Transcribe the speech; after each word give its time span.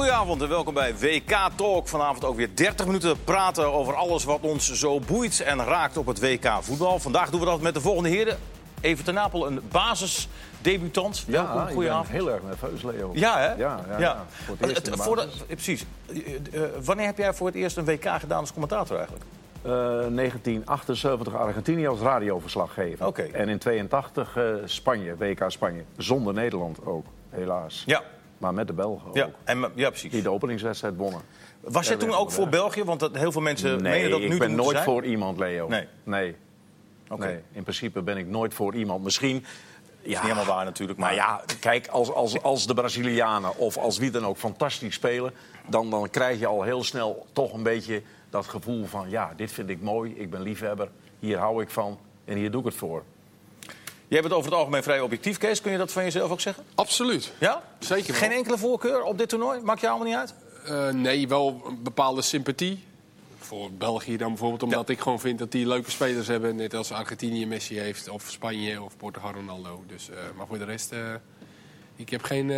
goedenavond 0.00 0.42
en 0.42 0.48
welkom 0.48 0.74
bij 0.74 0.94
WK 0.98 1.36
Talk. 1.56 1.88
Vanavond 1.88 2.24
ook 2.24 2.36
weer 2.36 2.48
30 2.54 2.86
minuten 2.86 3.24
praten 3.24 3.72
over 3.72 3.94
alles 3.94 4.24
wat 4.24 4.40
ons 4.40 4.72
zo 4.72 5.00
boeit 5.00 5.40
en 5.40 5.64
raakt 5.64 5.96
op 5.96 6.06
het 6.06 6.20
WK 6.20 6.48
voetbal. 6.60 6.98
Vandaag 6.98 7.30
doen 7.30 7.40
we 7.40 7.46
dat 7.46 7.60
met 7.60 7.74
de 7.74 7.80
volgende 7.80 8.08
heren. 8.08 8.38
Even 8.80 9.04
ten 9.04 9.14
Napel, 9.14 9.46
een 9.46 9.60
basisdebutant. 9.70 11.24
welkom, 11.26 11.56
Ja, 11.56 11.66
ik 11.68 11.72
goedenavond. 11.74 12.06
ben 12.08 12.16
heel 12.16 12.30
erg 12.30 12.42
nerveus, 12.42 12.82
Leo. 12.82 13.10
Ja, 13.14 13.38
hè? 13.38 13.46
Ja, 13.54 13.80
ja, 13.88 13.98
ja. 13.98 14.24
Voor 14.46 14.56
het 14.58 14.68
eerst 14.68 14.88
Eh, 14.88 14.98
voor 14.98 15.16
de- 15.16 15.22
eh, 15.22 15.28
precies. 15.54 15.84
Eh, 16.52 16.60
wanneer 16.84 17.06
heb 17.06 17.18
jij 17.18 17.34
voor 17.34 17.46
het 17.46 17.56
eerst 17.56 17.76
een 17.76 17.84
WK 17.84 18.08
gedaan 18.20 18.40
als 18.40 18.52
commentator 18.52 18.96
eigenlijk? 18.96 19.24
Eh, 19.62 19.70
1978 20.06 21.34
Argentinië 21.34 21.86
als 21.86 22.00
radioverslaggever. 22.00 23.06
Oké. 23.06 23.22
En 23.22 23.48
in 23.48 23.58
82 23.58 24.36
eh, 24.36 24.44
Spanje, 24.64 25.16
WK 25.16 25.44
Spanje. 25.46 25.84
Zonder 25.96 26.34
Nederland 26.34 26.86
ook, 26.86 27.06
helaas. 27.30 27.82
Ja. 27.86 28.02
Maar 28.40 28.54
met 28.54 28.66
de 28.66 28.72
Belgen 28.72 29.08
ook. 29.08 29.14
Ja, 29.14 29.30
en, 29.44 29.72
ja 29.74 29.88
precies. 29.88 30.10
Die 30.10 30.22
de 30.22 30.30
openingswedstrijd 30.30 30.96
wonnen. 30.96 31.20
Was 31.60 31.88
jij 31.88 31.96
toen 31.96 32.14
ook 32.14 32.30
voor. 32.30 32.48
België? 32.48 32.84
Want 32.84 33.00
dat, 33.00 33.16
heel 33.16 33.32
veel 33.32 33.40
mensen 33.40 33.82
menen 33.82 34.00
Nee, 34.00 34.08
dat 34.08 34.18
nu 34.18 34.24
ik 34.24 34.32
te 34.32 34.38
ben 34.38 34.54
nooit 34.54 34.70
zijn. 34.70 34.84
voor 34.84 35.04
iemand, 35.04 35.38
Leo. 35.38 35.68
Nee. 35.68 35.86
Nee. 36.04 36.36
Oké. 37.08 37.26
nee. 37.26 37.40
In 37.52 37.62
principe 37.62 38.02
ben 38.02 38.16
ik 38.16 38.26
nooit 38.26 38.54
voor 38.54 38.74
iemand. 38.74 39.04
Misschien... 39.04 39.44
Ja, 40.02 40.08
Niet 40.08 40.20
helemaal 40.20 40.44
waar 40.44 40.64
natuurlijk, 40.64 40.98
maar... 40.98 41.08
Maar 41.08 41.16
ja, 41.16 41.42
kijk, 41.60 41.88
als, 41.88 42.12
als, 42.12 42.42
als 42.42 42.66
de 42.66 42.74
Brazilianen 42.74 43.56
of 43.56 43.76
als 43.76 43.98
wie 43.98 44.10
dan 44.10 44.24
ook 44.26 44.36
fantastisch 44.36 44.94
spelen... 44.94 45.32
Dan, 45.68 45.90
dan 45.90 46.10
krijg 46.10 46.38
je 46.38 46.46
al 46.46 46.62
heel 46.62 46.84
snel 46.84 47.26
toch 47.32 47.52
een 47.52 47.62
beetje 47.62 48.02
dat 48.30 48.46
gevoel 48.46 48.84
van... 48.84 49.10
ja, 49.10 49.32
dit 49.36 49.52
vind 49.52 49.68
ik 49.68 49.80
mooi, 49.80 50.14
ik 50.16 50.30
ben 50.30 50.40
liefhebber, 50.40 50.88
hier 51.18 51.38
hou 51.38 51.62
ik 51.62 51.70
van 51.70 51.98
en 52.24 52.36
hier 52.36 52.50
doe 52.50 52.60
ik 52.60 52.66
het 52.66 52.76
voor. 52.76 53.02
Jij 54.10 54.20
bent 54.20 54.32
over 54.32 54.50
het 54.50 54.58
algemeen 54.58 54.82
vrij 54.82 55.00
objectief, 55.00 55.38
Kees. 55.38 55.60
Kun 55.60 55.72
je 55.72 55.78
dat 55.78 55.92
van 55.92 56.02
jezelf 56.02 56.30
ook 56.30 56.40
zeggen? 56.40 56.64
Absoluut. 56.74 57.32
Ja? 57.38 57.62
Zeker 57.78 58.06
wel. 58.10 58.20
Geen 58.20 58.30
enkele 58.30 58.58
voorkeur 58.58 59.02
op 59.02 59.18
dit 59.18 59.28
toernooi? 59.28 59.60
Maakt 59.60 59.80
je 59.80 59.88
allemaal 59.88 60.06
niet 60.06 60.16
uit? 60.16 60.34
Eh, 60.64 60.88
nee, 60.88 61.28
wel 61.28 61.62
een 61.66 61.82
bepaalde 61.82 62.22
sympathie. 62.22 62.84
Voor 63.38 63.72
België 63.72 64.16
dan 64.16 64.28
bijvoorbeeld, 64.28 64.62
omdat 64.62 64.88
ik 64.88 65.00
gewoon 65.00 65.20
vind 65.20 65.38
dat 65.38 65.52
die 65.52 65.66
leuke 65.66 65.90
spelers 65.90 66.26
hebben. 66.26 66.56
Net 66.56 66.74
als 66.74 66.92
Argentinië 66.92 67.46
Messi 67.46 67.78
heeft, 67.78 68.08
of 68.08 68.30
Spanje 68.30 68.82
of 68.82 68.96
Portugal 68.96 69.32
Ronaldo. 69.32 69.84
Dus, 69.86 70.10
eh, 70.10 70.16
maar 70.36 70.46
voor 70.46 70.58
de 70.58 70.64
rest, 70.64 70.92
eh, 70.92 71.14
ik 71.96 72.10
heb 72.10 72.22
geen, 72.22 72.50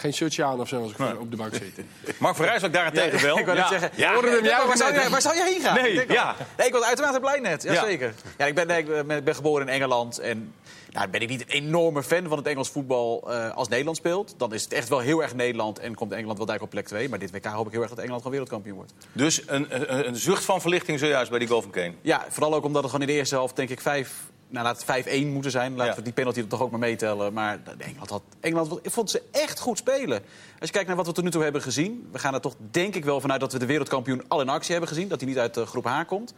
geen 0.00 0.12
shirtje 0.12 0.44
aan 0.44 0.60
of 0.60 0.68
zo 0.68 0.82
als 0.82 0.90
ik 0.92 1.20
op 1.20 1.30
de 1.30 1.36
bank 1.36 1.54
zit. 1.54 1.84
Mark 2.18 2.36
van 2.36 2.44
Rijswijk 2.44 2.72
daarentegen 2.72 3.22
wel. 3.22 3.38
Ik 3.38 3.44
wou 3.44 3.56
net 3.58 3.68
Ja. 3.68 3.78
zeggen, 3.78 3.90
Ja. 3.94 4.12
hoorde 4.12 4.30
hem 4.30 4.44
Ja, 4.44 4.66
waar, 4.66 4.76
zou 4.76 4.92
jij, 4.94 5.08
waar 5.10 5.22
zou 5.22 5.36
jij 5.36 5.52
heen 5.52 5.60
gaan? 5.60 5.74
Nee, 5.82 5.92
Ik 5.92 6.12
ja. 6.12 6.36
nee, 6.56 6.66
ik 6.66 6.72
was 6.72 6.82
uiteraard 6.82 7.20
blij 7.20 7.38
net. 7.40 7.62
Ja. 7.62 7.72
Jazeker. 7.72 8.14
Ja. 8.38 8.46
ik, 8.46 8.54
ben, 8.54 8.66
nee, 8.66 8.78
ik 8.82 9.24
ben, 9.24 9.34
geboren 9.34 9.66
in 9.68 9.72
Engeland. 9.74 10.18
En 10.18 10.52
nou, 10.90 11.08
ben 11.08 11.20
ik 11.20 11.28
niet 11.28 11.40
een 11.40 11.48
enorme 11.48 12.02
fan 12.02 12.28
van 12.28 12.38
het 12.38 12.46
Engels 12.46 12.68
voetbal 12.70 13.24
eh, 13.32 13.54
als 13.56 13.68
Nederland 13.68 13.96
speelt. 13.96 14.34
Dan 14.36 14.54
is 14.54 14.62
het 14.64 14.72
echt 14.72 14.88
wel 14.88 14.98
heel 14.98 15.22
erg 15.22 15.34
Nederland 15.34 15.78
en 15.78 15.94
komt 15.94 16.12
Engeland 16.12 16.36
wel 16.38 16.46
dijk 16.46 16.62
op 16.62 16.70
plek 16.70 16.86
2. 16.86 17.08
Maar 17.08 17.18
dit 17.18 17.30
WK 17.30 17.44
hoop 17.46 17.66
ik 17.66 17.72
heel 17.72 17.80
erg 17.80 17.90
dat 17.90 17.98
Engeland 17.98 18.22
gewoon 18.22 18.38
wereldkampioen 18.38 18.76
wordt. 18.76 18.92
Dus 19.12 19.42
een, 19.46 19.66
een, 19.70 20.06
een 20.08 20.16
zucht 20.16 20.44
van 20.44 20.60
verlichting 20.60 20.98
zojuist 20.98 21.30
bij 21.30 21.38
die 21.38 21.48
goal 21.48 21.62
van 21.62 21.70
Kane. 21.70 21.92
Ja, 22.00 22.24
vooral 22.28 22.54
ook 22.54 22.64
omdat 22.64 22.82
het 22.82 22.90
gewoon 22.92 23.06
in 23.06 23.12
de 23.12 23.18
eerste 23.18 23.34
helft 23.34 23.56
denk 23.56 23.68
ik 23.70 23.80
5... 23.80 24.10
Nou, 24.50 24.64
laat 24.64 24.84
het 24.86 25.06
5-1 25.08 25.26
moeten 25.26 25.50
zijn. 25.50 25.76
Laten 25.76 25.96
we 25.96 26.02
die 26.02 26.12
penalty 26.12 26.40
er 26.40 26.46
toch 26.46 26.62
ook 26.62 26.70
maar 26.70 26.80
meetellen. 26.80 27.32
Maar 27.32 27.58
Engeland, 27.78 28.10
had, 28.10 28.22
Engeland 28.40 28.78
ik 28.82 28.90
vond 28.90 29.10
ze 29.10 29.22
echt 29.32 29.58
goed 29.60 29.78
spelen. 29.78 30.22
Als 30.58 30.68
je 30.68 30.70
kijkt 30.70 30.86
naar 30.86 30.96
wat 30.96 31.06
we 31.06 31.12
tot 31.12 31.24
nu 31.24 31.30
toe 31.30 31.42
hebben 31.42 31.62
gezien... 31.62 32.08
we 32.12 32.18
gaan 32.18 32.34
er 32.34 32.40
toch 32.40 32.54
denk 32.70 32.94
ik 32.94 33.04
wel 33.04 33.20
vanuit 33.20 33.40
dat 33.40 33.52
we 33.52 33.58
de 33.58 33.66
wereldkampioen 33.66 34.22
al 34.28 34.40
in 34.40 34.48
actie 34.48 34.70
hebben 34.70 34.88
gezien. 34.88 35.08
Dat 35.08 35.20
hij 35.20 35.28
niet 35.28 35.38
uit 35.38 35.54
de 35.54 35.66
groep 35.66 35.84
H 35.84 36.04
komt. 36.06 36.34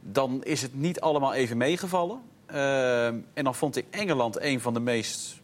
Dan 0.00 0.44
is 0.44 0.62
het 0.62 0.74
niet 0.74 1.00
allemaal 1.00 1.34
even 1.34 1.56
meegevallen. 1.56 2.20
Ehm, 2.46 3.16
en 3.34 3.44
dan 3.44 3.54
vond 3.54 3.76
ik 3.76 3.84
Engeland 3.90 4.40
een 4.40 4.60
van 4.60 4.74
de 4.74 4.80
meest 4.80 5.40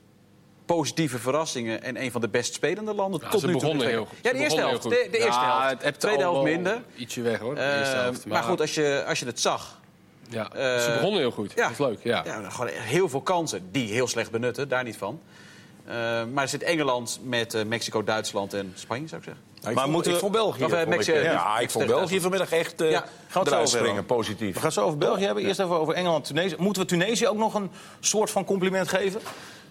positieve 0.67 1.19
verrassingen... 1.19 1.83
en 1.83 2.03
een 2.03 2.11
van 2.11 2.21
de 2.21 2.29
best 2.29 2.55
spelende 2.55 2.95
landen 2.95 3.21
Ja, 3.23 3.29
tot 3.29 3.47
nu 3.47 3.57
toe. 3.57 3.85
heel. 3.85 4.07
Ja, 4.23 4.33
de 4.33 4.39
eerste 4.39 4.61
helft. 4.61 4.83
De, 4.83 5.09
eerste 5.11 5.27
Ja, 5.41 5.67
helft. 5.67 5.83
het 5.83 6.01
tweede 6.01 6.23
helft 6.23 6.43
minder. 6.43 6.83
Ietsje 6.97 7.23
weg 7.23 7.39
hoor, 7.39 7.55
de 7.55 7.61
Ehm, 7.61 7.93
helft. 8.03 8.27
maar 8.27 8.43
goed, 8.43 8.61
als 8.61 8.75
je, 8.75 9.05
als 9.07 9.19
je 9.19 9.27
het 9.27 9.41
zag... 9.41 9.78
ja, 10.29 10.53
eh, 10.53 10.81
ze 10.81 10.91
begonnen 10.93 11.21
heel 11.21 11.31
goed. 11.31 11.53
ja. 11.55 11.63
Dat 11.63 11.71
is 11.71 11.79
leuk, 11.79 11.99
ja. 12.03 12.23
Ja, 12.25 12.51
gewoon 12.51 12.71
heel 12.73 13.09
veel 13.09 13.21
kansen 13.21 13.69
die 13.73 13.93
heel 13.93 14.09
slecht 14.09 14.31
benutten, 14.31 14.69
daar 14.69 14.85
niet 14.85 14.97
van. 14.97 15.21
Eh, 15.85 15.95
maar 16.33 16.43
er 16.43 16.49
zit 16.49 16.63
Engeland 16.63 17.21
met 17.23 17.55
eh, 17.55 17.65
Mexico, 17.65 18.05
Duitsland 18.05 18.55
en 18.55 18.73
Spanje, 18.75 19.09
zou 19.09 19.21
ik 19.21 19.27
zeggen. 19.27 19.43
Nou, 19.55 19.69
ik 19.69 19.75
Maar 19.75 19.83
vond, 19.83 19.95
moeten 19.95 20.11
ik 20.13 20.17
we- 20.17 20.23
vond 20.23 20.33
België... 20.37 20.65
Of, 20.65 20.73
ik, 20.73 21.03
ja, 21.03 21.15
ja, 21.21 21.59
ik 21.59 21.71
vond 21.71 21.87
België 21.87 22.21
vanmiddag 22.21 22.53
echt 22.53 22.81
uh, 22.83 22.91
Ja, 22.91 23.05
springen, 23.65 24.05
positief. 24.07 24.49
We 24.49 24.55
gaan 24.55 24.65
het 24.65 24.73
zo 24.75 24.85
over 24.85 24.99
België 24.99 25.25
hebben. 25.25 25.45
Eerst 25.45 25.61
even 25.61 25.79
over 25.81 25.95
Engeland 25.95 26.25
Tunesië. 26.25 26.55
Moeten 26.59 26.83
we 26.83 26.89
Tunesië 26.89 27.27
ook 27.29 27.37
nog 27.37 27.55
een 27.55 27.71
soort 28.01 28.31
van 28.31 28.45
compliment 28.45 28.89
geven? 28.89 29.21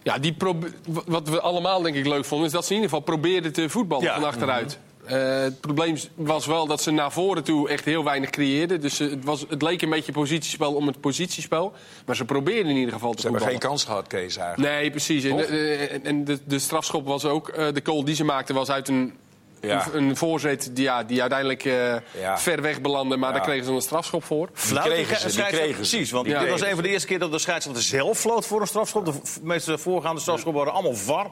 Ja, 0.03 0.18
die 0.18 0.34
probe- 0.34 0.72
wat 1.06 1.29
we 1.29 1.41
allemaal 1.41 1.81
denk 1.81 1.95
ik 1.95 2.06
leuk 2.07 2.25
vonden, 2.25 2.47
is 2.47 2.53
dat 2.53 2.63
ze 2.66 2.69
in 2.69 2.75
ieder 2.75 2.89
geval 2.89 3.06
probeerden 3.06 3.53
te 3.53 3.69
voetballen 3.69 4.03
Ja. 4.06 4.13
van 4.13 4.24
achteruit. 4.24 4.79
Eh, 5.07 5.41
het 5.41 5.59
probleem 5.62 5.97
was 6.16 6.45
wel 6.45 6.68
dat 6.68 6.81
ze 6.81 6.91
naar 6.91 7.12
voren 7.12 7.44
toe 7.44 7.69
echt 7.69 7.85
heel 7.85 8.03
weinig 8.03 8.29
creëerden. 8.29 8.81
Dus 8.81 9.00
eh, 9.00 9.09
het, 9.09 9.23
was, 9.23 9.45
het 9.50 9.62
leek 9.62 9.81
een 9.81 9.90
beetje 9.90 10.12
positiespel 10.12 10.73
om 10.73 10.88
het 10.88 11.00
positiespel. 11.01 11.73
Maar 12.06 12.16
ze 12.16 12.25
probeerden 12.25 12.72
in 12.72 12.78
ieder 12.78 12.94
geval 12.94 13.13
te 13.13 13.22
Ze 13.22 13.28
hebben 13.28 13.47
geen 13.47 13.59
kans 13.59 13.84
gehad, 13.84 14.07
Kees, 14.07 14.38
eigenlijk. 14.38 14.73
Nee, 14.73 14.90
precies. 14.90 15.23
En, 15.23 15.38
de, 15.38 15.75
en- 15.91 16.06
en 16.06 16.23
de, 16.23 16.40
de 16.45 16.59
strafschop 16.59 17.06
was 17.06 17.25
ook... 17.25 17.50
eh, 17.50 17.66
de 17.73 17.81
goal 17.84 18.03
die 18.03 18.16
ze 18.16 18.23
maakten 18.23 18.56
was 18.56 18.69
uit 18.69 18.88
een, 18.88 19.13
Ja. 19.62 19.88
een, 19.94 20.03
een 20.09 20.16
voorzet 20.18 20.69
die, 20.73 20.84
ja, 20.84 21.03
die 21.03 21.19
uiteindelijk 21.22 21.66
eh, 21.66 21.95
Ja. 22.19 22.38
ver 22.38 22.62
weg 22.62 22.81
belandde. 22.81 23.18
Maar 23.18 23.29
Ja. 23.29 23.35
daar 23.35 23.45
kregen 23.45 23.66
ze 23.66 23.72
een 23.72 23.81
strafschop 23.81 24.24
voor. 24.24 24.50
Fluiten 24.53 24.94
kregen 25.06 25.31
ze, 25.31 25.35
die 25.38 25.45
kregen 25.45 25.68
ze. 25.68 25.74
Precies, 25.74 26.12
want 26.12 26.25
Die 26.25 26.38
dit 26.38 26.50
was 26.50 26.62
een 26.62 26.74
van 26.74 26.84
de 26.84 26.89
eerste 26.89 27.07
keer 27.07 27.19
dat 27.19 27.31
de 27.31 27.39
scheidsrechter 27.39 27.84
zelf 27.84 28.19
floot 28.19 28.45
voor 28.45 28.62
een 28.62 28.68
strafschop. 28.68 29.06
De 29.06 29.13
meeste 29.41 29.78
voorgaande 29.78 30.22
strafschoppen 30.22 30.63
waren 30.63 30.74
allemaal 30.79 30.95
VAR. 31.00 31.31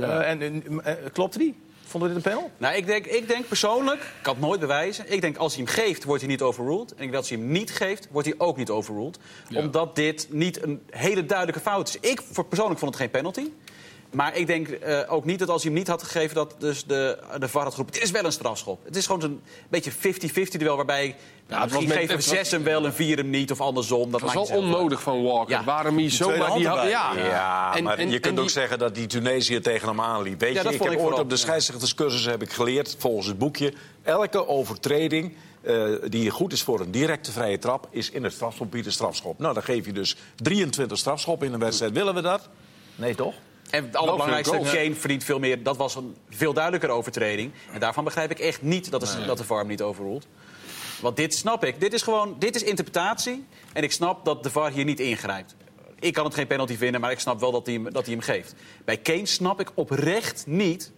Eh, 0.00 0.30
en, 0.30 0.42
en, 0.42 0.62
eh, 0.84 0.94
klopte 1.12 1.38
die? 1.38 1.54
Vonden 1.98 2.14
dit 2.14 2.24
een 2.24 2.32
panel? 2.32 2.50
Nou, 2.56 2.74
ik 2.74 2.86
denk, 2.86 3.06
ik 3.06 3.28
denk 3.28 3.48
persoonlijk, 3.48 4.00
ik 4.00 4.22
kan 4.22 4.34
het 4.34 4.42
nooit 4.42 4.60
bewijzen... 4.60 5.12
ik 5.12 5.20
denk 5.20 5.36
als 5.36 5.54
hij 5.54 5.64
hem 5.64 5.72
geeft, 5.72 6.04
wordt 6.04 6.22
hij 6.22 6.30
niet 6.30 6.42
overruled. 6.42 6.88
En 6.88 6.92
ik 6.92 6.98
denk 6.98 7.10
dat 7.10 7.20
als 7.20 7.28
hij 7.28 7.38
hem 7.38 7.48
niet 7.48 7.70
geeft, 7.70 8.08
wordt 8.10 8.28
hij 8.28 8.38
ook 8.38 8.56
niet 8.56 8.70
overruled. 8.70 9.18
Omdat 9.54 9.94
dit 9.94 10.26
niet 10.30 10.62
een 10.62 10.82
hele 10.90 11.26
duidelijke 11.26 11.60
fout 11.60 11.88
is. 11.88 12.10
Ik 12.10 12.22
voor 12.32 12.44
persoonlijk 12.44 12.78
vond 12.78 12.92
het 12.92 13.00
geen 13.00 13.10
penalty. 13.10 13.50
Maar 14.12 14.36
ik 14.36 14.46
denk 14.46 14.68
eh, 14.68 15.12
ook 15.12 15.24
niet 15.24 15.38
dat 15.38 15.48
als 15.48 15.62
hij 15.62 15.70
hem 15.70 15.80
niet 15.80 15.88
had 15.88 16.02
gegeven... 16.02 16.34
dat 16.34 16.54
dus 16.58 16.84
de, 16.84 17.18
de 17.38 17.48
VAR 17.48 17.62
had 17.62 17.70
geroepen, 17.70 17.94
dit 17.94 18.02
is 18.02 18.10
wel 18.10 18.24
een 18.24 18.32
strafschop. 18.32 18.84
Het 18.84 18.96
is 18.96 19.06
gewoon 19.06 19.22
een 19.22 19.40
beetje 19.68 19.92
50-50 19.92 19.96
duel 20.58 20.76
waarbij... 20.76 21.16
Nou, 21.48 21.62
het 21.62 21.70
was 21.72 21.80
misschien 21.80 22.00
geven 22.00 22.14
was- 22.16 22.28
zes 22.28 22.50
hem 22.50 22.62
wel 22.62 22.84
en 22.84 22.94
vier 22.94 23.16
hem 23.16 23.30
niet 23.30 23.50
of 23.50 23.60
andersom. 23.60 24.10
Dat 24.10 24.20
Dat 24.20 24.32
was 24.32 24.48
wel 24.50 24.58
onnodig 24.58 25.02
van 25.02 25.22
Walker. 25.22 25.50
Ja. 25.50 25.64
Waarom 25.64 25.96
hij 25.96 26.10
zo 26.10 26.36
maar 26.36 26.54
die 26.54 26.68
had-. 26.68 26.88
Ja, 26.88 27.12
Ja, 27.16 27.76
En- 27.76 27.84
maar 27.84 27.98
en- 27.98 28.08
je 28.08 28.14
en 28.14 28.20
kunt 28.20 28.34
die- 28.34 28.44
ook 28.44 28.50
zeggen 28.50 28.78
dat 28.78 28.94
die 28.94 29.06
Tunesië 29.06 29.60
tegen 29.60 29.88
hem 29.88 30.00
aanliep. 30.00 30.40
Weet 30.40 30.54
Ja, 30.54 30.62
je, 30.62 30.74
ik 30.74 30.82
heb 30.82 30.92
ik 30.92 30.98
ooit 30.98 31.18
op 31.18 31.28
de 31.28 31.34
ja. 31.34 31.40
scheidsrechterscursus 31.40 32.24
heb 32.24 32.42
ik 32.42 32.52
geleerd, 32.52 32.96
volgens 32.98 33.26
het 33.26 33.38
boekje... 33.38 33.72
elke 34.02 34.46
overtreding 34.48 35.36
eh, 35.62 35.84
die 36.08 36.30
goed 36.30 36.52
is 36.52 36.62
voor 36.62 36.80
een 36.80 36.90
directe 36.90 37.32
vrije 37.32 37.58
trap... 37.58 37.88
is 37.90 38.10
in 38.10 38.24
het 38.24 38.32
strafschopgebied 38.32 38.86
een 38.86 38.92
strafschop. 38.92 39.38
Nou, 39.38 39.54
dan 39.54 39.62
geef 39.62 39.86
je 39.86 39.92
dus 39.92 40.16
23 40.36 40.98
strafschoppen 40.98 41.46
in 41.46 41.52
een 41.52 41.58
wedstrijd. 41.60 41.92
Willen 41.92 42.14
we 42.14 42.20
dat? 42.20 42.48
Nee, 42.94 43.14
toch? 43.14 43.34
En 43.70 43.84
het 43.84 43.96
allerbelangrijkste. 43.96 44.58
Kane 44.58 44.94
verdient 44.94 45.24
veel 45.24 45.38
meer. 45.38 45.62
Dat 45.62 45.76
was 45.76 45.94
een 45.94 46.16
veel 46.30 46.52
duidelijkere 46.52 46.92
overtreding. 46.92 47.52
En 47.72 47.80
daarvan 47.80 48.04
begrijp 48.04 48.30
ik 48.30 48.38
echt 48.38 48.62
niet 48.62 48.90
dat 48.90 49.00
de, 49.00 49.24
dat 49.26 49.38
de 49.38 49.44
VAR 49.44 49.58
hem 49.58 49.68
niet 49.68 49.82
overroelt. 49.82 50.26
Want 51.00 51.16
dit 51.16 51.34
snap 51.34 51.64
ik. 51.64 51.80
Dit 51.80 51.92
is 51.92 52.02
gewoon 52.02 52.36
dit 52.38 52.54
is 52.56 52.62
interpretatie. 52.62 53.44
En 53.72 53.82
ik 53.82 53.92
snap 53.92 54.24
dat 54.24 54.42
de 54.42 54.50
VAR 54.50 54.70
hier 54.70 54.84
niet 54.84 55.00
ingrijpt. 55.00 55.56
Ik 56.00 56.12
kan 56.12 56.24
het 56.24 56.34
geen 56.34 56.46
penalty 56.46 56.76
vinden, 56.76 57.00
maar 57.00 57.10
ik 57.10 57.20
snap 57.20 57.40
wel 57.40 57.52
dat 57.52 57.66
hij 57.66 57.74
hem, 57.74 57.92
dat 57.92 58.04
hij 58.04 58.14
hem 58.14 58.22
geeft. 58.22 58.54
Bij 58.84 58.96
Kane 58.96 59.26
snap 59.26 59.60
ik 59.60 59.70
oprecht 59.74 60.44
niet 60.46 60.92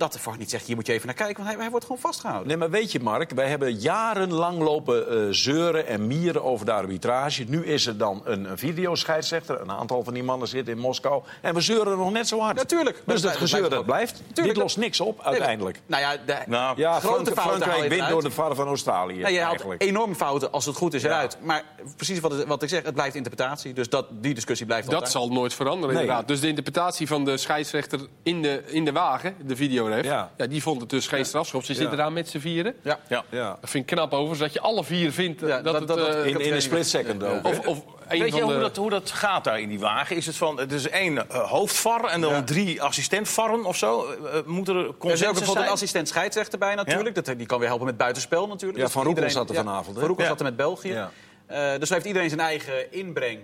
dat 0.00 0.12
de 0.12 0.18
VAR 0.18 0.36
niet 0.38 0.50
zegt... 0.50 0.66
hier 0.66 0.76
moet 0.76 0.86
je 0.86 0.92
even 0.92 1.06
naar 1.06 1.14
kijken, 1.14 1.36
want 1.36 1.48
hij, 1.48 1.58
hij 1.60 1.70
wordt 1.70 1.84
gewoon 1.86 2.00
vastgehouden. 2.00 2.48
Nee, 2.48 2.56
maar 2.56 2.70
weet 2.70 2.92
je, 2.92 3.00
Mark, 3.00 3.30
wij 3.30 3.48
hebben 3.48 3.74
jarenlang 3.74 4.58
lopen 4.58 5.08
eh, 5.08 5.26
zeuren 5.30 5.86
en 5.86 6.06
mieren 6.06 6.44
over 6.44 6.66
de 6.66 6.72
arbitrage. 6.72 7.44
Nu 7.48 7.64
is 7.64 7.86
er 7.86 7.96
dan 7.96 8.20
een, 8.24 8.50
een 8.50 8.58
videoscheidsrechter. 8.58 9.60
Een 9.60 9.70
aantal 9.70 10.04
van 10.04 10.14
die 10.14 10.22
mannen 10.22 10.48
zitten 10.48 10.74
in 10.74 10.80
Moskou. 10.80 11.22
En 11.40 11.54
we 11.54 11.60
zeuren 11.60 11.98
nog 11.98 12.12
net 12.12 12.28
zo 12.28 12.38
hard. 12.40 12.56
Natuurlijk. 12.56 13.02
Dus 13.06 13.20
dat 13.20 13.36
gezeur 13.36 13.60
dat 13.60 13.68
blijft 13.68 13.88
blijft. 14.00 14.22
Tuurlijk, 14.34 14.54
Dit 14.54 14.56
lost 14.56 14.76
niks 14.76 15.00
op, 15.00 15.22
uiteindelijk. 15.22 15.80
Nou 15.86 16.02
ja, 16.02 16.16
de, 16.26 16.36
Nou, 16.46 16.76
Ja, 16.80 17.00
grote 17.00 17.06
Frank- 17.24 17.38
fouten 17.38 17.62
Frankrijk 17.62 17.92
wint 17.92 18.08
door 18.08 18.22
de 18.22 18.30
VAR 18.30 18.54
van 18.54 18.66
Australië, 18.66 19.18
Nou, 19.20 19.32
je 19.32 19.40
eigenlijk. 19.40 19.82
enorme 19.82 20.14
fouten 20.14 20.52
als 20.52 20.66
het 20.66 20.76
goed 20.76 20.94
is 20.94 21.02
eruit. 21.02 21.36
Maar 21.42 21.62
precies 21.96 22.20
wat, 22.20 22.44
wat 22.44 22.62
ik 22.62 22.68
zeg, 22.68 22.82
het 22.82 22.94
blijft 22.94 23.14
interpretatie. 23.14 23.72
Dus 23.72 23.88
dat, 23.88 24.06
die 24.10 24.34
discussie 24.34 24.66
blijft 24.66 24.84
Dat 24.86 24.94
altijd. 24.94 25.12
zal 25.12 25.28
nooit 25.28 25.54
veranderen, 25.54 25.94
Nee. 25.94 26.02
inderdaad. 26.02 26.28
Dus 26.28 26.40
de 26.40 26.48
interpretatie 26.48 27.06
van 27.06 27.24
de 27.24 27.36
scheidsrechter 27.36 28.00
in 28.22 28.42
de, 28.42 28.62
in 28.66 28.84
de 28.84 28.92
wagen, 28.92 29.34
de 29.46 29.56
Ja. 30.04 30.30
Ja. 30.36 30.46
die 30.46 30.62
vond 30.62 30.80
het 30.80 30.90
dus 30.90 31.06
geen 31.06 31.24
strafschop. 31.24 31.64
Ze 31.64 31.74
zitten 31.74 31.96
daar 31.96 32.12
met 32.12 32.28
z'n 32.28 32.38
vieren. 32.38 32.74
Ja. 32.82 32.98
Ja. 33.08 33.24
Ja. 33.30 33.58
Dat 33.60 33.70
vind 33.70 33.90
ik 33.90 33.96
knap 33.96 34.12
over, 34.12 34.38
dat 34.38 34.52
je 34.52 34.60
alle 34.60 34.84
vier 34.84 35.12
vindt 35.12 35.42
eh, 35.42 35.48
Ja, 35.48 35.54
dat, 35.54 35.64
dat- 35.64 35.74
het... 35.78 35.88
dat- 35.88 35.98
dat- 35.98 36.14
eh, 36.14 36.26
In, 36.26 36.40
in 36.40 36.52
een 36.52 36.62
split 36.62 36.88
second 36.88 37.22
ook. 37.24 37.46
of, 37.46 37.58
of 37.66 37.78
een 38.08 38.18
Weet 38.18 38.32
je 38.34 38.36
de... 38.40 38.42
hoe 38.42 38.58
dat, 38.58 38.76
hoe 38.76 38.90
dat 38.90 39.10
gaat 39.10 39.44
daar 39.44 39.60
in 39.60 39.68
die 39.68 39.78
wagen? 39.80 40.16
Is 40.16 40.26
het 40.26 40.36
van, 40.36 40.58
het 40.60 40.72
is 40.72 40.88
één 40.88 41.14
uh, 41.14 41.22
hoofdvar 41.50 42.04
en 42.04 42.20
dan 42.20 42.32
Ja. 42.32 42.42
drie 42.42 42.82
assistentvarren 42.82 43.64
of 43.64 43.76
zo? 43.76 44.06
Uh, 44.24 44.34
uh, 44.34 44.40
moet 44.46 44.68
er 44.68 44.74
Er 44.76 44.80
is 44.82 44.88
ook 44.88 44.98
consensus 44.98 45.18
bijvoorbeeld 45.26 45.52
zijn? 45.56 45.66
een 45.66 45.72
assistent 45.72 46.08
scheidsrechter 46.08 46.58
bij 46.58 46.74
natuurlijk. 46.74 47.14
Dat, 47.14 47.24
die 47.36 47.46
kan 47.46 47.58
weer 47.58 47.68
helpen 47.68 47.86
met 47.86 47.96
buitenspel 47.96 48.46
natuurlijk. 48.46 48.78
Ja, 48.78 48.84
Dus 48.84 48.92
Van 48.92 49.02
Roekel 49.04 49.22
iedereen- 49.22 49.46
zat 49.46 49.56
er 49.56 49.64
vanavond, 49.64 49.86
hè? 49.94 49.98
Van 50.00 50.06
Roekel 50.08 50.24
Ja. 50.24 50.30
zat 50.30 50.38
er 50.38 50.44
met 50.44 50.56
België. 50.56 50.92
Ja. 50.92 51.10
Eh, 51.46 51.78
dus 51.78 51.88
heeft 51.88 52.04
iedereen 52.06 52.28
zijn 52.28 52.40
eigen 52.40 52.92
inbreng. 52.92 53.38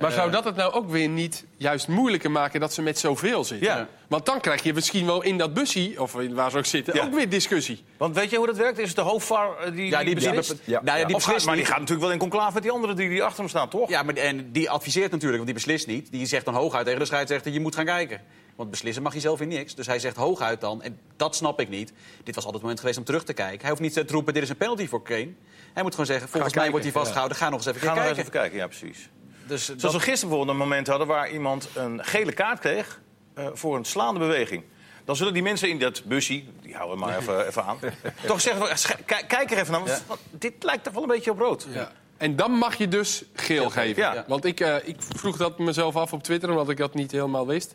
Maar 0.00 0.12
zou 0.12 0.30
dat 0.30 0.44
het 0.44 0.56
nou 0.56 0.72
ook 0.72 0.90
weer 0.90 1.08
niet 1.08 1.44
juist 1.56 1.88
moeilijker 1.88 2.30
maken 2.30 2.60
dat 2.60 2.72
ze 2.72 2.82
met 2.82 2.98
zoveel 2.98 3.44
zitten? 3.44 3.66
Ja. 3.68 3.88
Want 4.08 4.26
dan 4.26 4.40
krijg 4.40 4.62
je 4.62 4.72
misschien 4.74 5.06
wel 5.06 5.22
in 5.22 5.38
dat 5.38 5.54
busje, 5.54 5.94
of 5.96 6.12
waar 6.30 6.50
ze 6.50 6.58
ook 6.58 6.64
zitten, 6.66 6.94
Ja. 6.94 7.04
ook 7.04 7.14
weer 7.14 7.28
discussie. 7.28 7.84
Want 7.96 8.14
weet 8.14 8.30
je 8.30 8.36
hoe 8.36 8.46
dat 8.46 8.56
werkt? 8.56 8.78
Is 8.78 8.86
het 8.86 8.96
de 8.96 9.02
hoofdvar 9.02 9.56
eh, 9.58 9.72
die, 9.72 9.90
Ja, 9.90 10.04
die, 10.04 10.14
beslist? 10.14 10.54
ja, 10.64 10.80
nou 10.82 10.98
ja, 10.98 11.04
die 11.06 11.20
gaat- 11.20 11.44
maar 11.44 11.56
die 11.56 11.64
gaat 11.64 11.78
natuurlijk 11.78 12.00
wel 12.00 12.12
in 12.12 12.18
conclave 12.18 12.52
met 12.54 12.62
die 12.62 12.72
anderen 12.72 12.96
die, 12.96 13.08
die 13.08 13.22
achter 13.22 13.38
hem 13.40 13.48
staan, 13.48 13.68
toch? 13.68 13.88
Ja, 13.88 14.02
maar, 14.02 14.14
en 14.14 14.52
die 14.52 14.70
adviseert 14.70 15.10
natuurlijk, 15.10 15.42
want 15.42 15.46
die 15.46 15.54
beslist 15.64 15.86
niet. 15.86 16.10
Die 16.10 16.26
zegt 16.26 16.44
dan 16.44 16.54
hooguit 16.54 16.84
tegen 16.84 17.00
de 17.00 17.06
scheidsrechter, 17.06 17.52
je 17.52 17.60
moet 17.60 17.74
gaan 17.74 17.84
kijken. 17.84 18.20
Want 18.56 18.70
beslissen 18.70 19.02
mag 19.02 19.14
je 19.14 19.20
zelf 19.20 19.40
in 19.40 19.48
niks. 19.48 19.74
Dus 19.74 19.86
hij 19.86 19.98
zegt 19.98 20.16
hooguit 20.16 20.60
dan, 20.60 20.82
en 20.82 20.98
dat 21.16 21.36
snap 21.36 21.60
ik 21.60 21.68
niet. 21.68 21.92
Dit 22.24 22.34
was 22.34 22.44
altijd 22.44 22.52
het 22.52 22.62
moment 22.62 22.80
geweest 22.80 22.98
om 22.98 23.04
terug 23.04 23.24
te 23.24 23.32
kijken. 23.32 23.60
Hij 23.60 23.68
hoeft 23.68 23.80
niet 23.82 23.92
te 23.92 24.04
roepen, 24.08 24.34
dit 24.34 24.42
is 24.42 24.48
een 24.48 24.56
penalty 24.56 24.88
voor 24.88 25.02
Kane. 25.02 25.28
Hij 25.72 25.82
moet 25.82 25.90
gewoon 25.90 26.06
zeggen, 26.06 26.28
volgens 26.28 26.54
mij 26.54 26.70
wordt 26.70 26.84
hij 26.84 26.94
vastgehouden. 26.94 27.36
Ga 27.36 27.48
nog 27.48 27.58
eens 27.58 27.66
even 27.66 27.80
Gaan 27.80 27.88
we 27.90 27.94
nog 27.94 28.04
kijken. 28.04 28.24
eens 28.24 28.28
even 28.34 28.40
kijken, 28.40 28.58
ja 28.58 28.66
precies. 28.66 29.08
Dus, 29.52 29.64
Zoals 29.64 29.82
dat- 29.82 29.92
we 29.92 29.98
gisteren 30.00 30.28
bijvoorbeeld 30.28 30.48
een 30.58 30.66
moment 30.66 30.86
hadden 30.86 31.06
waar 31.06 31.30
iemand 31.30 31.68
een 31.74 32.04
gele 32.04 32.32
kaart 32.32 32.58
kreeg 32.58 33.00
eh, 33.34 33.46
voor 33.52 33.76
een 33.76 33.84
slaande 33.84 34.18
beweging. 34.20 34.62
Dan 35.04 35.16
zullen 35.16 35.32
die 35.32 35.42
mensen 35.42 35.68
in 35.68 35.78
dat 35.78 36.04
busje, 36.04 36.42
die 36.62 36.74
houden 36.74 36.98
maar 36.98 37.18
even, 37.18 37.46
even 37.48 37.64
aan, 37.64 37.78
toch 38.26 38.40
zeggen: 38.40 38.66
van, 38.66 38.76
"Sch- 38.78 38.94
kijk, 39.06 39.28
kijk 39.28 39.50
er 39.50 39.58
even 39.58 39.72
naar. 39.72 40.00
want 40.06 40.20
Dit 40.30 40.52
lijkt 40.60 40.84
toch 40.84 40.92
wel 40.92 41.02
een 41.02 41.08
beetje 41.08 41.30
op 41.30 41.38
rood. 41.38 41.66
En 42.16 42.36
dan 42.36 42.50
mag 42.52 42.74
je 42.76 42.88
dus 42.88 43.24
geel 43.34 43.70
geven. 43.70 44.02
Ja. 44.02 44.24
Want 44.28 44.44
ik, 44.44 44.60
eh, 44.60 44.76
ik 44.88 44.96
vroeg 44.98 45.36
dat 45.36 45.58
mezelf 45.58 45.96
af 45.96 46.12
op 46.12 46.22
Twitter, 46.22 46.50
omdat 46.50 46.68
ik 46.68 46.76
dat 46.76 46.94
niet 46.94 47.10
helemaal 47.12 47.46
wist. 47.46 47.74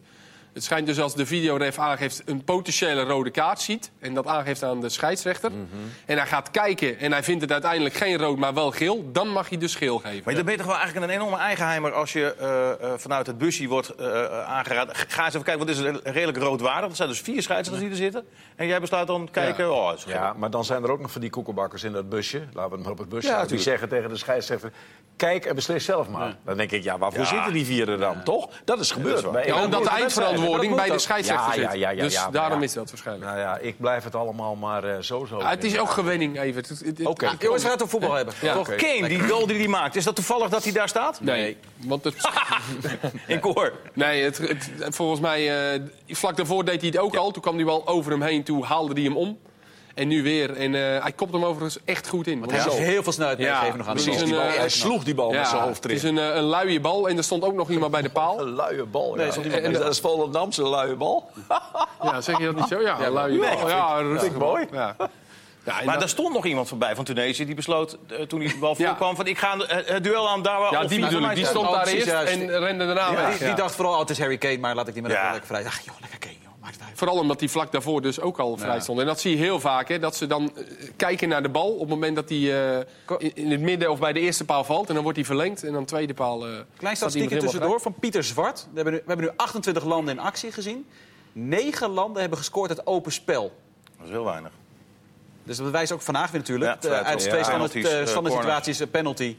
Het 0.58 0.66
schijnt 0.66 0.88
dus 0.88 1.00
als 1.00 1.16
de 1.16 1.26
videoref 1.26 1.80
aangeeft 1.80 2.22
een 2.26 2.44
potentiële 2.44 3.04
rode 3.04 3.30
kaart 3.30 3.62
ziet... 3.62 3.92
en 4.00 4.14
dat 4.14 4.28
aangeeft 4.28 4.64
aan 4.64 4.82
de 4.82 4.90
scheidsrechter... 4.90 5.52
Mhm. 5.52 5.62
en 6.06 6.18
hij 6.18 6.28
gaat 6.28 6.52
kijken 6.52 7.00
en 7.00 7.12
hij 7.12 7.24
vindt 7.24 7.42
het 7.42 7.52
uiteindelijk 7.52 7.96
geen 7.96 8.18
rood, 8.18 8.38
maar 8.38 8.54
wel 8.54 8.72
geel... 8.72 9.12
dan 9.12 9.28
mag 9.28 9.50
je 9.50 9.58
dus 9.58 9.76
geel 9.76 9.98
geven. 10.00 10.22
Maar 10.26 10.34
dan 10.36 10.44
ben 10.44 10.54
je 10.54 10.60
toch 10.60 10.68
wel 10.68 10.78
eigenlijk 10.78 11.06
een 11.06 11.14
enorme 11.14 11.38
eigenheimer 11.38 11.94
als 11.94 12.14
je 12.14 12.36
eh, 12.36 12.72
eh, 12.72 12.98
vanuit 12.98 13.28
het 13.28 13.38
busje 13.38 13.68
wordt 13.68 13.90
eh, 13.90 14.24
eh, 14.24 14.44
aangeraden. 14.44 14.96
Ga 14.96 15.26
eens 15.26 15.34
even 15.34 15.46
kijken, 15.46 15.66
want 15.66 15.78
dit 15.78 15.96
is 16.06 16.12
redelijk 16.14 16.38
roodwaardig. 16.38 16.88
Dat 16.88 16.98
zijn 16.98 17.10
dus 17.10 17.22
vier 17.22 17.42
scheidsrechters 17.42 17.90
die 17.90 17.90
er 17.92 18.04
zitten. 18.04 18.26
En 18.56 18.68
jij 18.68 18.80
besluit 18.80 19.08
dan 19.08 19.28
kijken, 19.32 19.74
oh, 19.74 19.90
dat 19.90 19.98
is 19.98 20.04
Ja, 20.14 20.34
maar 20.38 20.50
dan 20.50 20.66
zijn 20.66 20.84
er 20.84 20.92
ook 20.92 21.02
nog 21.02 21.12
van 21.12 21.22
die 21.22 21.30
koekenbakkers 21.30 21.84
in 21.84 21.92
dat 21.92 22.10
busje. 22.10 22.38
Laten 22.54 22.70
we 22.70 22.76
het 22.76 22.84
maar 22.84 22.92
op 22.92 22.98
het 22.98 23.10
busje 23.10 23.28
Ja. 23.30 23.46
Die 23.46 23.60
zeggen 23.60 23.90
tegen 23.90 24.10
de 24.10 24.18
scheidsrechter... 24.18 24.72
kijk 25.16 25.46
en 25.46 25.56
beslis 25.56 25.86
zelf 25.86 26.10
maar. 26.10 26.36
Dan 26.46 26.58
denk 26.58 26.72
ik, 26.72 26.84
ja, 26.84 26.98
waarvoor 26.98 27.20
Ja. 27.22 27.26
zitten 27.26 27.54
die 27.54 27.66
vier 27.66 27.90
er 27.90 27.98
dan? 27.98 28.24
Toch? 28.24 28.50
Dat 28.66 28.80
is 28.80 28.92
gebeurd. 28.92 29.32
Bij 29.32 29.46
Ja, 29.46 29.58
een 29.58 29.64
omdat 29.64 29.84
de 29.84 29.90
grote 29.90 30.10
Maar 30.52 30.76
bij 30.76 30.90
de 30.90 31.00
scheidsrechter 31.00 31.48
Ja, 31.48 31.54
zit. 31.72 31.80
ja, 31.80 31.90
ja, 31.90 31.90
ja, 31.90 32.02
dus 32.04 32.26
daarom 32.32 32.58
ja. 32.60 32.64
is 32.66 32.74
dat 32.74 32.90
waarschijnlijk. 32.90 33.26
Nou 33.32 33.40
ja, 33.40 33.58
ik 33.58 33.76
blijf 33.80 34.04
het 34.04 34.16
allemaal 34.16 34.56
maar 34.56 34.84
eh, 34.84 35.02
zo 35.02 35.26
zo. 35.26 35.38
Ah, 35.38 35.50
het 35.50 35.64
is 35.64 35.78
ook 35.80 35.90
gewenning, 35.90 36.40
even. 36.40 36.64
Oké. 37.04 37.26
Ah, 37.28 37.34
jongens, 37.40 37.62
we 37.64 37.70
gaan 37.70 37.78
het 37.78 37.84
over 37.84 37.90
voetbal 37.90 38.14
hebben. 38.14 38.34
Ja. 38.42 38.54
Toch? 38.54 38.76
Kane, 38.76 39.08
die 39.08 39.20
goal 39.20 39.48
die 39.48 39.58
hij 39.58 39.68
maakt, 39.68 39.96
is 39.96 40.04
dat 40.04 40.16
toevallig 40.16 40.50
dat 40.50 40.64
hij 40.64 40.74
daar 40.74 40.90
staat? 40.90 41.22
Nee, 41.22 41.58
want 41.78 42.04
het, 42.04 42.16
In 43.28 43.40
koor. 43.40 43.74
nee 43.94 44.24
het, 44.24 44.38
het- 44.38 44.70
volgens 44.90 45.20
mij, 45.20 45.72
eh, 45.74 45.82
vlak 46.08 46.38
daarvoor 46.38 46.66
deed 46.66 46.82
hij 46.82 46.90
het 46.90 47.00
ook 47.00 47.16
al. 47.16 47.32
Toen 47.32 47.42
kwam 47.42 47.56
hij 47.56 47.66
wel 47.66 47.88
over 47.88 48.12
hem 48.12 48.22
heen, 48.22 48.44
toen 48.44 48.64
haalde 48.64 48.94
hij 48.94 49.04
hem 49.04 49.18
om. 49.18 49.38
En 49.98 50.08
nu 50.08 50.24
weer. 50.24 50.56
En 50.56 50.76
eh, 50.76 51.02
hij 51.04 51.12
kopt 51.12 51.32
hem 51.34 51.46
overigens 51.46 51.78
echt 51.86 52.08
goed 52.08 52.28
in. 52.28 52.40
Want 52.40 52.52
hij 52.52 52.66
is 52.66 52.74
heel 52.74 53.04
veel 53.04 53.12
snelheid 53.12 53.40
Ja, 53.40 53.54
meegeven 53.54 53.78
nog 53.78 53.88
aan 53.88 53.98
de 53.98 54.04
bal. 54.06 54.14
Een, 54.20 54.26
Die 54.26 54.36
eh, 54.38 54.58
Hij 54.58 54.70
sloeg 54.70 55.04
die 55.04 55.16
bal 55.16 55.32
met 55.32 55.48
zijn 55.48 55.62
hoofd 55.62 55.84
het 55.84 55.92
is 55.92 56.04
erin. 56.04 56.18
een, 56.18 56.30
eh, 56.32 56.36
een 56.36 56.44
luie 56.44 56.80
bal 56.80 57.10
en 57.10 57.18
er 57.18 57.24
stond 57.24 57.44
ook 57.44 57.54
nog 57.54 57.70
iemand 57.70 57.92
bij 57.92 58.02
de 58.02 58.10
paal. 58.10 58.40
Een 58.40 58.50
luie 58.56 58.84
bal. 58.84 59.14
Nee, 59.14 59.26
ja. 59.26 59.32
stond 59.32 59.46
En, 59.48 59.72
de 59.74 59.80
dat 59.80 59.92
is 59.92 60.00
Volendamse 60.00 60.64
luie 60.64 60.96
bal. 60.96 61.30
Ja, 62.04 62.22
zeg 62.22 62.38
je 62.38 62.46
dat 62.46 62.56
niet 62.56 62.68
zo? 62.68 62.82
Ja, 62.82 63.00
een 63.00 63.12
luie 63.12 63.40
nee, 63.40 63.58
bal. 63.58 63.70
Ja, 63.70 64.04
bal. 64.04 64.40
mooi. 64.40 64.68
Ja. 64.72 64.96
Ja, 65.66 65.80
en 65.80 65.86
Maar 65.86 66.00
daar 66.00 66.10
stond 66.10 66.34
nog 66.34 66.46
iemand 66.46 66.68
voorbij 66.68 66.96
van 66.96 67.04
Tunesië. 67.06 67.46
Die 67.46 67.56
besloot, 67.56 67.98
eh, 68.08 68.22
toen 68.22 68.40
hij 68.42 68.50
de 68.50 68.58
bal 68.58 68.76
Ja. 68.78 68.88
voorkwam, 68.88 69.16
van 69.16 69.28
ik 69.28 69.38
ga 69.38 69.58
eh, 69.58 69.94
het 69.94 70.04
duel 70.04 70.30
aan 70.30 70.42
daar 70.42 70.60
waar 70.60 70.72
ja, 70.72 70.86
die 70.86 71.00
bedoel. 71.00 71.34
Die 71.34 71.46
stond 71.46 71.68
Oh, 71.68 71.74
daar 71.74 71.82
precies, 71.82 72.06
eerst 72.06 72.32
en 72.32 72.60
rende 72.60 72.86
daarna 72.86 73.08
Die, 73.08 73.18
weg. 73.18 73.38
die 73.38 73.48
Ja. 73.48 73.54
dacht 73.54 73.76
vooral, 73.76 73.94
oh, 73.94 74.00
het 74.00 74.10
is 74.10 74.20
Harry 74.20 74.38
Kane, 74.38 74.58
maar 74.58 74.76
laat 74.76 74.88
ik 74.88 74.94
die 74.94 75.02
maar 75.04 75.12
lekker 75.12 75.46
vrij. 75.46 75.66
Ach 75.66 75.80
joh, 75.86 75.96
lekker 76.02 76.20
Kane, 76.20 76.36
het. 76.74 76.98
Vooral 76.98 77.18
omdat 77.20 77.40
hij 77.40 77.50
vlak 77.50 77.72
daarvoor 77.72 78.02
dus 78.02 78.20
ook 78.20 78.40
al 78.40 78.58
vrij 78.58 78.80
stond. 78.80 79.00
En 79.00 79.06
dat 79.06 79.20
zie 79.20 79.32
je 79.32 79.38
heel 79.38 79.60
vaak, 79.60 79.88
hè, 79.88 80.00
dat 80.00 80.16
ze 80.16 80.28
dan 80.28 80.52
eh, 80.56 80.64
kijken 80.96 81.30
naar 81.30 81.42
de 81.44 81.50
bal... 81.50 81.74
op 81.74 81.80
het 81.80 81.90
moment 81.90 82.16
dat 82.16 82.30
hij 82.30 82.38
eh, 82.78 82.86
in, 83.18 83.32
in 83.36 83.52
het 83.52 83.60
midden 83.62 83.92
of 83.92 84.00
bij 84.00 84.14
de 84.14 84.20
eerste 84.20 84.46
paal 84.46 84.64
valt. 84.64 84.88
En 84.88 84.94
dan 84.94 85.04
wordt 85.04 85.18
hij 85.18 85.28
verlengd 85.28 85.64
en 85.64 85.74
dan 85.74 85.86
tweede 85.86 86.14
paal... 86.14 86.48
eh, 86.48 86.54
Klein 86.78 86.96
statistiekje 86.96 87.38
tussendoor 87.38 87.82
van 87.82 87.94
Pieter 87.94 88.24
Zwart. 88.24 88.60
We 88.70 88.76
hebben, 88.76 88.94
nu, 88.94 89.00
we 89.00 89.08
hebben 89.08 89.26
nu 89.26 89.32
28 89.36 89.84
landen 89.84 90.14
in 90.18 90.22
actie 90.22 90.52
gezien. 90.52 90.86
Negen 91.34 91.90
landen 91.90 92.20
hebben 92.22 92.38
gescoord 92.38 92.70
uit 92.70 92.88
open 92.88 93.12
spel. 93.12 93.52
Dat 93.98 94.06
is 94.06 94.12
heel 94.12 94.26
weinig. 94.26 94.52
Dus 95.44 95.56
dat 95.58 95.66
bewijst 95.66 95.92
ook 95.92 96.02
vandaag 96.02 96.32
weer 96.32 96.40
natuurlijk. 96.40 96.84
Ja, 96.84 96.90
Eh, 96.90 96.96
uit 96.96 97.06
trap. 97.06 97.20
twee 97.20 97.40
Ja, 97.40 97.44
standaard, 97.44 98.10
standaard 98.10 98.36
situaties 98.36 98.80
een 98.80 98.90
penalty. 98.90 99.36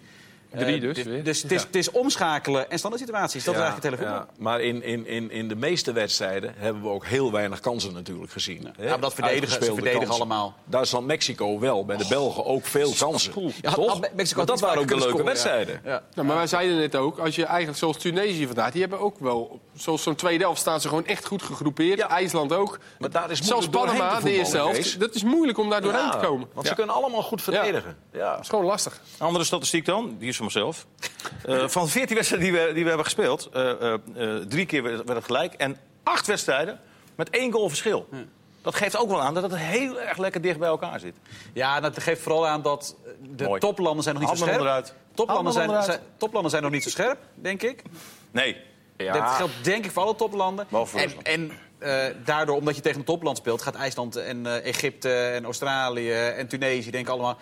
Drie 0.56 0.80
dus. 0.80 1.04
Dus 1.24 1.42
het 1.42 1.52
is, 1.52 1.62
het 1.62 1.74
is 1.76 1.90
omschakelen 1.90 2.70
en 2.70 2.78
standaard 2.78 3.02
situaties. 3.04 3.44
Dat 3.44 3.54
is 3.54 3.60
eigenlijk 3.60 3.90
het 3.90 4.00
hele 4.00 4.10
voetbal. 4.10 4.34
Ja, 4.36 4.42
maar 4.42 4.60
in, 4.60 4.82
in, 4.82 5.06
in, 5.06 5.30
in 5.30 5.48
de 5.48 5.56
meeste 5.56 5.92
wedstrijden 5.92 6.54
hebben 6.56 6.82
we 6.82 6.88
ook 6.88 7.06
heel 7.06 7.32
weinig 7.32 7.60
kansen 7.60 7.92
natuurlijk 7.92 8.32
gezien. 8.32 8.72
Ja, 8.78 8.88
maar 8.88 9.00
dat 9.00 9.14
verdedigen- 9.14 9.48
ze 9.48 9.64
verdedigen 9.64 9.92
kansen. 9.98 10.14
allemaal. 10.14 10.54
Duitsland-Mexico 10.64 11.58
wel, 11.58 11.84
bij 11.84 11.96
de 11.96 12.06
Belgen 12.08 12.44
ook 12.44 12.64
veel 12.66 12.92
kansen. 12.98 13.52
Ja, 13.60 13.72
Toch? 13.72 14.00
Mexico 14.14 14.36
Maar 14.38 14.46
dat 14.46 14.60
waren 14.60 14.78
ook 14.80 14.88
de 14.88 14.94
leuke 14.94 15.08
scoren, 15.08 15.24
ja. 15.24 15.30
wedstrijden. 15.30 15.80
Ja. 15.84 16.02
Nou, 16.14 16.26
maar 16.26 16.36
wij 16.36 16.46
zeiden 16.46 16.76
net 16.76 16.94
ook, 16.96 17.18
als 17.18 17.34
je 17.34 17.44
eigenlijk 17.44 17.78
zoals 17.78 17.96
Tunesië 17.96 18.46
vandaag... 18.46 18.70
die 18.72 18.80
hebben 18.80 19.00
ook 19.00 19.18
wel, 19.18 19.60
zoals 19.74 20.02
zo'n 20.02 20.14
tweede 20.14 20.44
helft 20.44 20.60
staan 20.60 20.80
ze 20.80 20.88
gewoon 20.88 21.06
echt 21.06 21.26
goed 21.26 21.42
gegroepeerd. 21.42 22.00
IJsland 22.00 22.52
ook. 22.52 22.78
Maar 22.98 23.10
daar 23.10 23.30
is 23.30 23.40
Zelfs 23.40 23.68
Panama, 23.68 24.16
te 24.16 24.24
de 24.24 24.30
eerste 24.30 24.56
helft. 24.56 25.00
Dat 25.00 25.14
is 25.14 25.22
moeilijk 25.22 25.58
om 25.58 25.70
daar 25.70 25.80
doorheen 25.80 26.00
Ja, 26.04 26.10
te 26.10 26.26
komen. 26.26 26.48
Want 26.52 26.66
Ja. 26.66 26.68
ze 26.68 26.74
kunnen 26.74 26.94
allemaal 26.94 27.22
goed 27.22 27.42
verdedigen. 27.42 27.96
Ja. 28.12 28.30
Dat 28.32 28.40
is 28.40 28.48
gewoon 28.48 28.64
lastig. 28.64 29.00
Andere 29.18 29.44
statistiek 29.44 29.84
dan, 29.84 30.16
die 30.18 30.28
is 30.28 30.37
van 30.38 30.46
mezelf. 30.46 30.86
Eh, 31.44 31.68
van 31.68 31.88
14 31.88 32.16
wedstrijden 32.16 32.52
die 32.52 32.60
we, 32.60 32.72
die 32.72 32.82
we 32.82 32.88
hebben 32.88 33.06
gespeeld, 33.06 33.48
eh, 33.52 33.92
eh, 33.92 34.00
drie 34.48 34.66
keer 34.66 34.82
werd 34.82 35.08
het 35.08 35.24
gelijk. 35.24 35.54
En 35.54 35.76
acht 36.02 36.26
wedstrijden 36.26 36.80
met 37.14 37.30
één 37.30 37.52
goal 37.52 37.68
verschil. 37.68 38.08
Dat 38.62 38.74
geeft 38.74 38.96
ook 38.96 39.08
wel 39.08 39.22
aan 39.22 39.34
dat 39.34 39.42
het 39.42 39.56
heel 39.56 40.00
erg 40.00 40.18
lekker 40.18 40.40
dicht 40.40 40.58
bij 40.58 40.68
elkaar 40.68 41.00
zit. 41.00 41.14
Ja, 41.52 41.80
dat 41.80 42.02
geeft 42.02 42.22
vooral 42.22 42.46
aan 42.46 42.62
dat 42.62 42.96
de 43.36 43.44
Mooi. 43.44 43.60
toplanden 43.60 44.02
zijn 44.02 44.14
nog 44.14 44.24
niet 44.24 44.38
zo 44.38 44.44
scherp. 44.44 44.58
onderuit. 44.58 44.94
Toplanden 45.14 45.52
zijn, 45.52 45.68
onderuit. 45.68 45.90
zijn, 45.90 46.06
toplanden 46.16 46.50
zijn 46.50 46.62
nog 46.62 46.72
niet 46.72 46.82
zo 46.82 46.90
scherp, 46.90 47.18
denk 47.34 47.62
ik. 47.62 47.82
Nee. 48.30 48.56
Dat 48.96 49.30
geldt 49.30 49.52
denk 49.62 49.84
ik 49.84 49.90
voor 49.90 50.02
alle 50.02 50.14
toplanden. 50.14 50.66
En, 50.94 51.12
en 51.22 51.52
eh, 51.78 52.04
daardoor, 52.24 52.56
omdat 52.56 52.76
je 52.76 52.82
tegen 52.82 52.98
een 52.98 53.04
topland 53.04 53.36
speelt, 53.36 53.62
gaat 53.62 53.74
IJsland 53.74 54.16
en 54.16 54.46
eh, 54.46 54.64
Egypte 54.64 55.10
en 55.10 55.44
Australië 55.44 56.12
en 56.12 56.48
Tunesië 56.48 56.90
denken 56.90 57.12
allemaal. 57.12 57.36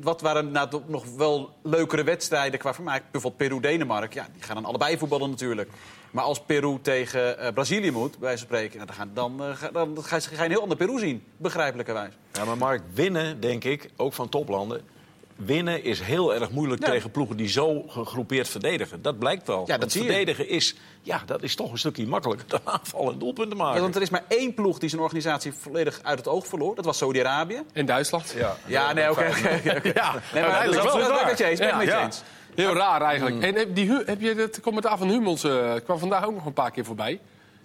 Wat 0.00 0.20
waren 0.20 0.50
nou 0.50 0.82
nog 0.86 1.04
wel 1.16 1.50
leukere 1.62 2.04
wedstrijden 2.04 2.58
qua 2.58 2.74
vermaak? 2.74 3.02
Bijvoorbeeld 3.10 3.48
Peru-Denemarken. 3.48 4.20
Ja, 4.20 4.28
die 4.32 4.42
gaan 4.42 4.54
dan 4.54 4.64
allebei 4.64 4.98
voetballen 4.98 5.30
natuurlijk. 5.30 5.70
Maar 6.10 6.24
als 6.24 6.40
Peru 6.40 6.78
tegen 6.82 7.38
eh, 7.38 7.52
Brazilië 7.52 7.90
moet, 7.90 8.18
bij 8.18 8.36
spreken, 8.36 8.78
nou, 8.78 9.10
dan, 9.12 9.36
dan, 9.36 9.56
ga, 9.56 9.70
dan 9.70 10.04
ga 10.04 10.16
je 10.16 10.44
een 10.44 10.50
heel 10.50 10.62
ander 10.62 10.76
Peru 10.76 10.98
zien, 10.98 11.24
begrijpelijkerwijs. 11.36 12.12
Ja, 12.32 12.44
maar 12.44 12.56
Mark, 12.56 12.82
winnen, 12.94 13.40
denk 13.40 13.64
ik, 13.64 13.90
ook 13.96 14.12
van 14.12 14.28
toplanden... 14.28 14.94
Winnen 15.36 15.84
is 15.84 16.00
heel 16.00 16.34
erg 16.34 16.50
moeilijk 16.50 16.84
Ja. 16.84 16.90
tegen 16.90 17.10
ploegen 17.10 17.36
die 17.36 17.48
zo 17.48 17.82
gegroepeerd 17.88 18.48
verdedigen. 18.48 19.02
Dat 19.02 19.18
blijkt 19.18 19.46
wel. 19.46 19.66
dat 19.78 19.92
verdedigen 19.92 20.48
is, 20.48 20.74
ja, 21.02 21.22
dat 21.26 21.42
is 21.42 21.54
toch 21.54 21.72
een 21.72 21.78
stukje 21.78 22.06
makkelijker 22.06 22.46
dan 22.48 22.60
aanvallen 22.74 23.12
en 23.12 23.18
doelpunten 23.18 23.56
maken. 23.56 23.74
Ja, 23.74 23.80
want 23.80 23.94
er 23.96 24.02
is 24.02 24.10
maar 24.10 24.24
één 24.28 24.54
ploeg 24.54 24.78
die 24.78 24.88
zijn 24.88 25.02
organisatie 25.02 25.52
volledig 25.52 26.00
uit 26.02 26.18
het 26.18 26.28
oog 26.28 26.46
verloor. 26.46 26.74
Dat 26.74 26.84
was 26.84 26.98
Saudi-Arabië. 26.98 27.62
En 27.72 27.86
Duitsland. 27.86 28.34
ja, 28.36 28.56
Ja, 28.66 28.92
nee, 28.92 29.10
oké. 29.10 29.24
Ja, 29.24 29.32
Nee, 29.32 29.42
maar 29.62 29.84
dat 29.84 29.94
is 29.94 29.94
dat 30.32 30.74
is 30.74 30.78
absoluut 30.80 31.08
wel 31.08 31.36
je 31.36 31.44
eens. 31.44 31.58
ben 31.60 31.76
met 31.76 31.86
je 31.86 31.96
eens. 31.96 32.22
Heel 32.54 32.74
raar 32.74 33.00
eigenlijk. 33.02 33.36
Mm. 33.36 33.42
En 33.42 33.54
heb, 33.54 33.74
die, 33.74 33.86
Hu- 33.88 34.02
heb 34.04 34.20
je 34.20 34.34
het 34.34 34.60
commentaar 34.60 34.98
van 34.98 35.08
Hummels 35.08 35.44
eh, 35.44 35.72
kwam 35.84 35.98
vandaag 35.98 36.26
ook 36.26 36.34
nog 36.34 36.46
een 36.46 36.52
paar 36.52 36.70
keer 36.70 36.84
voorbij. 36.84 37.20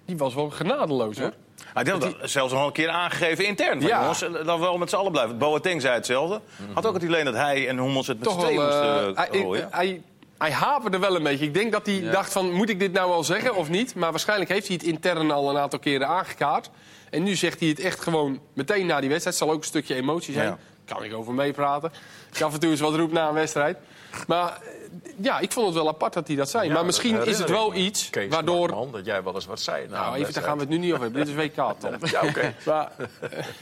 Die 0.06 0.18
was 0.18 0.34
wel 0.34 0.50
genadeloos, 0.50 1.18
hoor. 1.20 1.34
Hij 1.74 1.84
had 1.92 2.02
dat 2.02 2.16
zelfs 2.24 2.54
nog 2.54 2.66
een 2.66 2.72
keer 2.72 2.90
aangegeven 2.90 3.46
intern. 3.46 3.80
Van, 3.80 3.90
Ja. 3.90 4.00
Jongens, 4.00 4.22
eh, 4.22 4.46
dan 4.46 4.60
wel 4.60 4.78
met 4.78 4.90
z'n 4.90 4.96
allen 4.96 5.12
blijven. 5.12 5.38
Boateng 5.38 5.82
zei 5.82 5.94
hetzelfde. 5.94 6.42
Had 6.74 6.86
ook 6.86 6.94
het 6.94 7.04
idee 7.04 7.24
dat 7.24 7.34
hij 7.34 7.68
en 7.68 7.78
Hummels 7.78 8.08
het 8.08 8.20
met 8.20 8.30
z'n 8.32 8.40
tweeën 8.40 8.62
moesten 8.62 9.00
eh, 9.00 9.08
uh, 9.08 9.18
hij, 9.18 9.28
gooien. 9.40 9.68
hij, 9.72 10.02
hij 10.38 10.52
haperde 10.52 11.00
wel 11.00 11.16
een 11.16 11.24
beetje. 11.24 11.46
Ik 11.46 11.54
denk 11.54 11.72
dat 11.72 11.86
hij 11.86 12.10
dacht 12.12 12.32
van, 12.32 12.52
moet 12.52 12.70
ik 12.70 12.80
dit 12.80 12.92
nou 12.92 13.10
wel 13.10 13.24
zeggen 13.24 13.56
of 13.56 13.70
niet? 13.70 13.96
Maar 13.96 14.12
waarschijnlijk 14.12 14.50
heeft 14.50 14.68
hij 14.68 14.76
het 14.76 14.86
intern 14.86 15.32
al 15.32 15.50
een 15.50 15.58
aantal 15.58 15.80
keren 15.80 16.08
aangekaart. 16.08 16.70
En 17.10 17.24
nu 17.24 17.36
zegt 17.36 17.60
hij 17.60 17.70
het 17.70 17.80
echt 17.80 18.00
gewoon 18.00 18.40
meteen 18.54 18.86
na 18.86 19.00
die 19.00 19.10
wedstrijd. 19.10 19.38
Het 19.40 19.48
zal 19.48 19.56
ook 19.56 19.62
een 19.62 19.68
stukje 19.68 19.96
emotie 19.96 20.34
zijn. 20.34 20.48
Ja. 20.48 20.58
Kan 20.94 21.04
ik 21.04 21.14
over 21.14 21.34
meepraten. 21.34 21.92
Ik 22.34 22.42
af 22.42 22.54
en 22.54 22.60
toe 22.60 22.70
eens 22.70 22.80
wat 22.80 22.96
roep 22.96 23.12
na 23.12 23.28
een 23.28 23.34
wedstrijd. 23.34 23.78
Maar 24.28 24.48
eh, 24.48 24.68
ja, 25.18 25.40
ik 25.40 25.52
vond 25.52 25.66
het 25.66 25.76
wel 25.76 25.88
apart 25.88 26.14
dat 26.14 26.28
hij 26.28 26.36
dat 26.36 26.50
zei. 26.50 26.70
maar 26.70 26.86
misschien 26.86 27.26
is 27.26 27.38
het 27.40 27.50
wel 27.50 27.74
iets 27.76 28.10
Kees 28.10 28.30
waardoor... 28.30 28.60
Markman, 28.70 28.92
dat 28.92 29.06
jij 29.06 29.24
wel 29.24 29.34
eens 29.34 29.46
wat 29.46 29.60
zei. 29.60 29.88
na 29.88 30.02
Nou, 30.02 30.14
een 30.16 30.22
even, 30.22 30.34
daar 30.34 30.44
gaan 30.44 30.54
we 30.56 30.60
het 30.60 30.70
nu 30.70 30.78
niet 30.78 30.92
over 30.92 31.04
hebben. 31.04 31.26
Dit 31.26 31.36
is 31.38 31.44
WK, 31.44 31.56
Tom. 31.80 31.96
Ja, 32.12 32.22
oké. 32.22 32.54
Maar, 32.66 32.92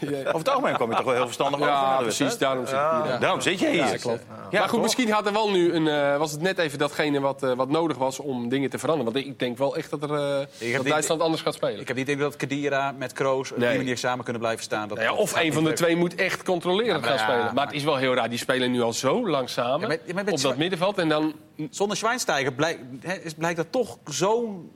Over 0.01 0.37
het 0.37 0.49
algemeen 0.49 0.73
kwam 0.75 0.89
je 0.89 0.95
toch 0.95 1.05
wel 1.05 1.13
heel 1.13 1.25
verstandig 1.25 1.59
over. 1.59 1.71
ja, 1.73 1.97
precies. 1.97 2.37
Daarom 2.37 2.65
zit 2.67 2.75
ik 2.77 3.03
hier. 3.03 3.19
Daarom 3.19 3.41
zit 3.41 3.59
je 3.59 3.67
hier. 3.67 3.75
Ja, 3.77 3.97
klopt. 3.97 4.23
Ja, 4.29 4.35
maar 4.51 4.61
goed, 4.61 4.69
toch? 4.71 4.81
misschien 4.81 5.11
had 5.11 5.25
er 5.25 5.33
wel 5.33 5.49
nu 5.51 5.73
een, 5.73 5.87
eh, 5.87 6.17
was 6.17 6.31
het 6.31 6.41
net 6.41 6.57
even 6.57 6.79
datgene 6.79 7.19
wat, 7.19 7.43
eh, 7.43 7.53
wat 7.53 7.69
nodig 7.69 7.97
was 7.97 8.19
om 8.19 8.49
dingen 8.49 8.69
te 8.69 8.79
veranderen. 8.79 9.13
Want 9.13 9.25
ik 9.25 9.39
denk 9.39 9.57
wel 9.57 9.75
echt 9.75 9.89
dat, 9.89 10.03
er, 10.03 10.13
eh, 10.59 10.75
dat 10.75 10.85
Duitsland 10.85 11.21
anders 11.21 11.41
gaat 11.41 11.53
spelen. 11.53 11.79
Ik 11.79 11.87
heb 11.87 11.97
niet 11.97 12.07
idee 12.07 12.21
dat 12.21 12.35
Kedira 12.35 12.91
met 12.97 13.13
Kroos 13.13 13.51
op 13.51 13.57
Nee. 13.57 13.69
die 13.69 13.77
manier 13.77 13.97
samen 13.97 14.23
kunnen 14.23 14.41
blijven 14.41 14.63
staan. 14.63 14.87
Dat, 14.87 14.97
Nou 14.97 15.17
of 15.17 15.35
een 15.35 15.53
van 15.53 15.63
de 15.63 15.73
twee 15.73 15.95
moet 15.95 16.15
echt 16.15 16.43
controlerend 16.43 17.05
Spelen. 17.19 17.53
Maar 17.53 17.65
het 17.65 17.75
is 17.75 17.83
wel 17.83 17.95
heel 17.97 18.13
raar. 18.13 18.29
Die 18.29 18.37
spelen 18.39 18.71
nu 18.71 18.81
al 18.81 18.93
zo 18.93 19.27
lang 19.29 19.49
samen. 19.49 19.79
Ja, 19.81 19.87
met- 19.87 20.01
met- 20.05 20.15
met 20.25 20.33
op 20.33 20.41
dat 20.41 20.57
middenveld. 20.57 20.97
En 20.97 21.09
dan 21.09 21.33
Zonder 21.69 21.97
Schweinsteiger 21.97 22.53
blijkt, 22.53 22.79
hè, 23.01 23.13
is- 23.13 23.33
blijkt 23.33 23.57
dat 23.57 23.71
toch 23.71 23.97
zo'n 24.05 24.71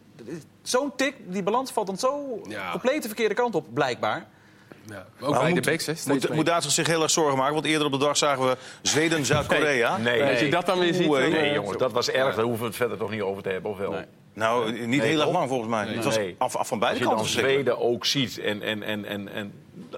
zo'n 0.61 0.95
tik. 0.95 1.15
Die 1.27 1.43
balans 1.43 1.71
valt 1.71 1.87
dan 1.87 1.97
zo 1.97 2.41
Ja. 2.49 2.71
compleet 2.71 3.01
de 3.01 3.07
verkeerde 3.07 3.33
kant 3.35 3.55
op, 3.55 3.65
blijkbaar. 3.73 4.25
ja, 4.89 5.05
ook 5.21 5.39
bij 5.39 5.53
de 5.53 5.61
backs, 5.61 5.85
hè, 5.85 5.93
Moet, 6.07 6.29
moet 6.33 6.45
Duitsland 6.45 6.75
zich 6.75 6.87
heel 6.87 7.01
erg 7.01 7.11
zorgen 7.11 7.37
maken? 7.37 7.53
Want 7.53 7.65
eerder 7.65 7.85
op 7.85 7.91
de 7.91 7.97
dag 7.97 8.17
zagen 8.17 8.47
we 8.47 8.57
Zweden, 8.81 9.25
Zuid-Korea. 9.25 9.97
Nee, 9.97 10.23
Als 10.23 10.39
je 10.39 10.49
dat 10.49 10.65
dan 10.65 10.79
weer 10.79 10.93
ziet... 10.93 11.07
Oeh, 11.07 11.19
dan, 11.19 11.29
nee, 11.29 11.41
Nee, 11.41 11.53
jongens, 11.53 11.77
dat 11.77 11.91
was 11.91 12.09
erg. 12.09 12.35
Daar 12.35 12.43
hoeven 12.43 12.61
we 12.61 12.67
het 12.67 12.75
verder 12.75 12.97
toch 12.97 13.09
niet 13.11 13.21
over 13.21 13.43
te 13.43 13.49
hebben, 13.49 13.71
of 13.71 13.77
wel? 13.77 13.91
Nee. 13.91 14.05
Nou, 14.33 14.71
niet 14.85 15.01
heel 15.01 15.21
erg 15.21 15.31
lang 15.31 15.47
volgens 15.49 15.69
mij. 15.69 15.85
Het 15.87 16.03
was 16.03 16.17
Nee. 16.17 16.35
af, 16.37 16.55
af 16.55 16.67
van 16.67 16.77
Als 16.77 16.79
beide 16.79 16.97
je 16.99 17.05
dan 17.05 17.13
kanten. 17.15 17.31
verschrikkelijk. 17.31 17.67
Zweden 17.77 17.91
ook 17.93 18.05
ziet 18.05 18.37
en, 18.39 18.61
en, 18.61 18.83
en, 18.83 19.05
en, 19.05 19.27
en 19.33 19.53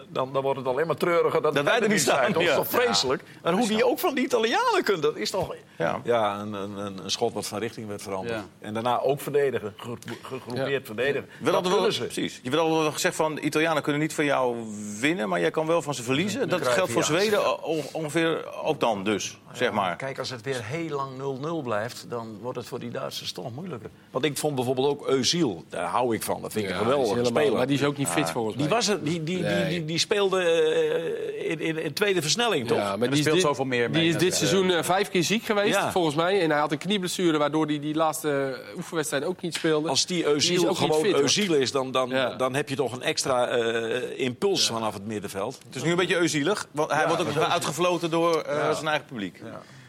dan, 0.09 0.33
dan 0.33 0.41
wordt 0.41 0.59
het 0.59 0.67
alleen 0.67 0.87
maar 0.87 0.95
treuriger 0.95 1.41
dat, 1.41 1.61
wij 1.61 1.79
er 1.79 1.89
niet 1.89 2.01
staan, 2.01 2.31
Dat 2.31 2.41
is 2.41 2.47
ja. 2.47 2.55
toch 2.55 2.67
vreselijk? 2.67 3.23
En 3.41 3.53
hoe 3.53 3.67
die 3.67 3.85
ook 3.85 3.99
van 3.99 4.15
die 4.15 4.23
Italianen 4.25 4.83
kunt, 4.83 5.01
dat 5.01 5.15
is 5.15 5.29
toch... 5.29 5.55
Ja. 5.77 6.01
Ja, 6.03 6.39
een, 6.39 6.53
een, 6.53 6.77
een 6.77 7.11
schot 7.11 7.33
wat 7.33 7.47
van 7.47 7.59
richting 7.59 7.87
werd 7.87 8.01
veranderd. 8.01 8.35
Ja. 8.35 8.45
En 8.67 8.73
daarna 8.73 8.99
ook 9.01 9.21
verdedigen, 9.21 9.73
ge- 9.77 9.97
gegroepeerd 10.21 10.85
verdedigen. 10.85 11.29
We 11.39 11.45
Dat 11.45 11.53
hadden 11.53 11.71
wel, 11.71 11.81
kunnen 11.81 11.97
ze. 11.97 12.03
precies. 12.03 12.39
Je 12.43 12.49
had 12.49 12.59
al 12.59 12.91
gezegd 12.91 13.15
van 13.15 13.35
de 13.35 13.41
Italianen 13.41 13.83
kunnen 13.83 14.01
niet 14.01 14.13
van 14.13 14.25
jou 14.25 14.55
winnen, 14.99 15.29
maar 15.29 15.39
jij 15.39 15.51
kan 15.51 15.67
wel 15.67 15.81
van 15.81 15.93
ze 15.93 16.03
verliezen. 16.03 16.49
Dat 16.49 16.67
geldt 16.67 16.91
voor. 16.91 17.03
Zweden 17.03 17.63
ongeveer 17.93 18.53
ook 18.63 18.79
dan 18.79 19.03
dus, 19.03 19.37
zeg 19.53 19.71
maar. 19.71 19.95
Kijk, 19.95 20.19
als 20.19 20.29
het 20.29 20.41
weer 20.41 20.63
heel 20.63 20.95
lang 20.95 21.61
0-0 21.61 21.63
blijft, 21.63 22.05
dan 22.09 22.37
wordt 22.41 22.57
het 22.57 22.67
voor 22.67 22.79
die 22.79 22.89
Duitsers 22.91 23.31
toch 23.31 23.51
moeilijker. 23.55 23.89
Want 24.11 24.25
ik 24.25 24.37
vond 24.37 24.55
bijvoorbeeld 24.55 24.87
ook 24.87 25.07
Eusiel, 25.07 25.63
daar 25.69 25.85
hou 25.87 26.15
ik 26.15 26.23
van. 26.23 26.41
Dat 26.41 26.51
vind 26.51 26.65
ik 26.65 26.71
ja, 26.71 26.77
een 26.77 26.83
geweldige 26.83 27.25
speler. 27.25 27.53
Maar 27.57 27.67
die 27.67 27.77
is 27.77 27.83
ook 27.83 27.97
niet 27.97 28.07
fit 28.07 28.29
volgens 28.29 28.55
mij. 28.55 28.65
Die, 28.65 28.75
was 28.75 28.87
er, 28.87 29.03
die, 29.03 29.23
die, 29.23 29.43
die, 29.69 29.77
die, 29.77 29.85
die 29.85 29.97
speelde 29.97 30.41
eh, 30.41 31.49
in, 31.51 31.59
in, 31.59 31.77
in 31.77 31.93
tweede 31.93 32.21
versnelling, 32.21 32.67
toch? 32.67 32.77
Ja, 32.77 32.95
maar 32.95 33.09
die 33.09 33.19
speelt 33.19 33.35
dit, 33.35 33.43
zoveel 33.45 33.65
meer 33.65 33.89
mee 33.89 34.01
die 34.01 34.09
is 34.13 34.17
dit 34.17 34.35
seizoen 34.35 34.71
eh, 34.71 34.83
vijf 34.83 35.09
keer 35.09 35.23
ziek 35.23 35.43
geweest, 35.43 35.75
Ja. 35.75 35.91
volgens 35.91 36.15
mij. 36.15 36.41
En 36.41 36.49
hij 36.49 36.59
had 36.59 36.71
een 36.71 36.77
knieblessure, 36.77 37.37
waardoor 37.37 37.65
hij 37.65 37.79
die 37.79 37.95
laatste 37.95 38.59
oefenwedstrijd 38.75 39.23
ook 39.23 39.41
niet 39.41 39.53
speelde. 39.53 39.89
Als 39.89 40.05
die 40.05 40.27
niet 40.27 40.59
gewoon 40.59 41.01
fit. 41.01 41.19
Eusiel 41.19 41.53
is, 41.53 41.71
dan, 41.71 41.91
dan, 41.91 42.09
Ja. 42.09 42.35
dan 42.35 42.55
heb 42.55 42.69
je 42.69 42.75
toch 42.75 42.93
een 42.93 43.01
extra 43.01 43.47
eh, 43.47 44.19
impuls 44.19 44.67
vanaf 44.67 44.93
het 44.93 45.05
middenveld. 45.05 45.59
Het 45.65 45.75
is 45.75 45.83
nu 45.83 45.89
een 45.91 45.97
beetje 45.97 46.17
euzielig, 46.17 46.67
want 46.71 46.91
hij 46.91 47.07
wordt 47.07 47.21
ook 47.21 47.37
uitgefloten 47.37 48.09
door 48.09 48.41
eh, 48.41 48.73
zijn 48.73 48.87
eigen 48.87 49.05
publiek. 49.05 49.41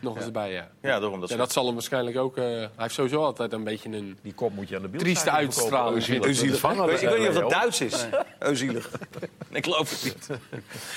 Nog 0.06 0.16
eens 0.16 0.24
erbij, 0.26 0.52
ja. 0.52 0.68
Ja, 0.82 1.00
daarom 1.00 1.20
dat 1.20 1.28
Ja, 1.28 1.36
dat 1.36 1.52
zal 1.52 1.64
hem 1.64 1.74
waarschijnlijk 1.74 2.16
ook... 2.18 2.36
eh, 2.36 2.44
hij 2.44 2.68
heeft 2.76 2.94
sowieso 2.94 3.22
altijd 3.24 3.52
een 3.52 3.64
beetje 3.64 3.88
een... 3.88 4.18
Die 4.22 4.32
kop 4.34 4.54
moet 4.54 4.68
je 4.68 4.76
aan 4.76 4.82
de 4.82 4.88
beeld 4.88 5.02
Trieste 5.02 5.30
uitstraling. 5.30 5.94
Euzielig. 5.94 6.26
Ik 6.26 6.40
weet, 6.86 7.02
ik 7.02 7.08
weet 7.08 7.18
niet 7.18 7.28
of 7.28 7.34
dat 7.34 7.50
Duits 7.50 7.80
is. 7.80 8.06
Euzielig. 8.38 8.90
ik 9.50 9.64
geloof 9.64 9.90
het 9.90 10.04
niet. 10.04 10.38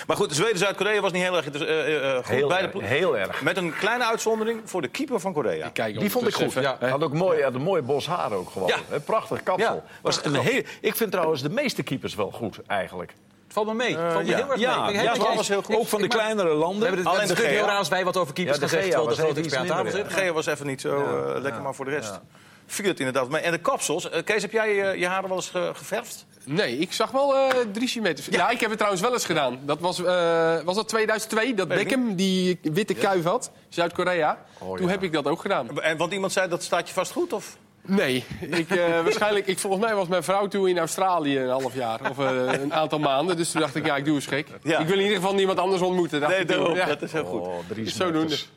Maar 0.07 0.15
goed, 0.15 0.35
Zweden-Zuid-Korea 0.35 1.01
was 1.01 1.11
niet 1.11 1.21
heel 1.21 1.35
erg 1.37 1.49
eh, 1.51 2.09
eh, 2.11 2.15
goed. 2.17 2.27
Heel, 2.27 2.47
Beide 2.47 2.67
erg, 2.67 2.77
plo- 2.77 2.85
heel 2.87 3.17
erg. 3.17 3.41
Met 3.41 3.57
een 3.57 3.73
kleine 3.75 4.05
uitzondering 4.05 4.61
voor 4.65 4.81
de 4.81 4.87
keeper 4.87 5.19
van 5.19 5.33
Korea. 5.33 5.69
Kijk, 5.69 5.99
Die 5.99 6.11
vond 6.11 6.27
ik 6.27 6.33
goed. 6.33 6.53
hè. 6.53 6.89
had 6.89 7.03
ook 7.03 7.13
mooi, 7.13 7.43
had 7.43 7.53
een 7.53 7.61
mooi 7.61 7.81
bos 7.81 8.07
haar 8.07 8.31
ook 8.31 8.49
gewoon. 8.49 8.67
Ja. 8.67 8.77
Hè, 8.89 8.99
Prachtig 8.99 9.43
kapsel. 9.43 9.73
Ja, 9.75 9.83
was 10.01 10.25
een 10.25 10.35
heel, 10.35 10.61
ik 10.81 10.95
vind 10.95 11.11
trouwens 11.11 11.41
de 11.41 11.49
meeste 11.49 11.83
keepers 11.83 12.15
wel 12.15 12.31
goed, 12.31 12.59
eigenlijk. 12.67 13.13
Het 13.49 13.57
valt 13.57 13.67
me 13.67 13.73
mee. 13.73 13.97
Het 13.97 14.13
valt 14.13 14.25
me 14.25 14.29
ja. 14.31 14.35
heel 14.37 14.51
erg 14.51 14.59
Ja, 14.59 14.85
mee. 14.85 14.93
Ja, 15.01 15.17
was 15.35 15.47
heel 15.47 15.61
goed. 15.63 15.75
ook 15.75 15.87
van 15.87 16.01
de 16.01 16.07
kleinere 16.07 16.49
We 16.49 16.55
landen. 16.55 16.81
hebben 16.87 16.97
het, 17.05 17.07
Alleen 17.15 17.27
de 17.27 17.47
heel 17.47 17.65
raar 17.65 17.77
als 17.77 17.87
wij 17.87 18.03
wat 18.03 18.17
over 18.17 18.33
keepers 18.33 18.57
Ja, 18.57 18.63
de 18.63 18.69
gezegd 18.69 18.87
Gea 18.87 18.95
terwijl 18.95 19.15
de 19.15 19.21
was 19.21 19.31
grote 19.33 19.39
even 19.39 19.59
expert 19.59 19.71
aan 19.71 19.83
tafel 19.85 19.99
minder, 19.99 20.11
zit. 20.11 20.23
Gea 20.23 20.33
was 20.33 20.45
even 20.45 20.65
niet 20.67 20.81
zo 20.81 20.95
eh, 21.35 21.41
lekker, 21.41 21.61
maar 21.61 21.75
voor 21.75 21.85
de 21.85 21.91
rest 21.91 22.19
viel 22.65 22.87
het 22.87 22.99
inderdaad 22.99 23.29
mee. 23.29 23.41
En 23.41 23.51
de 23.51 23.57
kapsels. 23.57 24.09
Eh, 24.09 24.23
Kees, 24.23 24.41
heb 24.41 24.51
jij 24.51 24.91
eh, 24.91 24.99
je 24.99 25.07
haren 25.07 25.27
wel 25.29 25.37
eens 25.37 25.49
ge- 25.49 25.71
geverfd? 25.73 26.25
Nee, 26.43 26.77
ik 26.77 26.93
zag 26.93 27.11
wel 27.11 27.35
eh 27.35 27.47
drie 27.71 27.87
centimeter. 27.87 28.33
Ja. 28.33 28.49
ik 28.49 28.59
heb 28.59 28.67
het 28.69 28.77
trouwens 28.77 29.03
wel 29.03 29.13
eens 29.13 29.25
gedaan. 29.25 29.59
Dat 29.65 29.79
was, 29.79 30.03
eh, 30.03 30.61
was 30.63 30.75
dat 30.75 30.87
2002, 30.87 31.53
dat 31.53 31.67
Beckham 31.67 32.15
die 32.15 32.59
witte 32.61 32.93
kuif 32.93 33.23
had. 33.23 33.51
Zuid-Korea. 33.69 34.37
Oh, 34.59 34.75
Toen 34.77 34.85
ja. 34.85 34.91
heb 34.91 35.03
ik 35.03 35.11
dat 35.13 35.25
ook 35.25 35.41
gedaan. 35.41 35.79
En, 35.81 35.97
want 35.97 36.13
iemand 36.13 36.31
zei 36.31 36.49
dat 36.49 36.63
staat 36.63 36.87
je 36.87 36.93
vast 36.93 37.11
goed? 37.11 37.33
Of? 37.33 37.57
Nee, 37.85 38.23
ik, 38.39 38.69
eh, 38.69 39.01
waarschijnlijk, 39.03 39.47
ik, 39.47 39.59
volgens 39.59 39.83
mij 39.85 39.95
was 39.95 40.07
mijn 40.07 40.23
vrouw 40.23 40.47
toen 40.47 40.67
in 40.67 40.77
Australië 40.77 41.39
een 41.39 41.49
half 41.49 41.73
jaar. 41.75 42.09
Of 42.09 42.19
eh, 42.19 42.61
een 42.61 42.73
aantal 42.73 42.99
maanden. 42.99 43.37
Dus 43.37 43.51
toen 43.51 43.61
dacht 43.61 43.75
ik, 43.75 43.85
ja, 43.85 43.95
ik 43.95 44.05
doe 44.05 44.15
eens 44.15 44.25
gek. 44.27 44.47
Ja. 44.63 44.79
Ik 44.79 44.87
wil 44.87 44.97
in 44.97 45.03
ieder 45.03 45.17
geval 45.17 45.33
niemand 45.33 45.59
anders 45.59 45.81
ontmoeten. 45.81 46.19
dacht 46.19 46.35
Nee, 46.35 46.45
daarom. 46.45 46.75
Ja. 46.75 46.85
Dat 46.85 47.01
is 47.01 47.11
heel 47.11 47.25
goed. 47.25 47.41
Oh, 47.41 47.53
drie 47.67 47.89
Zodoende. 47.89 48.19
meters. 48.19 48.49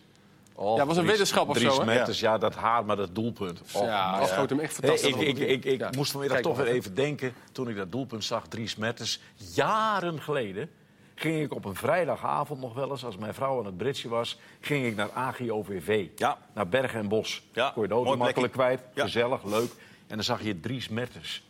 Oh, 0.54 0.76
Ja, 0.76 0.86
was 0.86 0.96
een 0.96 1.02
drie- 1.02 1.12
wetenschap 1.14 1.48
of 1.48 1.56
drie 1.56 1.70
zo, 1.72 1.84
meters, 1.84 2.20
ja, 2.20 2.38
dat 2.38 2.54
haar 2.54 2.84
met 2.84 2.98
het 2.98 3.14
doelpunt. 3.14 3.60
Oh, 3.72 3.84
ja, 3.84 4.18
dat 4.18 4.28
schoot 4.28 4.50
hem 4.50 4.60
echt 4.60 4.76
Hey, 4.80 4.88
fantastisch. 4.96 5.26
ik 5.28 5.38
ik, 5.38 5.48
ik, 5.48 5.64
ik 5.64 5.80
Ja. 5.80 5.90
moest 5.96 6.10
vanmiddag 6.10 6.40
Kijk 6.40 6.48
toch 6.48 6.56
maar 6.56 6.64
weer 6.66 6.74
even. 6.74 6.90
even 6.90 7.04
denken, 7.04 7.34
toen 7.52 7.68
ik 7.68 7.76
dat 7.76 7.92
doelpunt 7.92 8.24
zag, 8.24 8.46
Dries 8.48 8.76
Metters, 8.76 9.20
jaren 9.54 10.20
geleden, 10.22 10.70
ging 11.14 11.42
ik 11.42 11.54
op 11.54 11.64
een 11.64 11.74
vrijdagavond 11.74 12.60
nog 12.60 12.74
wel 12.74 12.90
eens, 12.90 13.04
als 13.04 13.16
mijn 13.16 13.34
vrouw 13.34 13.58
aan 13.58 13.66
het 13.66 13.76
Britsje 13.76 14.08
was, 14.08 14.38
ging 14.60 14.86
ik 14.86 14.96
naar 14.96 15.10
AGOVV. 15.12 16.06
Ja. 16.16 16.38
Naar 16.54 16.68
Bergen 16.68 17.00
en 17.00 17.08
Bos. 17.08 17.42
Ja, 17.52 17.70
Kon 17.70 17.82
je 17.82 17.88
de 17.88 17.94
auto 17.94 18.16
makkelijk 18.16 18.52
kwijt, 18.52 18.80
Ja. 18.94 19.02
gezellig, 19.02 19.44
leuk. 19.44 19.70
En 20.06 20.14
dan 20.16 20.24
zag 20.24 20.42
je 20.42 20.60
Dries 20.60 20.88
Metters. 20.88 21.42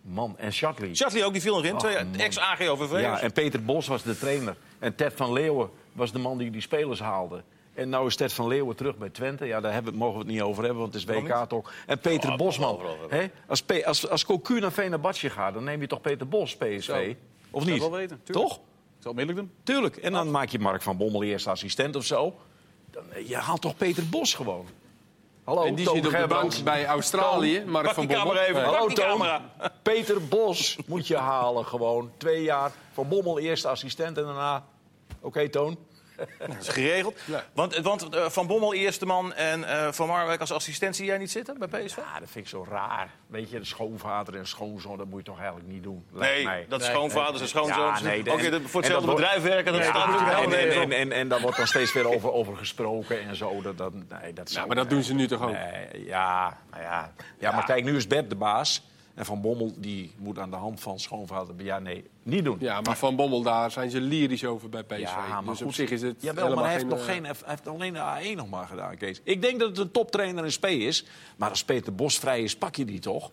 Man, 0.00 0.34
en 0.38 0.52
Shatley. 0.52 0.94
Shatley 0.94 1.24
ook, 1.24 1.32
die 1.32 1.42
viel 1.42 1.60
Twee 1.60 1.94
man. 2.04 2.14
ex-AGOVV. 2.16 3.00
Ja, 3.00 3.20
en 3.20 3.32
Peter 3.32 3.64
Bos 3.64 3.86
was 3.86 4.02
de 4.02 4.18
trainer. 4.18 4.56
En 4.78 4.94
Ted 4.94 5.12
van 5.16 5.32
Leeuwen 5.32 5.70
was 5.92 6.12
de 6.12 6.18
man 6.18 6.38
die 6.38 6.50
die 6.50 6.60
spelers 6.60 7.00
haalde. 7.00 7.42
En 7.74 7.88
nou 7.88 8.06
is 8.06 8.16
Ted 8.16 8.32
van 8.32 8.46
Leeuwen 8.48 8.76
terug 8.76 8.96
bij 8.96 9.08
Twente. 9.08 9.44
Ja, 9.44 9.60
daar 9.60 9.72
hebben, 9.72 9.94
mogen 9.94 10.12
we 10.18 10.18
het 10.24 10.28
niet 10.32 10.42
over 10.42 10.62
hebben, 10.64 10.80
want 10.82 10.94
het 10.94 11.08
is 11.08 11.14
WK 11.16 11.44
toch. 11.48 11.72
En 11.86 11.98
Peter 11.98 12.30
Oh, 12.30 12.36
Bosman. 12.36 12.80
Hè? 13.08 13.26
Als, 13.46 13.64
als, 13.84 14.08
als 14.08 14.24
Cocu 14.24 14.60
naar 14.60 14.70
Fenerbahce 14.70 15.30
gaat, 15.30 15.54
dan 15.54 15.64
neem 15.64 15.80
je 15.80 15.86
toch 15.86 16.00
Peter 16.00 16.28
Bos, 16.28 16.56
PSV? 16.56 16.80
Zo. 16.80 17.14
Of 17.50 17.64
niet? 17.66 17.78
wel 17.78 17.90
weten, 17.90 18.20
tuurlijk. 18.24 18.48
Toch? 18.48 18.60
Onmiddellijk 19.06 19.46
doen. 19.46 19.56
Tuurlijk. 19.62 19.96
En 19.96 20.12
dan 20.12 20.30
maak 20.30 20.48
je 20.48 20.58
Mark 20.58 20.82
van 20.82 20.96
Bommel 20.96 21.22
eerst 21.22 21.46
assistent 21.46 21.96
of 21.96 22.04
zo. 22.04 22.34
Dan, 22.90 23.12
eh, 23.12 23.28
je 23.28 23.36
haalt 23.36 23.60
toch 23.60 23.76
Peter 23.76 24.08
Bos 24.08 24.34
gewoon. 24.34 24.66
Hallo, 25.44 25.64
En 25.64 25.74
die 25.74 25.84
Toon 25.84 25.94
zit 25.96 26.06
op 26.06 26.12
de 26.12 26.26
bank 26.26 26.52
bij 26.64 26.86
Australië. 26.86 27.64
Mark 27.66 27.84
Pak 27.84 27.94
van 27.94 28.06
Bommel. 28.06 28.36
even. 28.36 28.62
Pak 28.62 28.74
Hallo 28.74 28.86
Toon. 28.88 29.06
camera. 29.06 29.52
Peter 29.82 30.26
Bos 30.28 30.76
moet 30.86 31.06
je 31.06 31.16
halen 31.16 31.64
gewoon. 31.66 32.10
Twee 32.16 32.42
jaar. 32.42 32.72
Van 32.92 33.08
Bommel 33.08 33.38
eerste 33.38 33.68
assistent 33.68 34.18
en 34.18 34.24
daarna... 34.24 34.64
Oké, 35.20 35.48
Toon. 35.48 35.76
Dat 36.38 36.56
is 36.60 36.68
geregeld. 36.68 37.18
Ja. 37.24 37.44
Want, 37.52 37.76
want 37.76 38.08
eh, 38.14 38.28
Van 38.28 38.46
Bommel 38.46 38.74
eerste 38.74 39.06
man 39.06 39.34
en 39.34 39.64
eh, 39.64 39.92
Van 39.92 40.06
Marwijk 40.08 40.40
als 40.40 40.52
assistent 40.52 40.96
zie 40.96 41.06
jij 41.06 41.18
niet 41.18 41.30
zitten 41.30 41.58
bij 41.58 41.68
PSV? 41.68 41.96
Ja, 41.96 42.20
dat 42.20 42.30
vind 42.30 42.44
ik 42.44 42.48
zo 42.50 42.66
raar. 42.70 43.10
Weet 43.26 43.50
je, 43.50 43.58
de 43.58 43.64
schoonvader 43.64 44.36
en 44.36 44.46
schoonzoon, 44.46 44.98
dat 44.98 45.06
moet 45.06 45.18
je 45.18 45.24
toch 45.24 45.38
eigenlijk 45.38 45.68
niet 45.68 45.82
doen. 45.82 46.04
lijkt 46.12 46.34
Nee, 46.34 46.44
mij. 46.44 46.66
dat 46.68 46.80
is 46.80 46.86
Nee. 46.86 46.94
schoonvaders 46.96 47.40
en 47.40 47.48
schoonzoons. 47.48 48.00
Ja, 48.00 48.04
nee, 48.06 48.22
en- 48.24 48.68
voor 48.68 48.80
hetzelfde 48.80 49.10
bedrijf 49.10 49.42
werken, 49.42 49.72
dat 49.72 49.82
Ja, 49.82 49.88
staat 49.88 50.06
natuurlijk 50.06 50.38
en, 50.38 50.50
helemaal 50.50 50.82
en, 50.82 50.90
en, 50.92 50.92
en, 50.92 51.12
en 51.12 51.28
daar 51.28 51.40
wordt 51.40 51.56
dan 51.56 51.66
steeds 51.66 51.92
weer 51.92 52.08
over, 52.14 52.32
over 52.32 52.56
gesproken 52.56 53.20
en 53.20 53.36
zo. 53.36 53.62
Dat, 53.62 53.78
dat, 53.78 53.92
nee, 53.94 54.32
dat 54.32 54.52
Ja, 54.52 54.66
maar 54.66 54.76
dat 54.76 54.90
doen 54.90 55.02
ze 55.02 55.14
nu 55.14 55.26
toch 55.26 55.42
ook? 55.42 55.52
Nee, 55.52 56.04
ja, 56.06 56.58
nou 56.70 56.82
ja. 56.82 57.12
ja, 57.38 57.52
maar 57.52 57.64
kijk, 57.64 57.84
nu 57.84 57.96
is 57.96 58.06
Bert 58.06 58.28
de 58.30 58.36
baas. 58.36 58.82
En 59.16 59.24
Van 59.24 59.40
Bommel 59.40 59.72
die 59.76 60.12
moet 60.18 60.38
aan 60.38 60.50
de 60.50 60.56
hand 60.56 60.80
van 60.80 60.98
schoonvader... 60.98 61.54
Ja, 61.58 61.78
nee, 61.78 62.04
niet 62.22 62.44
doen. 62.44 62.56
Ja, 62.60 62.80
maar 62.80 62.96
Van 62.96 63.16
Bommel, 63.16 63.42
daar 63.42 63.70
zijn 63.70 63.90
ze 63.90 64.00
lyrisch 64.00 64.44
over 64.44 64.68
bij 64.68 64.82
PSV. 64.82 65.00
Ja, 65.00 65.40
maar 65.40 65.44
dus 65.44 65.60
op 65.60 65.66
goed. 65.66 65.74
zich 65.74 65.90
is 65.90 66.02
het 66.02 66.16
Jawel, 66.18 66.34
maar 66.34 66.42
helemaal 66.44 66.64
hij 66.64 66.72
heeft, 66.72 66.86
nog 66.86 66.98
eh, 66.98 67.04
geen, 67.04 67.24
hij 67.24 67.34
heeft 67.44 67.68
alleen 67.68 67.92
de 67.92 68.32
A1 68.32 68.36
nog 68.36 68.48
maar 68.48 68.66
gedaan, 68.66 68.96
Kees. 68.96 69.20
Ik 69.22 69.42
denk 69.42 69.60
dat 69.60 69.68
het 69.68 69.78
een 69.78 69.90
toptrainer 69.90 70.44
in 70.44 70.52
spe 70.52 70.78
is. 70.78 71.04
Maar 71.36 71.50
als 71.50 71.64
Peter 71.64 71.94
Bos 71.94 72.18
vrij 72.18 72.42
is, 72.42 72.56
pak 72.56 72.76
je 72.76 72.84
die 72.84 72.98
toch? 72.98 73.30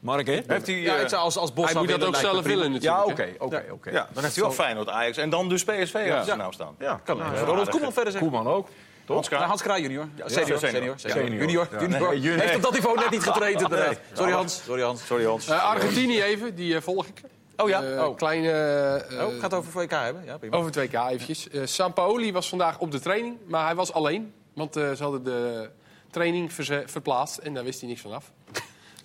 Mark, 0.00 0.26
hè? 0.26 0.40
Heeft 0.46 0.66
hij, 0.66 0.80
Ja, 0.80 1.08
zou 1.08 1.22
als, 1.22 1.36
als 1.36 1.52
Bos 1.52 1.64
Hij 1.72 1.74
moet 1.74 1.88
dat 1.88 2.04
ook 2.04 2.16
zelf 2.16 2.44
willen 2.44 2.72
Ja, 2.72 2.96
natuurlijk. 2.96 3.10
oké, 3.10 3.22
hè. 3.22 3.44
oké, 3.44 3.72
oké. 3.72 3.90
ja, 3.90 4.08
dan 4.12 4.22
heeft 4.22 4.34
hij 4.34 4.44
wel 4.44 4.52
Feyenoord, 4.52 4.88
Ajax 4.88 5.16
en 5.16 5.30
dan 5.30 5.48
dus 5.48 5.64
PSV 5.64 6.24
zijn 6.24 6.38
naam 6.38 6.52
staan. 6.52 6.74
Ja, 6.78 7.00
Kan 7.04 7.16
ja. 7.16 7.32
ja. 7.32 7.40
Ronald 7.40 7.68
Koeman 7.68 7.92
verder 7.92 8.12
zeggen. 8.12 8.30
Koeman 8.30 8.52
ook. 8.52 8.68
Hans 9.14 9.26
Kraaij. 9.28 9.46
Nou, 9.46 9.48
Hans 9.48 9.62
Kraaij 9.62 9.80
junior. 9.80 10.08
Ja, 10.14 10.28
senior, 10.28 10.58
senior. 10.58 10.70
senior, 10.70 10.98
senior. 10.98 11.24
Senior. 11.26 11.40
Junior, 11.40 11.68
Ja. 11.72 11.78
junior. 11.80 12.20
Nee. 12.36 12.40
Heeft 12.40 12.56
op 12.56 12.62
dat 12.62 12.72
niveau 12.72 12.96
net 12.98 13.10
niet 13.10 13.22
getraind 13.22 13.60
inderdaad. 13.62 13.98
Sorry 14.12 14.32
Hans. 14.32 14.62
Sorry 14.64 14.82
Hans. 14.82 15.06
Sorry 15.06 15.24
Hans. 15.24 15.48
Eh, 15.48 15.64
Argentinië 15.64 16.22
even, 16.22 16.54
die 16.54 16.74
eh, 16.76 16.82
volg 16.82 17.06
ik. 17.06 17.20
Oh 17.56 17.68
ja? 17.68 17.82
Eh, 17.82 18.04
Oh. 18.08 18.16
Kleine... 18.16 18.50
eh, 18.50 19.26
Oh, 19.26 19.32
gaat 19.32 19.42
het 19.42 19.54
over 19.54 19.72
VK 19.72 19.90
hebben? 19.90 20.24
Ja, 20.24 20.38
prima. 20.38 20.56
Over 20.56 20.70
2K 20.72 20.92
eventjes. 21.10 21.48
Eh 21.48 21.60
Sampaoli 21.64 22.32
was 22.32 22.48
vandaag 22.48 22.78
op 22.78 22.90
de 22.90 23.00
training, 23.00 23.36
maar 23.46 23.64
hij 23.64 23.74
was 23.74 23.92
alleen. 23.92 24.32
Want 24.54 24.76
eh, 24.76 24.92
ze 24.92 25.02
hadden 25.02 25.24
de 25.24 25.70
training 26.10 26.52
verplaatst 26.86 27.38
en 27.38 27.54
daar 27.54 27.64
wist 27.64 27.80
hij 27.80 27.88
niks 27.88 28.00
van 28.00 28.12
af. 28.12 28.32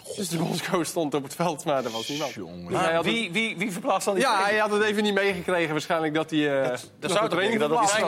Dus 0.17 0.29
de 0.29 0.37
bondscoach 0.37 0.85
stond 0.85 1.13
op 1.13 1.23
het 1.23 1.35
veld, 1.35 1.65
maar 1.65 1.85
er 1.85 1.91
was 1.91 2.07
niemand. 2.07 2.31
Jongen. 2.33 2.65
Dus 2.67 2.79
hij 2.79 2.93
had 2.93 3.03
wie, 3.05 3.31
wie, 3.31 3.57
wie 3.57 3.71
verplaatst 3.71 4.05
dan 4.05 4.15
die 4.15 4.23
ja, 4.23 4.43
hij 4.43 4.57
had 4.57 4.71
het 4.71 4.81
even 4.83 5.03
niet 5.03 5.13
meegekregen 5.13 5.71
waarschijnlijk 5.71 6.13
dat 6.13 6.29
hij 6.29 6.61
eh 6.61 6.69
nog 6.99 7.11
zou 7.11 7.29
toch 7.29 7.39
denken 7.39 7.59
dat 7.59 7.69
was. 7.69 8.01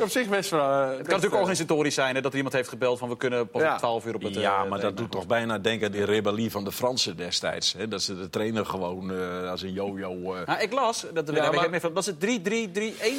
Op 0.00 0.08
zich 0.10 0.28
best 0.28 0.50
wel... 0.50 0.60
eh, 0.60 0.78
Het 0.80 0.88
kan 0.88 0.96
natuurlijk 0.98 1.32
eh, 1.32 1.38
organisatorisch 1.38 1.94
zijn 1.94 2.14
hè, 2.14 2.20
dat 2.20 2.30
er 2.30 2.36
iemand 2.36 2.54
heeft 2.54 2.68
gebeld 2.68 2.98
van 2.98 3.08
we 3.08 3.16
kunnen 3.16 3.48
pas 3.48 3.62
Ja. 3.62 3.72
om 3.72 3.78
12 3.78 4.06
uur 4.06 4.14
op 4.14 4.22
het... 4.22 4.34
Ja, 4.34 4.64
maar 4.64 4.80
dat 4.80 4.96
doet 4.96 5.10
toch 5.10 5.26
bijna 5.26 5.58
denken 5.58 5.86
aan 5.86 5.92
die 5.92 6.04
rebellie 6.04 6.50
van 6.50 6.64
de 6.64 6.72
Fransen 6.72 7.16
destijds. 7.16 7.72
Hè? 7.78 7.88
Dat 7.88 8.02
ze 8.02 8.16
de 8.18 8.30
trainer 8.30 8.66
gewoon 8.66 9.12
eh, 9.12 9.50
als 9.50 9.62
een 9.62 9.72
yo-yo... 9.72 10.34
eh, 10.34 10.46
Nou, 10.46 10.60
ik 10.60 10.72
las 10.72 11.04
dat, 11.14 11.32
maar- 11.32 11.92
dat 11.94 12.04
ze 12.04 12.14
3-3-3-1 12.14 12.18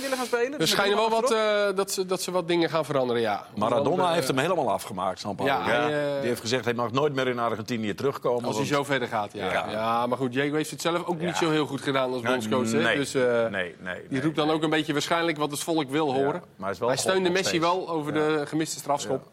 willen 0.02 0.18
gaan 0.18 0.26
spelen. 0.26 0.52
Er 0.54 0.60
Dus 0.60 0.70
schijnen 0.70 0.98
wel 0.98 1.10
wat, 1.10 1.32
eh, 1.32 1.40
dat, 1.76 1.92
ze, 1.92 2.06
dat 2.06 2.22
ze 2.22 2.32
wat 2.32 2.48
dingen 2.48 2.70
gaan 2.70 2.86
veranderen, 2.86 3.22
ja. 3.22 3.46
Maradona 3.56 4.14
heeft 4.14 4.28
hem 4.28 4.38
helemaal 4.38 4.72
afgemaakt, 4.72 5.20
Sampaoli. 5.20 5.50
Ja, 5.50 5.62
hij, 5.64 5.88
Die 6.20 6.28
heeft 6.30 6.42
gezegd, 6.42 6.66
hij 6.66 6.74
mag 6.74 6.92
nooit 6.92 7.11
nooit 7.14 7.26
meer 7.26 7.34
in 7.34 7.40
Argentinië 7.40 7.94
terugkomen. 7.94 8.44
Als 8.46 8.58
hij 8.58 8.66
want- 8.66 8.76
zo 8.76 8.84
verder 8.84 9.08
gaat, 9.08 9.34
ja. 9.34 9.52
Ja. 9.52 9.70
ja. 9.72 10.08
maar 10.08 10.18
goed, 10.18 10.32
Diego 10.32 10.56
heeft 10.56 10.72
het 10.72 10.82
zelf 10.82 11.06
ook 11.06 11.20
niet 11.20 11.36
zo 11.36 11.50
heel 11.50 11.66
goed 11.66 11.82
gedaan 11.82 12.12
als 12.14 12.22
bondscoach. 12.22 12.72
hè. 12.72 12.82
Nee, 12.82 12.96
Dus 12.96 13.14
eh, 13.14 13.48
nee, 13.48 13.76
nee, 13.80 14.02
die 14.10 14.22
roept 14.22 14.36
dan 14.36 14.48
nee. 14.48 14.56
ook 14.56 14.64
een 14.64 14.70
beetje 14.70 14.94
waarschijnlijk 14.94 15.38
wat 15.38 15.52
het 15.52 15.60
volk 15.60 15.90
wil 15.90 16.14
horen. 16.14 16.32
maar 16.32 16.44
hij 16.60 16.72
is 16.72 16.80
wel 16.80 16.88
hij 16.88 16.98
steunde 16.98 17.30
Messi 17.30 17.48
steeds. 17.48 17.64
wel 17.64 17.90
over 17.90 18.14
de 18.14 18.44
gemiste 18.48 18.80
strafschop. 18.80 19.30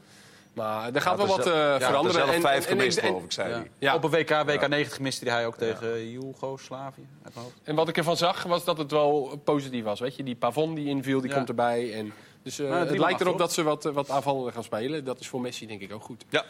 Maar 0.53 0.91
er 0.95 1.01
gaat 1.01 1.17
wel 1.17 1.27
Had 1.27 1.37
wat 1.37 1.47
er 1.47 1.53
eh, 1.53 1.75
er 1.75 1.81
veranderen. 1.81 2.21
zelf 2.21 2.35
En- 2.35 2.41
vijf 2.41 2.67
gemist, 2.67 3.01
geloof 3.01 3.23
ik, 3.25 3.33
zei 3.33 3.53
hij. 3.53 3.71
Ja. 3.79 3.95
Op 3.95 4.05
een 4.05 4.11
WK, 4.11 4.31
WK 4.47 4.69
90 4.69 5.01
miste 5.01 5.31
hij 5.31 5.47
ook 5.47 5.57
tegen 5.57 6.11
Joegoslavië. 6.11 7.07
mijn 7.23 7.35
hoofd. 7.35 7.55
En 7.63 7.75
wat 7.75 7.89
ik 7.89 7.97
ervan 7.97 8.17
zag, 8.17 8.43
was 8.43 8.65
dat 8.65 8.79
het 8.79 8.91
wel 8.91 9.41
positief 9.45 9.85
was. 9.85 10.01
Weet 10.01 10.17
je, 10.17 10.23
die 10.23 10.37
Pavon 10.37 10.75
die 10.75 10.87
inviel, 10.87 11.21
die 11.21 11.31
Ja. 11.31 11.37
komt 11.37 11.49
erbij. 11.49 11.95
En, 11.95 12.13
dus 12.43 12.59
eh, 12.59 12.67
drie 12.67 12.79
het 12.79 12.99
lijkt 12.99 13.21
erop 13.21 13.39
dat 13.39 13.53
ze 13.53 13.63
wat, 13.63 13.87
eh, 13.87 13.93
wat 13.93 14.11
aanvallender 14.11 14.53
gaan 14.53 14.65
spelen. 14.65 15.05
Dat 15.05 15.21
is 15.21 15.29
voor 15.29 15.41
Messi 15.41 15.67
denk 15.67 15.81
ik 15.81 15.93
ook 15.93 16.03
goed. 16.03 16.25
Ja. 16.29 16.45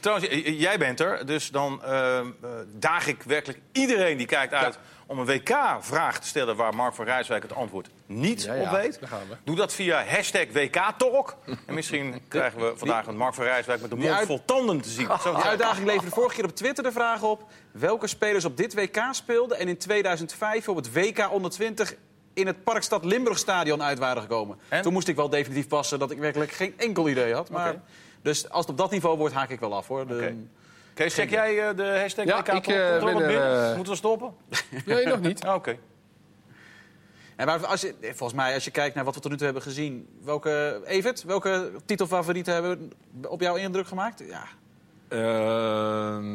Trouwens, 0.00 0.28
jij 0.44 0.78
bent 0.78 1.00
er, 1.00 1.26
dus 1.26 1.50
dan 1.50 1.82
eh, 1.84 2.18
eh, 2.18 2.26
daag 2.78 3.06
ik 3.06 3.22
werkelijk 3.22 3.60
iedereen 3.72 4.16
die 4.16 4.26
kijkt 4.26 4.52
uit 4.52 4.78
om 5.06 5.18
een 5.18 5.26
WK-vraag 5.26 6.20
te 6.20 6.26
stellen 6.26 6.56
waar 6.56 6.74
Mark 6.74 6.94
van 6.94 7.04
Rijswijk 7.04 7.42
het 7.42 7.54
antwoord 7.54 7.88
niet 8.06 8.42
Ja, 8.42 8.54
op 8.60 8.70
weet. 8.70 8.98
Doe 9.44 9.56
dat 9.56 9.72
via 9.72 10.04
hashtag 10.04 10.46
WK-talk. 10.52 11.36
En 11.66 11.74
misschien 11.74 12.20
krijgen 12.28 12.60
we 12.60 12.72
vandaag 12.76 13.06
een 13.06 13.16
Mark 13.16 13.34
van 13.34 13.44
Rijswijk 13.44 13.80
met 13.80 13.90
een 13.90 13.98
mond 13.98 14.10
uit- 14.10 14.26
vol 14.26 14.44
tanden 14.44 14.80
te 14.80 14.88
zien. 14.88 15.08
Zo 15.22 15.34
Die 15.34 15.44
uitdaging 15.44 15.86
leverde 15.86 16.10
vorige 16.10 16.34
keer 16.34 16.44
op 16.44 16.56
Twitter 16.56 16.84
de 16.84 16.92
vraag 16.92 17.22
op... 17.22 17.44
welke 17.72 18.06
spelers 18.06 18.44
op 18.44 18.56
dit 18.56 18.74
WK 18.74 18.98
speelden... 19.10 19.58
en 19.58 19.68
in 19.68 19.78
2005 19.78 20.68
op 20.68 20.76
het 20.76 20.92
WK 20.92 21.32
onder 21.32 21.50
20 21.50 21.94
in 22.34 22.46
het 22.46 22.64
Parkstad 22.64 23.04
Limburg 23.04 23.38
stadion 23.38 23.82
uit 23.82 23.98
waren 23.98 24.22
gekomen. 24.22 24.58
En? 24.68 24.82
Toen 24.82 24.92
moest 24.92 25.08
ik 25.08 25.16
wel 25.16 25.28
definitief 25.28 25.68
passen 25.68 25.98
dat 25.98 26.10
ik 26.10 26.18
werkelijk 26.18 26.52
geen 26.52 26.74
enkel 26.76 27.08
idee 27.08 27.34
had. 27.34 27.50
Maar. 27.50 27.74
Dus 28.22 28.48
als 28.50 28.60
het 28.60 28.70
op 28.70 28.78
dat 28.78 28.90
niveau 28.90 29.18
wordt, 29.18 29.34
haak 29.34 29.50
ik 29.50 29.60
wel 29.60 29.74
af 29.74 29.86
hoor. 29.88 30.06
De- 30.06 30.14
Oké. 30.14 30.34
Kees, 30.94 31.14
check 31.14 31.30
jij 31.30 31.68
eh, 31.68 31.76
de 31.76 31.98
hashtag 32.00 32.24
Ja, 32.24 32.38
WK-talk? 32.38 32.56
ik, 32.56 32.66
eh, 32.66 33.04
ben 33.16 33.68
eh, 33.70 33.74
Moeten 33.74 33.92
we 33.92 33.98
stoppen? 33.98 34.34
Nee, 34.86 35.06
nog 35.06 35.20
niet. 35.20 35.44
Ah, 35.44 35.54
Oké. 35.54 35.76
En 37.36 37.46
maar 37.46 37.66
als 37.66 37.80
je, 37.80 37.94
volgens 38.00 38.32
mij, 38.32 38.54
als 38.54 38.64
je 38.64 38.70
kijkt 38.70 38.94
naar 38.94 39.04
wat 39.04 39.14
we 39.14 39.20
tot 39.20 39.30
nu 39.30 39.36
toe 39.36 39.44
hebben 39.46 39.62
gezien... 39.62 40.08
Welke, 40.24 40.80
Evert, 40.84 41.22
welke 41.22 41.70
titelfavorieten 41.84 42.52
hebben 42.54 42.92
op 43.28 43.40
jou 43.40 43.60
indruk 43.60 43.86
gemaakt? 43.86 44.22
Ja, 44.28 44.44
Ehm, 45.08 45.18
ja, 45.18 46.29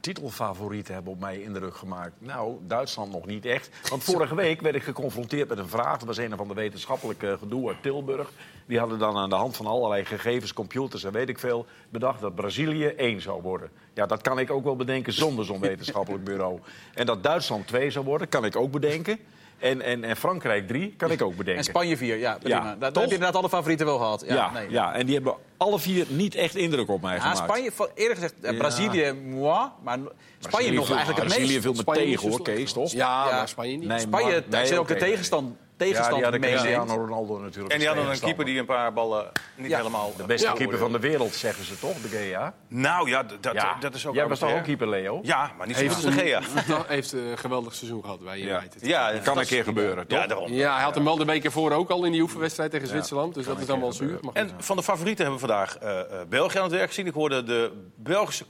titelfavorieten 0.00 0.94
hebben 0.94 1.12
op 1.12 1.20
mij 1.20 1.42
indruk 1.42 1.76
gemaakt. 1.76 2.12
Nou, 2.18 2.56
Duitsland 2.66 3.12
nog 3.12 3.26
niet 3.26 3.44
echt. 3.44 3.88
Want 3.90 4.04
vorige 4.04 4.34
week 4.34 4.60
werd 4.60 4.74
ik 4.74 4.82
geconfronteerd 4.82 5.48
met 5.48 5.58
een 5.58 5.68
vraag. 5.68 5.98
Dat 5.98 6.06
was 6.06 6.16
een 6.16 6.36
van 6.36 6.48
de 6.48 6.54
wetenschappelijke 6.54 7.36
gedoe 7.38 7.68
uit 7.68 7.82
Tilburg. 7.82 8.30
Die 8.66 8.78
hadden 8.78 8.98
dan 8.98 9.16
aan 9.16 9.28
de 9.28 9.34
hand 9.34 9.56
van 9.56 9.66
allerlei 9.66 10.04
gegevens, 10.04 10.52
computers 10.52 11.04
en 11.04 11.12
weet 11.12 11.28
ik 11.28 11.38
veel... 11.38 11.66
bedacht 11.88 12.20
dat 12.20 12.34
Brazilië 12.34 12.86
één 12.86 13.20
zou 13.20 13.42
worden. 13.42 13.70
Ja, 13.94 14.06
dat 14.06 14.22
kan 14.22 14.38
ik 14.38 14.50
ook 14.50 14.64
wel 14.64 14.76
bedenken 14.76 15.12
zonder 15.12 15.44
zo'n 15.44 15.60
wetenschappelijk 15.60 16.24
bureau. 16.24 16.60
En 16.94 17.06
dat 17.06 17.22
Duitsland 17.22 17.66
twee 17.66 17.90
zou 17.90 18.04
worden, 18.04 18.28
kan 18.28 18.44
ik 18.44 18.56
ook 18.56 18.70
bedenken. 18.70 19.18
En, 19.58 19.82
en, 19.82 20.04
en 20.04 20.16
Frankrijk 20.16 20.66
drie, 20.68 20.94
kan 20.96 21.10
ik 21.10 21.22
ook 21.22 21.30
bedenken. 21.36 21.56
en 21.56 21.64
Spanje 21.64 21.96
4, 21.96 22.16
ja, 22.16 22.36
prima. 22.40 22.54
Ja, 22.56 22.74
Daar- 22.78 22.90
heb 22.92 22.94
je 22.94 23.02
inderdaad 23.02 23.34
alle 23.36 23.48
favorieten 23.48 23.86
wel 23.86 23.96
gehad. 23.98 24.24
Ja, 24.26 24.34
Ja, 24.34 24.50
nee. 24.52 24.70
ja, 24.70 24.94
en 24.94 25.06
die 25.06 25.14
hebben 25.14 25.34
alle 25.56 25.78
vier 25.78 26.06
niet 26.08 26.34
echt 26.34 26.54
indruk 26.54 26.88
op 26.88 27.02
mij 27.02 27.14
Ja, 27.14 27.20
gemaakt. 27.20 27.38
Spanje, 27.38 27.70
eerder 27.94 28.14
gezegd, 28.14 28.34
eh, 28.42 28.50
Ja. 28.52 28.58
Brazilië, 28.58 29.12
moi. 29.12 29.68
Maar 29.82 29.98
Spanje 30.38 30.72
nog 30.72 30.86
viel- 30.86 30.94
eigenlijk 30.96 31.24
het 31.24 31.28
Brazilië 31.34 31.48
meest. 31.52 31.62
viel 31.62 31.72
me 31.72 31.78
Spanje 31.78 32.00
tegen, 32.00 32.28
hoor, 32.30 32.42
Kees, 32.42 32.72
toch? 32.72 32.92
Ja, 32.92 33.28
Ja. 33.28 33.36
maar 33.36 33.48
Spanje 33.48 33.76
niet. 33.76 33.88
Nee, 33.88 33.98
Spanje, 33.98 34.30
daar 34.48 34.60
nee, 34.60 34.66
zit 34.66 34.78
ook 34.78 34.88
de 34.88 34.96
tegenstand, 34.96 35.56
Ja, 35.86 35.90
tegenstand 35.90 36.14
die 36.14 36.22
hadden 36.22 36.40
meeneemt. 36.40 36.62
Cristiano 36.62 36.94
Ronaldo 37.04 37.38
natuurlijk. 37.38 37.72
En 37.72 37.78
die 37.78 37.88
hadden 37.88 38.10
een 38.10 38.20
keeper 38.20 38.44
die 38.44 38.58
een 38.58 38.66
paar 38.66 38.92
ballen 38.92 39.30
niet 39.56 39.70
Ja. 39.70 39.76
helemaal... 39.76 40.12
De 40.16 40.24
beste 40.24 40.46
Ja. 40.46 40.52
keeper 40.52 40.78
van 40.78 40.92
de 40.92 40.98
wereld, 40.98 41.34
zeggen 41.34 41.64
ze 41.64 41.78
toch, 41.78 41.96
de 42.00 42.08
GA? 42.08 42.54
Nou 42.68 43.08
ja, 43.08 43.22
dat, 43.22 43.52
Ja, 43.54 43.76
dat 43.80 43.94
is 43.94 44.06
ook... 44.06 44.14
Jij 44.14 44.28
was 44.28 44.38
toch 44.38 44.52
ook 44.54 44.62
keeper, 44.62 44.88
Leo? 44.88 45.20
Ja, 45.22 45.52
maar 45.58 45.66
niet 45.66 45.76
zo 45.76 45.86
goed 45.86 45.94
als 45.94 46.04
de 46.04 46.12
Gea. 46.12 46.40
Dat 46.68 46.86
heeft 46.96 47.12
een 47.12 47.38
geweldig 47.38 47.74
seizoen 47.74 48.02
gehad 48.02 48.20
bij 48.24 48.38
Ja. 48.38 48.58
United. 48.60 48.86
Ja, 48.86 49.12
kan 49.24 49.38
een 49.38 49.46
keer 49.46 49.64
gebeuren, 49.64 50.06
toch? 50.06 50.18
Ja, 50.18 50.26
daarom. 50.26 50.52
Ja, 50.52 50.74
hij 50.74 50.82
had 50.84 50.94
hem 50.94 51.04
wel 51.04 51.16
de 51.16 51.24
week 51.24 51.44
ervoor 51.44 51.72
ook 51.72 51.90
al 51.90 52.04
in 52.04 52.12
die 52.12 52.20
oefenwedstrijd 52.22 52.70
tegen 52.70 52.88
Zwitserland. 52.88 53.34
Dus 53.34 53.46
dat 53.46 53.58
is 53.60 53.66
dan 53.66 53.80
wel 53.80 53.92
zuur. 53.92 54.20
En 54.32 54.50
van 54.58 54.76
de 54.76 54.82
favorieten 54.82 55.24
hebben 55.24 55.40
we 55.42 55.46
vandaag 55.48 55.78
eh, 55.78 56.00
eh, 56.00 56.06
België 56.28 56.56
aan 56.58 56.62
het 56.64 56.72
werk 56.72 56.88
gezien. 56.88 57.06
Ik 57.06 57.14
hoorde 57.14 57.42
de 57.42 57.70
Belgische 57.96 58.44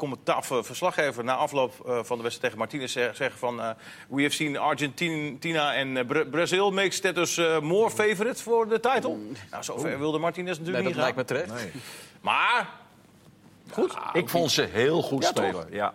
verslaggever 0.62 1.24
na 1.24 1.34
afloop 1.34 1.72
eh, 1.86 1.98
van 2.02 2.16
de 2.16 2.22
wedstrijd 2.22 2.40
tegen 2.40 2.58
Martinez 2.58 2.92
zeg- 2.92 3.16
zeggen 3.16 3.38
van... 3.38 3.56
we 4.08 4.22
have 4.22 4.34
seen 4.34 4.56
Argentina 4.58 5.74
en 5.74 6.06
Bra- 6.06 6.24
Brazil 6.24 6.70
makes 6.70 7.00
that 7.00 7.14
us 7.22 7.36
eh, 7.38 7.60
more 7.60 7.90
favorite 7.90 8.42
voor 8.42 8.68
de 8.68 8.80
title. 8.80 9.16
Nou, 9.50 9.64
zover 9.64 9.98
wilde 9.98 10.18
Martinez 10.18 10.58
Nee, 10.58 10.66
natuurlijk 10.66 10.94
dat 10.96 11.04
niet 11.06 11.16
lijkt 11.16 11.30
gaan. 11.30 11.46
me 11.46 11.46
terecht. 11.54 11.74
Maar 12.20 12.68
Goed. 13.70 13.94
Ik 14.12 14.28
vond 14.28 14.50
ze 14.50 14.62
heel 14.62 15.02
goed 15.02 15.22
Ja, 15.22 15.28
spelen. 15.28 15.66
Ja. 15.70 15.94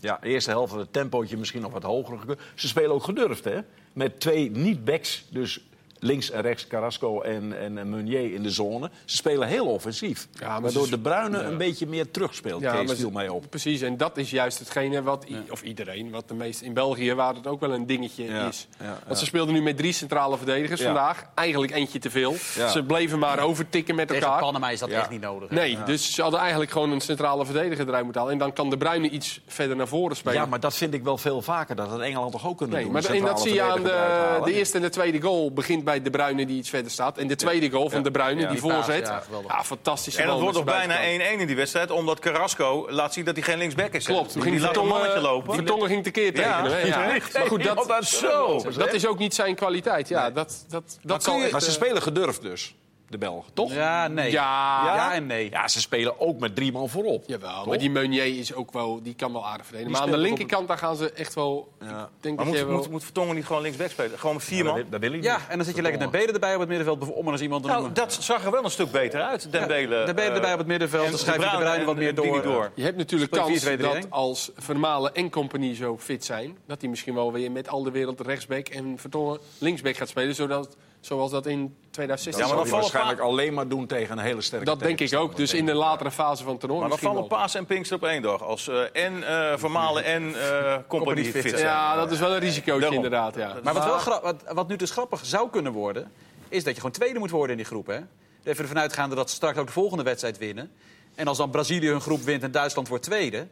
Ja, 0.00 0.18
de 0.20 0.28
eerste 0.28 0.50
helft 0.50 0.70
had 0.72 0.80
het 0.80 0.92
tempootje 0.92 1.36
misschien 1.36 1.60
nog 1.62 1.72
wat 1.72 1.82
hoger. 1.82 2.18
Ze 2.54 2.68
spelen 2.68 2.90
ook 2.90 3.04
gedurfd, 3.04 3.44
hè? 3.44 3.58
Met 3.92 4.20
twee 4.20 4.50
niet-backs, 4.50 5.24
dus 5.28 5.60
links 5.98 6.30
en 6.30 6.42
rechts 6.42 6.66
Carrasco 6.66 7.20
en, 7.20 7.58
en, 7.60 7.90
Meunier 7.90 8.34
in 8.34 8.42
de 8.42 8.50
zone. 8.50 8.90
Ze 9.04 9.16
spelen 9.16 9.48
heel 9.48 9.66
offensief. 9.66 10.28
Ja, 10.32 10.48
maar 10.48 10.60
waardoor 10.60 10.84
ze- 10.84 10.90
de 10.90 10.98
Bruyne 10.98 11.38
ja. 11.38 11.44
een 11.44 11.56
beetje 11.56 11.86
meer 11.86 12.10
terugspeelt. 12.10 12.62
Ja, 12.62 12.72
Kees 12.84 12.92
viel 12.92 13.10
mij 13.10 13.28
op. 13.28 13.44
Precies, 13.50 13.80
en 13.80 13.96
dat 13.96 14.16
is 14.16 14.30
juist 14.30 14.58
hetgene 14.58 15.02
wat, 15.02 15.26
of 15.50 15.62
iedereen, 15.62 16.10
wat 16.10 16.28
de 16.28 16.34
meeste 16.34 16.64
in 16.64 16.72
België, 16.72 17.14
waar 17.14 17.34
het 17.34 17.46
ook 17.46 17.60
wel 17.60 17.72
een 17.72 17.86
dingetje 17.86 18.24
Ja, 18.24 18.48
is. 18.48 18.66
ja, 18.80 18.98
Want 19.06 19.18
ze 19.18 19.24
speelden 19.24 19.54
nu 19.54 19.62
met 19.62 19.76
drie 19.76 19.92
centrale 19.92 20.36
verdedigers 20.36 20.80
Ja. 20.80 20.86
vandaag. 20.86 21.24
Eigenlijk 21.34 21.72
eentje 21.72 21.98
te 21.98 22.10
veel. 22.10 22.34
Ja. 22.56 22.68
Ze 22.68 22.82
bleven 22.82 23.18
maar 23.18 23.38
overtikken 23.40 23.94
met 23.94 24.08
Tegen 24.08 24.22
elkaar. 24.22 24.40
Panama 24.40 24.70
is 24.70 24.78
dat 24.78 24.90
Ja. 24.90 24.98
echt 25.00 25.10
niet 25.10 25.20
nodig. 25.20 25.48
hè? 25.48 25.54
Nee, 25.54 25.78
dus 25.84 26.14
ze 26.14 26.22
hadden 26.22 26.40
eigenlijk 26.40 26.70
gewoon 26.70 26.90
een 26.90 27.00
centrale 27.00 27.44
verdediger 27.44 27.88
eruit 27.88 28.04
moeten 28.04 28.20
halen. 28.20 28.36
En 28.36 28.42
dan 28.44 28.52
kan 28.52 28.70
de 28.70 28.76
Bruyne 28.76 29.08
iets 29.08 29.40
verder 29.46 29.76
naar 29.76 29.88
voren 29.88 30.16
spelen. 30.16 30.38
Ja, 30.38 30.46
maar 30.46 30.60
dat 30.60 30.74
vind 30.76 30.94
ik 30.94 31.02
wel 31.04 31.18
veel 31.18 31.42
vaker. 31.42 31.76
Dat 31.76 31.88
had 31.88 32.00
Engeland 32.00 32.32
toch 32.32 32.46
ook 32.46 32.56
kunnen 32.56 32.74
Nee, 32.76 32.84
doen. 32.84 32.92
maar 32.92 33.04
en 33.04 33.24
dat 33.24 33.40
zie 33.40 33.54
je 33.54 33.62
aan 33.62 33.82
de, 33.82 34.40
de 34.44 34.52
eerste 34.52 34.76
en 34.76 34.82
de 34.82 34.88
tweede 34.88 35.20
goal. 35.20 35.52
Begint 35.52 35.84
bij 35.84 35.95
De 36.02 36.10
Bruyne 36.10 36.46
die 36.46 36.58
iets 36.58 36.70
verder 36.70 36.90
staat. 36.90 37.18
En 37.18 37.26
de 37.26 37.36
tweede 37.36 37.70
goal 37.70 37.90
van 37.90 38.02
De 38.02 38.10
Bruyne, 38.10 38.40
Ja. 38.40 38.48
die 38.50 38.60
Die 38.60 38.70
voorzet. 38.70 39.06
ja, 39.06 39.12
Ja, 39.12 39.20
geweldig. 39.20 39.66
fantastisch. 39.66 40.16
en 40.16 40.26
dat 40.26 40.40
wordt 40.40 40.56
nog 40.56 40.64
bijna 40.64 40.96
1-1 41.36 41.40
in 41.40 41.46
die 41.46 41.56
wedstrijd, 41.56 41.90
omdat 41.90 42.18
Carrasco 42.18 42.86
laat 42.90 43.12
zien 43.12 43.24
dat 43.24 43.34
hij 43.34 43.44
geen 43.44 43.58
linksback 43.58 43.92
is. 43.92 44.04
Klopt, 44.04 44.32
toen 44.32 44.32
die, 44.32 44.42
ging 44.42 44.54
die 44.54 44.64
laat 44.64 44.76
een 44.76 44.86
mannetje 44.86 45.20
lopen. 45.20 45.54
Vertongen 45.54 45.88
ging 45.88 46.02
tekeer 46.04 46.32
hè, 46.34 46.42
ja. 46.42 46.60
Maar 46.62 47.46
goed, 47.46 47.64
dat, 47.64 47.84
dat 47.88 48.04
zo. 48.04 48.62
dat 48.76 48.92
is 48.92 49.06
ook 49.06 49.18
niet 49.18 49.34
zijn 49.34 49.54
kwaliteit. 49.54 50.08
Ja, 50.08 50.30
dat, 50.30 50.64
dat, 50.68 50.98
dat 51.02 51.26
Maar 51.26 51.60
ze 51.60 51.66
eh, 51.66 51.72
spelen 51.72 52.02
gedurfd 52.02 52.42
dus, 52.42 52.74
de 53.08 53.18
Belgen, 53.18 53.52
toch? 53.54 53.72
Ja, 53.72 54.08
nee. 54.08 54.30
Ja, 54.30 54.84
Ja 54.84 55.14
en 55.14 55.26
nee. 55.26 55.50
Ja, 55.50 55.68
ze 55.68 55.80
spelen 55.80 56.20
ook 56.20 56.38
met 56.38 56.54
drie 56.54 56.72
man 56.72 56.88
voorop. 56.88 57.24
Jawel, 57.26 57.54
Toch? 57.54 57.66
maar 57.66 57.78
die 57.78 57.90
Meunier 57.90 58.38
is 58.38 58.54
ook 58.54 58.72
wel, 58.72 59.02
die 59.02 59.14
kan 59.14 59.32
wel 59.32 59.46
aardig 59.46 59.66
verdedigen. 59.66 59.92
Maar 59.92 60.02
aan 60.02 60.10
de 60.10 60.16
op 60.16 60.22
linkerkant 60.22 60.68
daar 60.68 60.78
gaan 60.78 60.96
ze 60.96 61.12
echt 61.12 61.34
wel. 61.34 61.72
Ja. 61.80 61.86
Ik 61.86 62.08
denk 62.20 62.36
Maar 62.36 62.44
dat 62.44 62.46
moet, 62.54 62.56
je 62.62 62.66
wel... 62.66 62.76
moet, 62.76 62.90
moet 62.90 63.04
Vertongen 63.04 63.34
niet 63.34 63.46
gewoon 63.46 63.62
linksback 63.62 63.90
spelen? 63.90 64.18
Gewoon 64.18 64.40
vier 64.40 64.64
man? 64.64 64.74
wil, 64.74 64.84
dat 64.90 65.00
wil 65.00 65.12
ik 65.12 65.22
Ja, 65.22 65.38
en 65.48 65.56
dan 65.56 65.66
zit 65.66 65.76
je 65.76 65.82
lekker 65.82 66.00
naar 66.00 66.10
Beden 66.10 66.34
erbij 66.34 66.54
op 66.54 66.60
het 66.60 66.68
middenveld, 66.68 67.12
om 67.12 67.24
maar 67.24 67.32
eens 67.32 67.42
iemand 67.42 67.62
te 67.62 67.68
Nou, 67.68 67.80
noemen. 67.80 67.98
dat 68.00 68.12
zag 68.20 68.44
er 68.44 68.50
wel 68.50 68.64
een 68.64 68.70
stuk 68.70 68.90
beter 68.90 69.20
uit, 69.22 69.52
Dembele. 69.52 70.04
de 70.04 70.14
Beden 70.14 70.30
eh, 70.30 70.34
erbij 70.36 70.52
op 70.52 70.58
het 70.58 70.66
middenveld, 70.66 71.04
en 71.04 71.10
dan 71.10 71.18
schrijf 71.18 71.44
je 71.44 71.50
de 71.50 71.56
Bruyne 71.56 71.84
wat 71.84 71.96
meer 71.96 72.14
door. 72.14 72.42
door. 72.42 72.70
Je 72.74 72.82
hebt 72.82 72.96
natuurlijk 72.96 73.30
kans 73.32 73.66
4-2-3-1. 73.68 73.76
dat 73.80 74.10
als 74.10 74.50
Vermalen 74.56 75.14
en 75.14 75.30
compagnie 75.30 75.74
zo 75.74 75.98
fit 75.98 76.24
zijn... 76.24 76.56
dat 76.66 76.80
hij 76.80 76.90
misschien 76.90 77.14
wel 77.14 77.32
weer 77.32 77.50
met 77.50 77.68
al 77.68 77.82
de 77.82 77.90
wereld 77.90 78.20
rechtsback 78.20 78.68
en 78.68 78.98
Vertongen 78.98 79.38
linksback 79.58 79.96
gaat 79.96 80.08
spelen. 80.08 80.34
Zodat, 80.34 80.76
zoals 81.06 81.30
dat 81.30 81.46
in 81.46 81.76
2016 81.90 82.46
Ja, 82.46 82.54
maar 82.54 82.64
dan 82.64 82.80
waarschijnlijk 82.80 83.20
alleen 83.20 83.54
maar 83.54 83.68
doen 83.68 83.86
tegen 83.86 84.18
een 84.18 84.24
hele 84.24 84.40
sterke 84.40 84.64
Dat 84.64 84.78
denk 84.80 85.00
ik 85.00 85.14
ook. 85.14 85.36
Dus 85.36 85.54
in 85.54 85.66
de 85.66 85.74
latere 85.74 86.10
fase 86.10 86.42
van 86.42 86.50
het 86.52 86.60
toernooi 86.60 86.80
Maar 86.80 86.90
dan 86.90 86.98
vallen 86.98 87.18
wel. 87.18 87.26
Paas 87.28 87.54
en 87.54 87.66
Pinkster 87.66 87.96
op 87.96 88.04
één 88.04 88.22
dag. 88.22 88.42
Als 88.42 88.68
eh, 88.68 88.80
en 89.04 89.22
eh 89.28 89.58
Vermalen 89.58 90.04
en 90.04 90.34
eh 90.34 90.76
Company 90.88 91.24
fit 91.24 91.32
zijn. 91.32 91.48
zijn. 91.48 91.62
Ja, 91.62 91.96
dat 91.96 92.10
is 92.10 92.18
wel 92.18 92.32
een 92.32 92.38
risicootje 92.38 92.80
Daarom. 92.80 92.96
inderdaad. 93.04 93.34
Ja. 93.34 93.56
Maar 93.62 93.74
wat, 93.74 93.84
wel 93.84 93.98
gra- 93.98 94.20
wat, 94.22 94.42
wat 94.52 94.68
nu 94.68 94.76
dus 94.76 94.90
grappig 94.90 95.20
zou 95.24 95.50
kunnen 95.50 95.72
worden, 95.72 96.10
is 96.48 96.64
dat 96.64 96.74
je 96.74 96.80
gewoon 96.80 96.94
tweede 96.96 97.18
moet 97.18 97.30
worden 97.30 97.50
in 97.50 97.56
die 97.56 97.66
groep. 97.66 97.86
Hè? 97.86 97.98
Even 98.44 98.62
ervan 98.62 98.78
uitgaande 98.78 99.14
dat 99.14 99.30
ze 99.30 99.36
straks 99.36 99.58
ook 99.58 99.66
de 99.66 99.72
volgende 99.72 100.02
wedstrijd 100.04 100.38
winnen. 100.38 100.70
En 101.14 101.26
als 101.28 101.38
dan 101.38 101.50
Brazilië 101.50 101.88
hun 101.88 102.00
groep 102.00 102.20
wint 102.22 102.42
en 102.42 102.50
Duitsland 102.50 102.88
wordt 102.88 103.04
tweede... 103.04 103.46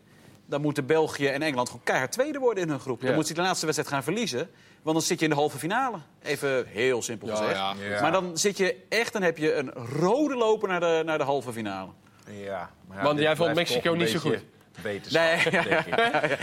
dan 0.47 0.61
moeten 0.61 0.87
België 0.87 1.27
en 1.27 1.43
Engeland 1.43 1.69
gewoon 1.69 1.85
keihard 1.85 2.13
tweede 2.13 2.39
worden 2.39 2.63
in 2.63 2.69
hun 2.69 2.81
groep. 2.81 3.01
Dan 3.01 3.09
moeten 3.15 3.29
ze 3.29 3.35
de 3.35 3.47
laatste 3.47 3.65
wedstrijd 3.67 3.93
gaan 3.93 4.03
verliezen. 4.03 4.51
Want 4.83 4.97
dan 4.97 5.07
zit 5.07 5.19
je 5.19 5.25
in 5.25 5.31
de 5.31 5.37
halve 5.37 5.59
finale. 5.59 5.97
Even 6.23 6.67
heel 6.67 7.03
simpel 7.03 7.29
gezegd. 7.29 7.51
ja. 7.55 7.75
Ja. 7.89 8.01
Maar 8.01 8.13
dan 8.13 8.39
zit 8.39 8.57
je 8.57 8.77
echt, 8.89 9.13
dan 9.13 9.23
heb 9.23 9.39
je 9.39 9.55
een 9.55 9.73
rode 9.73 10.35
loper 10.37 10.69
naar 10.69 10.81
de, 10.81 11.03
naar 11.05 11.19
de 11.19 11.25
halve 11.25 11.53
finale. 11.53 11.91
Ja, 12.31 12.71
maar 12.89 12.97
ja, 12.97 13.03
Want 13.03 13.19
jij 13.19 13.37
vond 13.37 13.55
Mexico 13.55 13.95
niet 13.95 14.09
zo 14.09 14.31
beetje 14.31 14.43
Wetenschap, 14.83 15.23
Nee. 15.23 15.51
denk 15.51 15.65
ik. 15.65 15.97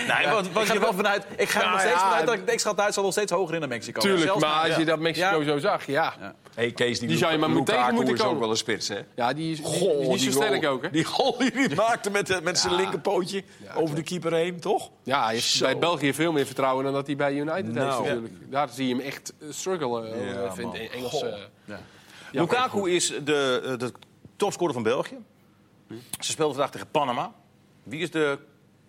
Nee, 0.13 0.27
wat, 0.27 0.45
Ik 0.45 0.51
wat 0.51 0.65
ga 0.65 0.73
je 0.73 0.79
er 0.79 0.85
wel 0.85 0.93
vanuit, 0.93 1.25
ik 1.37 1.49
ga 1.49 1.71
nog 1.71 1.79
steeds 1.79 1.99
vanuit 1.99 2.25
dat 2.25 2.35
ik, 2.35 2.49
ik 2.49 2.59
schat 2.59 2.77
Duitsland 2.77 3.07
nog 3.07 3.17
steeds 3.17 3.31
hoger 3.31 3.53
in 3.53 3.59
dan 3.59 3.69
Mexico. 3.69 3.99
Tuurlijk, 4.01 4.39
maar 4.39 4.67
als 4.67 4.75
je 4.75 4.85
dat 4.85 4.99
Mexico 4.99 5.43
zo 5.43 5.57
zag, 5.57 5.85
ja. 5.85 6.13
Hey, 6.55 6.71
Kees, 6.71 6.99
die, 6.99 7.07
Die 7.07 7.17
zou 7.17 7.31
je 7.31 7.37
maar 7.37 7.49
Lukaku 7.49 7.71
meteen 7.79 7.93
moeten 7.95 8.13
is 8.13 8.19
ook 8.19 8.25
komen. 8.25 8.41
wel 8.41 8.49
een 8.49 8.57
spits, 8.57 8.87
hè? 8.87 8.99
Ja, 9.15 9.33
die 9.33 9.51
is, 9.51 9.57
die, 9.57 9.65
Goh, 9.65 9.99
die 9.99 10.13
is 10.13 10.23
niet 10.23 10.33
zo 10.33 10.41
sterk 10.41 10.65
ook, 10.65 10.81
hè? 10.81 10.89
Die 10.89 11.03
goal 11.03 11.37
die 11.37 11.51
hij 11.53 11.75
maakte 11.75 12.09
met, 12.09 12.27
de- 12.27 12.39
met 12.43 12.59
zijn 12.59 12.75
linkerpootje 12.75 13.43
over 13.75 13.95
de 13.95 14.03
keeper 14.03 14.33
heen, 14.33 14.59
toch? 14.59 14.89
Ja, 15.03 15.23
hij 15.25 15.33
heeft 15.33 15.59
bij 15.61 15.77
België 15.77 16.13
veel 16.13 16.31
meer 16.31 16.45
vertrouwen 16.45 16.83
dan 16.83 16.93
dat 16.93 17.07
hij 17.07 17.15
bij 17.15 17.33
United 17.33 17.55
heeft 17.65 17.73
Nou. 17.75 18.03
natuurlijk. 18.03 18.33
Daar 18.51 18.69
zie 18.69 18.87
je 18.87 18.95
hem 18.95 19.03
echt 19.05 19.33
eh, 19.39 19.47
struggelen, 19.51 20.13
eh, 20.13 20.33
Ja, 20.33 20.53
vind 20.53 20.67
man. 20.71 20.75
ik. 20.81 20.91
Engels. 20.93 21.21
Eh, 21.23 21.75
Lukaku 22.31 22.91
is 22.91 23.13
de, 23.23 23.61
eh, 23.65 23.77
de 23.77 23.91
topscorer 24.35 24.73
van 24.73 24.83
België. 24.83 25.17
Ze 26.19 26.31
speelden 26.31 26.55
vandaag 26.55 26.71
tegen 26.71 26.87
Panama. 26.91 27.31
Wie 27.83 28.01
is 28.01 28.11
de 28.11 28.37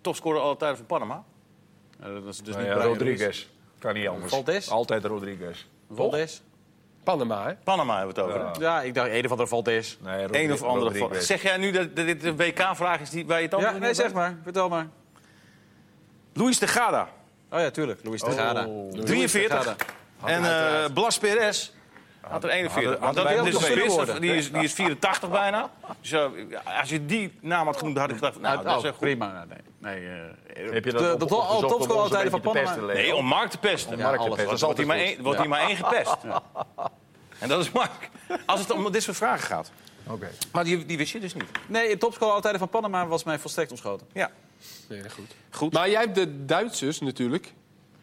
topscorer 0.01 0.41
aller 0.41 0.57
tijden 0.57 0.77
van 0.77 0.85
Panama? 0.85 1.23
Eh, 1.99 2.13
dat 2.13 2.25
is 2.25 2.37
dus 2.37 2.55
Nou 2.55 2.57
niet 2.57 2.67
ja, 2.67 2.73
Brian 2.73 2.89
Rodriguez. 2.89 3.47
Kan 3.79 3.93
niet 3.93 4.07
anders. 4.07 4.31
Valdez? 4.31 4.69
Altijd 4.69 5.05
Rodriguez. 5.05 5.65
Valdez? 5.91 6.39
Panama, 7.03 7.47
hè? 7.47 7.55
Panama 7.55 7.97
hebben 7.97 8.15
we 8.15 8.21
het 8.21 8.29
over. 8.29 8.61
Ja. 8.61 8.77
Ja, 8.77 8.81
ik 8.81 8.93
dacht 8.93 9.09
een 9.11 9.25
of 9.25 9.31
andere 9.31 9.49
Valdez. 9.49 9.97
Nee, 9.99 10.43
Een 10.43 10.51
of 10.51 10.61
andere. 10.63 10.99
Rodriguez. 10.99 11.25
Zeg 11.25 11.41
jij 11.41 11.57
nu 11.57 11.71
dat 11.71 11.95
dat 11.95 12.05
dit 12.05 12.23
een 12.23 12.37
WK-vraag 12.37 12.99
is 12.99 13.09
die, 13.09 13.25
waar 13.25 13.37
je 13.37 13.43
het 13.43 13.51
Ja, 13.51 13.57
antwoord 13.57 13.79
nee, 13.83 13.93
zeg 13.93 14.13
maar. 14.13 14.37
Vertel 14.43 14.69
maar. 14.69 14.87
Luis 16.33 16.59
de 16.59 16.67
Gada, 16.67 17.09
Oh 17.51 17.59
ja, 17.59 17.71
tuurlijk. 17.71 17.99
Luis 18.03 18.21
de 18.21 18.31
Gada. 18.31 18.65
Oh. 18.67 18.91
43. 18.91 19.75
En 20.25 20.43
eh 20.43 20.93
Blas 20.93 21.17
Perez 21.17 21.71
had 22.29 22.43
er 22.43 22.49
41. 22.49 22.99
Hadden- 22.99 22.99
Want 22.99 23.15
dat, 23.15 23.47
is 23.47 23.65
spits, 23.65 24.19
die, 24.19 24.35
is, 24.35 24.51
die 24.51 24.63
is 24.63 24.73
84 24.73 25.29
bijna. 25.29 25.69
Dus 26.01 26.13
als 26.79 26.89
je 26.89 27.05
die 27.05 27.33
naam 27.41 27.65
had 27.65 27.77
genoemd, 27.77 27.97
had 27.97 28.09
ik 28.09 28.15
gedacht... 28.15 28.39
Nou, 28.39 28.63
dat 28.63 28.75
is 28.75 28.81
oh, 28.81 28.85
echt 28.87 28.97
prima. 28.99 29.45
Nee, 29.79 29.99
nee, 29.99 30.09
eh, 30.53 30.71
Heb 30.73 30.85
je 30.85 30.91
dat 30.91 31.19
de, 31.19 31.25
op- 31.35 31.67
topscorer 31.67 32.09
tijden 32.09 32.31
van 32.31 32.41
Panama. 32.41 32.75
Nee, 32.75 33.15
om 33.15 33.25
Mark 33.25 33.49
te 33.49 33.57
pesten. 33.57 33.97
Ja, 33.97 34.03
Mark 34.03 34.21
te 34.21 34.27
pesten, 34.29 34.47
dat 34.49 34.59
wordt 34.59 34.77
hij 34.77 34.85
maar 34.87 34.97
altijd 34.97 35.15
één, 35.15 35.23
wordt 35.23 35.39
hij 35.39 35.47
maar 35.47 35.67
één 35.67 35.75
gepest. 35.77 36.17
En 37.39 37.49
dat 37.49 37.59
is 37.59 37.71
Mark. 37.71 38.09
Als 38.45 38.59
het 38.59 38.71
om 38.71 38.91
dit 38.91 39.03
soort 39.03 39.17
vragen 39.17 39.47
gaat. 39.47 39.71
Oké. 40.07 40.29
Maar 40.51 40.63
die, 40.63 40.85
die 40.85 40.97
wist 40.97 41.11
je 41.11 41.19
dus 41.19 41.33
niet. 41.33 41.49
Nee, 41.67 41.97
topscorer 41.97 42.29
aller 42.29 42.41
tijden 42.41 42.59
van 42.59 42.69
Panama 42.69 43.07
was 43.07 43.23
mij 43.23 43.39
volstrekt 43.39 43.71
ontschoten. 43.71 44.07
Ja. 44.13 44.31
Nee, 44.89 45.09
goed. 45.09 45.35
Goed. 45.49 45.73
Maar 45.73 45.89
jij 45.89 46.01
hebt 46.01 46.15
de 46.15 46.45
Duitsers 46.45 46.99
natuurlijk, 46.99 47.53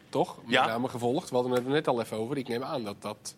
toch? 0.09 0.37
Met 0.43 0.51
Ja. 0.51 0.67
name 0.67 0.89
gevolgd. 0.89 1.29
We 1.31 1.35
hadden 1.35 1.55
het 1.55 1.65
er 1.65 1.71
net 1.71 1.89
al 1.89 2.01
even 2.01 2.17
over. 2.17 2.37
Ik 2.37 2.49
neem 2.49 2.63
aan 2.63 2.85
dat 2.85 3.03
dat 3.03 3.35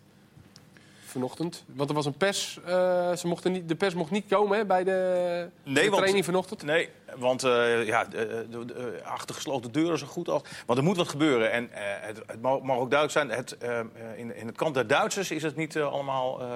vanochtend... 1.13 1.63
Want 1.67 1.89
er 1.89 1.95
was 1.95 2.05
een 2.05 2.17
pers... 2.17 2.59
eh, 2.65 3.15
ze 3.15 3.27
mochten 3.27 3.51
niet, 3.51 3.67
de 3.67 3.75
pers 3.75 3.93
mocht 3.93 4.11
niet 4.11 4.25
komen 4.29 4.57
hè, 4.57 4.65
bij 4.65 4.83
de, 4.83 5.47
Nee, 5.63 5.73
de 5.73 5.81
want- 5.89 5.95
training 5.95 6.25
vanochtend. 6.25 6.63
Nee, 6.63 6.89
want 7.17 7.43
eh, 7.43 7.85
ja, 7.85 8.05
de, 8.05 8.47
de, 8.49 8.65
de- 8.65 8.99
achter 9.03 9.35
gesloten 9.35 9.71
deuren 9.71 9.97
zo 9.97 10.05
goed 10.05 10.29
als. 10.29 10.41
Want 10.65 10.79
er 10.79 10.85
moet 10.85 10.97
wat 10.97 11.07
gebeuren. 11.07 11.51
En 11.51 11.71
eh, 11.71 11.81
het, 12.01 12.21
het 12.27 12.41
mag, 12.41 12.53
ook 12.77 12.91
duidelijk 12.91 13.11
zijn: 13.11 13.29
het, 13.29 13.57
eh, 13.57 13.79
eh, 13.79 13.85
in, 14.15 14.35
in 14.35 14.47
het 14.47 14.55
kamp 14.55 14.73
der 14.73 14.87
Duitsers 14.87 15.31
is 15.31 15.43
het 15.43 15.55
niet 15.55 15.75
eh, 15.75 15.87
allemaal 15.91 16.41
eh 16.41 16.47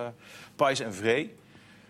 pais 0.56 0.80
en 0.80 0.94
vree. 0.94 1.36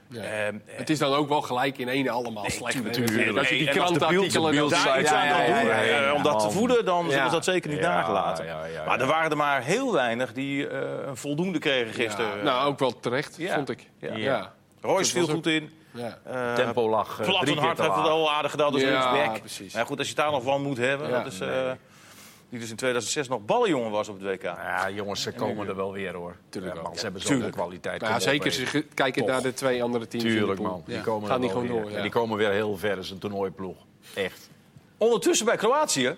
Ja. 0.09 0.21
Eh, 0.21 0.53
Het 0.65 0.89
is 0.89 0.99
dan 0.99 1.13
ook 1.13 1.29
wel 1.29 1.41
gelijk 1.41 1.77
in 1.77 1.87
ene 1.87 2.09
allemaal 2.09 2.49
slecht. 2.49 2.73
hè. 2.83 2.89
tuurlijk. 2.89 3.37
Als 3.37 3.49
je 3.49 3.55
die 3.57 3.65
Nee, 3.65 3.73
en 3.73 5.65
ja, 5.67 5.81
ja. 5.81 6.07
eh, 6.07 6.13
om 6.13 6.23
dat 6.23 6.39
te 6.39 6.49
voeden, 6.51 6.85
dan 6.85 7.09
zullen 7.09 7.25
ze 7.25 7.31
dat 7.31 7.43
zeker 7.43 7.69
niet 7.69 7.79
Ja, 7.79 7.89
nagelaten. 7.95 8.45
ja, 8.45 8.65
ja, 8.65 8.83
maar 8.85 8.97
ja. 8.97 9.01
er 9.03 9.07
waren 9.09 9.31
er 9.31 9.37
maar 9.37 9.63
heel 9.63 9.93
weinig 9.93 10.33
die 10.33 10.67
eh, 10.69 10.79
een 11.07 11.17
voldoende 11.17 11.59
kregen 11.59 11.93
gisteren. 11.93 12.37
Ja, 12.37 12.43
nou, 12.43 12.67
ook 12.67 12.79
wel 12.79 12.99
terecht, 12.99 13.35
Ja. 13.37 13.53
vond 13.55 13.69
ik. 13.69 13.89
Ja. 13.99 14.15
Ja. 14.15 14.53
Royce 14.81 15.11
viel 15.11 15.27
goed 15.27 15.47
in. 15.47 15.71
Ja. 15.91 16.17
Eh, 16.25 16.53
Tempo 16.53 16.89
lag 16.89 17.05
drie 17.15 17.25
keer 17.25 17.31
Plattenhart 17.33 17.75
te 17.75 17.81
heeft 17.83 17.95
het 17.95 18.05
al 18.07 18.31
aardig 18.31 18.51
gedaan 18.51 18.73
als 18.73 18.81
Ja, 18.81 19.11
linksback. 19.11 19.39
precies. 19.39 19.73
Maar 19.73 19.85
goed, 19.85 19.97
als 19.99 20.09
je 20.09 20.15
daar 20.15 20.31
nog 20.31 20.43
van 20.43 20.61
moet 20.61 20.77
hebben. 20.77 21.09
Ja. 21.09 21.23
dat 21.23 21.31
is, 21.31 21.39
eh, 21.39 21.71
Die 22.49 22.59
dus 22.59 22.69
in 22.69 22.75
2006 22.75 23.27
nog 23.27 23.45
ballenjongen 23.45 23.91
was 23.91 24.07
op 24.09 24.19
het 24.19 24.23
WK. 24.29 24.41
Ja, 24.43 24.89
jongens, 24.89 25.21
ze 25.21 25.31
komen 25.31 25.67
er 25.67 25.75
wel 25.75 25.91
weer 25.91 26.13
hoor. 26.13 26.35
Tuurlijk 26.49 26.75
Ja, 26.75 26.81
man, 26.81 26.95
ze 26.95 27.03
hebben 27.03 27.21
zoveel 27.21 27.49
kwaliteit. 27.49 28.01
Nou 28.01 28.13
ja, 28.13 28.19
zeker 28.19 28.83
kijkt 28.93 29.17
Toch. 29.17 29.27
naar 29.27 29.41
de 29.41 29.53
twee 29.53 29.83
andere 29.83 30.07
teams 30.07 30.23
Tuurlijk 30.25 30.59
man, 30.59 30.83
die 30.85 30.95
Ja. 30.95 31.01
komen 31.01 31.27
Gaan 31.27 31.35
er 31.35 31.41
die 31.41 31.49
gewoon 31.49 31.67
weer. 31.67 31.81
door. 31.81 31.91
En 31.91 32.01
die 32.01 32.11
komen 32.11 32.37
weer 32.37 32.51
heel 32.51 32.77
ver 32.77 32.97
als 32.97 33.09
een 33.11 33.17
toernooiploeg. 33.19 33.77
Echt. 34.13 34.49
Ondertussen 34.97 35.45
bij 35.45 35.55
Kroatië. 35.55 36.15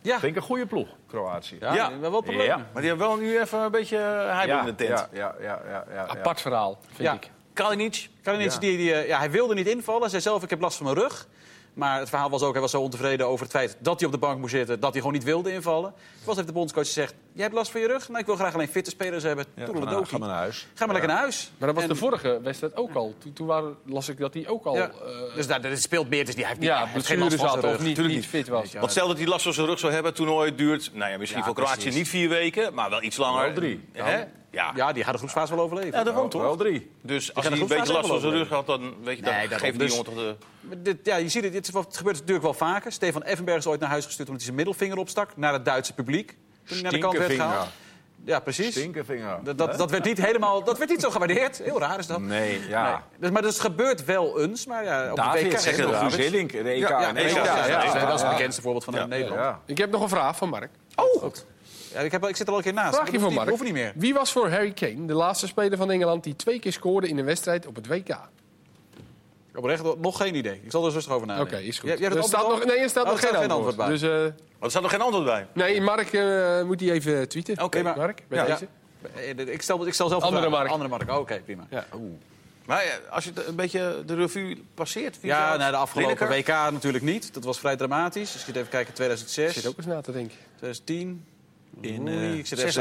Ja, 0.00 0.18
Vind 0.18 0.36
ik 0.36 0.36
een 0.36 0.46
goede 0.46 0.66
ploeg, 0.66 0.88
Kroatië. 1.06 1.56
ja, 1.60 1.74
Ja. 1.74 1.98
wel 1.98 2.10
problemen. 2.10 2.44
Ja. 2.44 2.56
Maar 2.56 2.80
die 2.82 2.88
hebben 2.90 3.06
wel 3.08 3.16
nu 3.16 3.40
even 3.40 3.58
een 3.58 3.70
beetje 3.70 3.96
hij 4.30 4.48
in 4.48 4.64
de 4.64 4.74
tent. 4.74 4.88
Ja, 4.98 5.08
ja, 5.12 5.34
ja, 5.40 5.60
ja, 5.68 5.84
ja, 5.88 5.94
ja. 5.94 6.06
Apart 6.06 6.40
verhaal, 6.40 6.78
vind 6.86 6.98
Ja. 6.98 7.12
ik. 7.12 7.30
Kalinic. 7.52 8.08
Kalinic, 8.22 8.50
Ja. 8.52 8.58
die, 8.58 8.76
die, 8.76 8.94
eh, 8.94 9.08
ja, 9.08 9.18
hij 9.18 9.30
wilde 9.30 9.54
niet 9.54 9.66
invallen. 9.66 10.00
Hij 10.00 10.10
zei 10.10 10.22
zelf, 10.22 10.42
ik 10.42 10.50
heb 10.50 10.60
last 10.60 10.76
van 10.76 10.86
mijn 10.86 10.98
rug. 10.98 11.26
Maar 11.74 11.98
het 11.98 12.08
verhaal 12.08 12.30
was 12.30 12.42
ook, 12.42 12.52
hij 12.52 12.60
was 12.60 12.70
zo 12.70 12.80
ontevreden 12.80 13.26
over 13.26 13.42
het 13.44 13.54
feit 13.54 13.76
dat 13.80 13.98
hij 13.98 14.06
op 14.06 14.12
de 14.14 14.18
bank 14.20 14.38
moest 14.38 14.52
zitten. 14.54 14.80
Dat 14.80 14.90
hij 14.92 14.98
gewoon 15.00 15.14
niet 15.16 15.24
wilde 15.24 15.52
invallen. 15.52 15.94
Toen 16.24 16.34
heeft 16.34 16.46
de 16.46 16.52
bondscoach 16.52 16.86
gezegd, 16.86 17.14
jij 17.32 17.42
hebt 17.42 17.54
last 17.54 17.70
van 17.70 17.80
je 17.80 17.86
rug? 17.86 18.08
Nou, 18.08 18.20
ik 18.20 18.26
wil 18.26 18.34
graag 18.36 18.54
alleen 18.54 18.68
fitte 18.68 18.90
spelers 18.90 19.22
hebben. 19.22 19.44
Ja, 19.54 19.64
Toedeledokie. 19.64 20.06
ga, 20.06 20.18
maar 20.18 20.28
naar 20.28 20.36
huis. 20.38 20.66
Ga 20.74 20.84
maar 20.84 20.94
lekker 20.94 21.12
naar 21.12 21.20
huis. 21.20 21.52
Maar 21.58 21.66
dat 21.66 21.74
was 21.74 21.84
En- 21.84 21.90
de 21.90 21.96
vorige 21.96 22.40
wedstrijd 22.42 22.76
ook 22.76 22.94
al. 22.94 23.14
Toen, 23.18 23.32
toen 23.32 23.46
waren, 23.46 23.76
las 23.84 24.08
ik 24.08 24.18
dat 24.18 24.34
hij 24.34 24.48
ook 24.48 24.64
al 24.64 24.74
Ja. 24.76 24.88
eh, 24.90 25.34
dus 25.34 25.46
daar, 25.46 25.60
dat 25.62 25.78
speelt 25.78 26.08
meer, 26.08 26.24
dus 26.24 26.34
die 26.34 26.46
heeft, 26.46 26.58
niet, 26.58 26.68
ja, 26.68 26.78
hij 26.78 26.88
heeft 26.92 27.06
geen 27.06 27.18
last 27.18 27.34
van 27.36 27.48
zijn 27.50 27.64
of 27.64 27.70
rug. 27.70 27.80
niet, 27.80 27.98
niet 28.06 28.26
fit 28.26 28.48
was. 28.48 28.72
Want 28.72 28.90
stel 28.90 29.08
dat 29.08 29.16
hij 29.18 29.26
last 29.26 29.42
van 29.44 29.52
zijn 29.52 29.66
rug 29.66 29.78
zou 29.78 29.92
hebben, 29.92 30.14
toernooi 30.14 30.54
duurt... 30.54 30.90
Nou 30.92 31.10
ja, 31.10 31.18
misschien 31.18 31.40
Ja, 31.40 31.46
voor 31.46 31.54
Kroatië 31.54 31.90
niet 31.90 32.08
vier 32.08 32.28
weken, 32.28 32.74
maar 32.74 32.90
wel 32.90 33.02
iets 33.02 33.16
langer. 33.16 33.44
Wel 33.44 33.54
drie. 33.54 33.88
Hè? 33.92 34.24
Ja. 34.54 34.72
Ja, 34.76 34.92
die 34.92 35.02
gaat 35.04 35.12
de 35.12 35.18
groepsfase 35.18 35.54
wel 35.54 35.64
overleven. 35.64 35.98
Ja, 35.98 36.04
daarom 36.04 36.28
toch? 36.28 36.42
Wel 36.42 36.56
drie. 36.56 36.90
Dus 37.02 37.34
als 37.34 37.48
hij 37.48 37.58
een 37.60 37.66
beetje 37.66 37.92
last 37.92 38.08
van 38.08 38.20
zijn 38.20 38.32
rug 38.32 38.48
had, 38.48 38.66
dan 38.66 38.94
weet 39.02 39.16
je, 39.16 39.22
dan 39.22 39.32
Nee, 39.34 39.48
daarom. 39.48 39.58
geeft 39.58 39.78
die 39.78 39.88
Dus- 39.88 39.96
jongen 39.96 40.04
toch 40.04 40.14
de... 40.14 40.76
Dit, 40.82 40.96
ja, 41.02 41.16
je 41.16 41.28
ziet 41.28 41.42
het, 41.44 41.52
dit 41.52 41.70
wat, 41.70 41.86
het 41.86 41.96
gebeurt 41.96 42.16
natuurlijk 42.16 42.44
wel 42.44 42.54
vaker. 42.54 42.92
Stefan 42.92 43.22
Effenberg 43.22 43.58
is 43.58 43.66
ooit 43.66 43.80
naar 43.80 43.88
huis 43.90 44.04
gestuurd 44.04 44.28
omdat 44.28 44.44
hij 44.44 44.54
zijn 44.54 44.66
middelvinger 44.66 44.98
opstak 44.98 45.36
naar 45.36 45.52
het 45.52 45.64
Duitse 45.64 45.94
publiek. 45.94 46.26
Toen 46.28 46.36
hij 46.76 46.80
naar 46.82 46.92
de 46.92 46.98
kant 46.98 47.18
werd 47.18 47.32
gehaald. 47.32 47.68
Ja, 48.24 48.40
precies. 48.40 48.70
Stinkevinger. 48.70 49.38
Dat, 49.42 49.58
dat, 49.58 49.78
dat 49.78 49.90
werd 49.90 50.04
niet 50.04 50.18
helemaal, 50.24 50.64
dat 50.64 50.78
werd 50.78 50.90
niet 50.90 51.00
zo 51.00 51.10
gewaardeerd. 51.10 51.58
Heel 51.58 51.78
raar 51.80 51.98
is 51.98 52.06
dat. 52.06 52.20
Nee, 52.20 52.68
ja. 52.68 52.90
Nee. 52.90 52.96
Dus, 53.20 53.30
maar 53.30 53.42
dus 53.42 53.52
het 53.52 53.60
gebeurt 53.60 54.04
wel 54.04 54.40
eens. 54.40 54.66
Maar 54.66 54.84
ja, 54.84 55.10
op 55.10 55.16
de 55.16 55.22
WK... 55.22 55.58
zeg. 55.58 55.74
Guus 55.98 56.16
Hiddink, 56.16 56.52
de 56.52 56.58
EK 56.58 56.78
Ja, 56.88 57.00
ja, 57.00 57.14
EK. 57.14 57.28
ja, 57.28 57.44
dat 57.84 57.94
is- 57.94 58.00
dat 58.00 58.20
het 58.20 58.30
bekendste 58.30 58.62
voorbeeld 58.62 58.84
van 58.84 58.94
Ja. 58.94 59.06
Nederland. 59.06 59.40
Ja. 59.40 59.60
Ik 59.66 59.78
heb 59.78 59.90
nog 59.90 60.02
een 60.02 60.08
vraag 60.08 60.36
van 60.36 60.48
Mark. 60.48 60.70
Oh, 60.94 61.20
goed. 61.22 61.44
Ja, 61.94 62.00
ik, 62.00 62.12
heb, 62.12 62.26
ik 62.28 62.36
zit 62.36 62.46
er 62.46 62.52
al 62.52 62.58
een 62.58 62.64
keer 62.64 62.72
naast. 62.72 62.94
Vraagje 62.94 63.12
Dat 63.12 63.20
van 63.20 63.32
Mark. 63.34 63.62
niet- 63.62 63.72
meer. 63.72 63.92
Wie 63.96 64.14
was 64.14 64.32
voor 64.32 64.48
Harry 64.50 64.72
Kane 64.72 65.06
de 65.06 65.14
laatste 65.14 65.46
speler 65.46 65.78
van 65.78 65.90
Engeland 65.90 66.24
die 66.24 66.36
twee 66.36 66.58
keer 66.58 66.72
scoorde 66.72 67.08
in 67.08 67.18
een 67.18 67.24
wedstrijd 67.24 67.66
op 67.66 67.74
het 67.74 67.86
WK? 67.86 68.18
Oprecht 69.54 69.82
nog 69.98 70.16
geen 70.16 70.34
idee. 70.34 70.60
Ik 70.64 70.70
zal 70.70 70.86
er 70.86 70.92
rustig 70.92 71.12
over 71.12 71.26
Oké, 71.28 71.36
nadenken. 71.36 71.64
is 71.64 71.78
goed. 71.78 71.90
Er 71.90 72.22
staat 72.22 72.48
nog, 72.48 72.64
nee, 72.64 72.78
er 72.78 72.88
staat 72.88 73.04
Oh, 73.04 73.10
nog 73.10 73.20
geen 73.20 73.50
antwoord, 73.50 73.76
bij. 73.76 73.88
Dus, 73.88 74.02
eh, 74.02 74.08
Want 74.10 74.34
er 74.60 74.70
staat 74.70 74.82
nog 74.82 74.90
geen 74.90 75.00
antwoord 75.00 75.24
bij. 75.24 75.46
nee, 75.52 75.80
Mark 75.80 76.12
eh, 76.12 76.62
moet 76.62 76.78
die 76.78 76.92
even 76.92 77.28
tweeten. 77.28 77.62
Oké. 77.62 77.82
Mark, 77.82 77.96
Mark, 77.96 78.22
bij 78.28 78.38
Ja. 78.38 78.44
deze. 78.44 78.66
Eh, 79.14 79.52
Ik 79.54 79.62
stel, 79.62 79.86
ik 79.86 79.94
stel 79.94 80.08
zelf 80.08 80.20
de 80.20 80.26
Andere 80.26 80.46
vraag. 80.46 80.58
Mark. 80.58 80.70
Andere 80.72 80.90
Mark. 80.90 81.10
Oh, 81.10 81.18
Oké, 81.18 81.40
prima. 81.44 81.66
Ja. 81.70 81.86
Maar 82.66 83.00
als 83.10 83.24
je 83.24 83.30
het 83.34 83.46
een 83.46 83.54
beetje 83.56 84.02
de 84.06 84.14
revue 84.14 84.64
passeert... 84.74 85.18
Ja, 85.20 85.56
nou, 85.56 85.70
de 85.70 85.76
afgelopen 85.76 86.28
Lineker? 86.28 86.54
WK 86.66 86.72
natuurlijk 86.72 87.04
niet. 87.04 87.34
Dat 87.34 87.44
was 87.44 87.58
vrij 87.58 87.76
dramatisch. 87.76 88.32
Als 88.32 88.40
je 88.40 88.46
het 88.46 88.56
even 88.56 88.68
kijkt, 88.70 88.88
Ik 88.88 88.94
2006, 88.94 89.54
zit 89.54 89.66
ook 89.66 89.76
eens 89.76 89.86
na 89.86 90.00
te 90.00 90.12
denken. 90.12 90.36
2010. 90.56 91.24
In, 91.80 92.08
Oei, 92.08 92.16
eh, 92.16 92.38
ik 92.38 92.46
zit 92.46 92.58
even. 92.58 92.72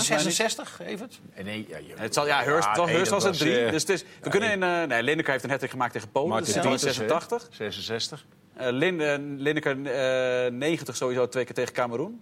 66, 0.00 0.80
even. 0.84 1.10
Nee, 1.42 1.66
ja, 1.68 1.76
je- 1.78 1.92
Het 1.96 2.14
zal, 2.14 2.26
ja, 2.26 2.42
Hurst, 2.42 2.68
Ja, 2.76 2.84
nee, 2.84 2.98
was 2.98 3.08
het 3.10 3.22
was, 3.22 3.38
drie. 3.38 3.58
eh, 3.64 3.70
dus 3.70 3.80
het 3.80 3.90
is, 3.90 4.04
we 4.22 4.30
kunnen 4.30 4.50
in... 4.52 4.62
eh 4.62 4.82
nee, 4.82 5.02
Lineker 5.02 5.30
heeft 5.32 5.44
een 5.44 5.50
hat 5.50 5.64
gemaakt 5.70 5.92
tegen 5.92 6.10
Polen. 6.10 6.28
Martin 6.28 6.54
dat 6.54 6.64
is 6.64 6.70
Dieters, 6.70 6.96
hè? 6.98 7.08
86. 7.08 7.48
66. 7.50 8.26
Eh 8.56 8.66
Lin, 8.70 9.00
eh, 9.00 9.14
Lineker 9.18 9.86
eh 10.46 10.50
90 10.52 10.96
sowieso 10.96 11.28
twee 11.28 11.44
keer 11.44 11.54
tegen 11.54 11.72
Cameroen. 11.74 12.20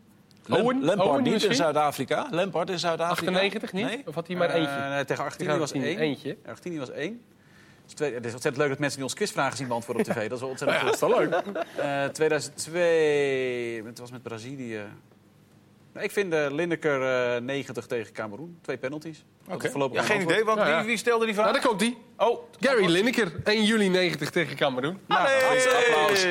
Owen? 0.51 0.85
Lampard 0.85 1.09
Owen 1.09 1.23
niet 1.23 1.43
in? 1.45 1.55
Zuid-Afrika. 1.55 2.27
Lampard 2.31 2.71
in 2.71 2.79
Zuid-Afrika. 2.79 3.31
98 3.31 3.73
niet? 3.73 3.85
Nee? 3.87 4.03
Of 4.07 4.15
had 4.15 4.27
hij 4.27 4.37
maar 4.37 4.51
eentje? 4.51 4.71
Eh, 4.77 4.91
nee, 4.91 5.05
tegen 5.05 5.25
Argentinië 5.25 5.51
was 5.51 5.61
Argentinië 5.61 5.89
één. 5.95 5.99
eentje. 5.99 6.37
Argentinië 6.47 6.79
was 6.79 6.91
één. 6.91 7.21
Dus 7.85 7.95
twee- 7.95 8.15
Het 8.15 8.25
is 8.25 8.33
ontzettend 8.33 8.57
leuk 8.63 8.69
dat 8.69 8.79
mensen 8.79 8.97
die 8.99 9.07
ons 9.09 9.15
quizvragen 9.17 9.57
zien 9.57 9.69
beantwoorden 9.69 10.07
op 10.07 10.13
tv. 10.13 10.23
Dat 10.23 10.33
is 10.33 10.41
wel 10.41 10.49
ontzettend 10.57 10.81
goed. 10.81 11.01
Dat 11.01 11.11
is 11.11 11.17
wel 11.17 11.19
leuk. 11.19 11.65
Eh 11.77 12.05
2002, 12.05 13.83
het 13.87 13.99
was 13.99 14.11
met 14.11 14.23
Brazilië. 14.23 14.81
Nou, 15.93 16.05
ik 16.05 16.11
vind 16.11 16.35
uh, 16.35 16.47
Lineker 16.51 17.03
eh 17.35 17.41
90 17.41 17.87
tegen 17.87 18.13
Cameroen. 18.13 18.59
Twee 18.63 18.77
penalties. 18.79 19.25
Oké. 19.49 19.67
Ja, 19.67 19.73
geen 19.73 19.89
antwoord. 20.01 20.23
idee, 20.23 20.45
want 20.45 20.59
Ja, 20.59 20.69
ja. 20.69 20.79
wie, 20.79 20.87
wie 20.87 20.97
stelde 20.97 21.25
die 21.25 21.35
vraag? 21.35 21.47
Nou, 21.51 21.59
daar 21.61 21.69
komt 21.69 21.81
hij. 21.81 21.97
Oh, 22.17 22.39
Gary 22.61 22.87
Lineker, 22.87 23.33
1 23.45 23.65
juli 23.65 23.89
90 23.89 24.31
tegen 24.31 24.57
Cameroen. 24.57 24.99
Nou, 25.07 25.29
applaus. 25.89 26.23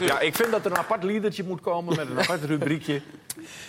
Ja, 0.00 0.20
ik 0.20 0.34
vind 0.34 0.50
dat 0.50 0.64
er 0.64 0.70
een 0.70 0.76
apart 0.76 1.02
liedertje 1.04 1.44
moet 1.44 1.60
komen 1.60 1.96
met 1.96 2.10
een 2.10 2.18
apart 2.20 2.44
rubriekje. 2.44 3.00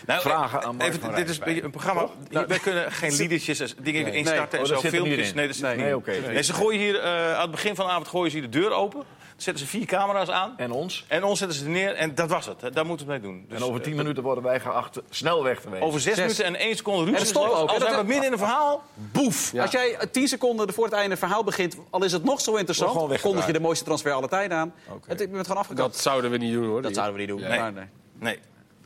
Nou, 0.06 0.21
Vragen 0.21 0.63
aan 0.63 0.75
Mark 0.75 0.89
even, 0.89 1.01
van 1.01 1.15
Dit 1.15 1.29
is 1.29 1.38
een, 1.38 1.43
beetje 1.43 1.63
een 1.63 1.71
programma. 1.71 2.08
Wij 2.47 2.60
kunnen 2.60 2.91
geen 2.91 3.15
liedertjes 3.15 3.60
en 3.60 3.69
dingen 3.84 4.03
Nee. 4.03 4.13
instarten 4.13 4.58
en 4.60 4.63
Oh, 4.63 4.69
zo. 4.69 4.73
dat 4.73 4.82
zit 4.82 4.91
niet 4.91 5.01
Filmpjes. 5.01 5.29
in. 5.29 5.36
Nee, 5.36 5.47
dat 5.47 5.56
zit 5.56 5.65
Nee, 5.65 5.86
niet 5.86 5.93
oké. 5.93 6.12
Nee, 6.27 6.43
ze 6.43 6.53
gooien 6.53 6.79
hier, 6.79 6.99
eh, 6.99 7.34
aan 7.34 7.41
het 7.41 7.51
begin 7.51 7.75
van 7.75 7.86
de 7.86 7.91
avond 7.91 8.08
gooien 8.08 8.32
ze 8.32 8.38
hier 8.38 8.51
de 8.51 8.60
deur 8.60 8.71
open. 8.71 9.03
Dan 9.34 9.41
zetten 9.41 9.63
ze 9.65 9.69
vier 9.69 9.86
camera's 9.86 10.30
aan. 10.30 10.54
En 10.58 10.72
ons. 10.72 11.06
En 11.08 11.24
ons 11.24 11.39
zetten 11.39 11.58
ze 11.58 11.63
er 11.63 11.69
neer. 11.72 11.93
En 11.96 12.15
dat 12.15 12.30
was 12.30 12.46
het. 12.46 12.62
hè. 12.62 12.72
Daar 12.72 12.86
moeten 12.86 13.06
we 13.06 13.12
mee 13.12 13.22
doen. 13.22 13.46
Dus, 13.50 13.58
En 13.60 13.65
over 13.65 13.82
tien 13.82 13.91
eh, 13.91 13.98
minuten 13.98 14.24
worden 14.24 14.43
wij 14.43 14.60
geacht 14.60 15.00
snel 15.10 15.43
weg 15.43 15.62
te 15.62 15.69
wezen. 15.69 15.86
over 15.88 16.00
zes, 16.00 16.13
Zes. 16.15 16.22
minuten 16.22 16.46
en 16.46 16.56
één 16.56 16.76
seconde 16.76 17.04
ruzie. 17.04 17.19
En 17.19 17.26
stop 17.26 17.48
ook. 17.50 17.69
Als 17.69 17.84
zijn 17.84 17.96
we 17.96 18.04
midden 18.04 18.26
in 18.26 18.32
een 18.32 18.38
verhaal. 18.38 18.84
Boef. 18.93 19.52
Ja. 19.52 19.62
Als 19.62 19.72
jij 19.72 19.96
eh, 19.96 20.08
10 20.12 20.28
seconden 20.28 20.74
voor 20.74 20.84
het 20.84 20.93
einde 20.93 21.12
een 21.12 21.17
verhaal 21.17 21.43
begint, 21.43 21.76
al 21.89 22.04
is 22.04 22.12
het 22.12 22.24
nog 22.24 22.41
zo 22.41 22.56
interessant, 22.56 23.22
kondig 23.22 23.46
je 23.46 23.54
de 23.54 23.60
mooiste 23.60 23.84
transfer 23.86 24.12
aller 24.12 24.30
tijden 24.30 24.58
aan. 24.58 24.74
Het, 25.08 25.22
ik 25.22 25.28
ben 25.30 25.38
het 25.38 25.48
gewoon 25.48 25.62
afgekapt. 25.62 25.91
Dat 25.93 26.02
zouden 26.02 26.32
we 26.32 26.38
niet 26.38 26.54
doen, 26.54 26.65
hoor. 26.67 26.82
Dat 26.82 26.93
zouden 26.93 27.13
we 27.13 27.19
niet 27.19 27.30
doen. 27.30 27.41
Nee. 27.41 27.60
Maar, 27.60 27.74
nee. 27.74 27.86
Nee. 28.19 28.39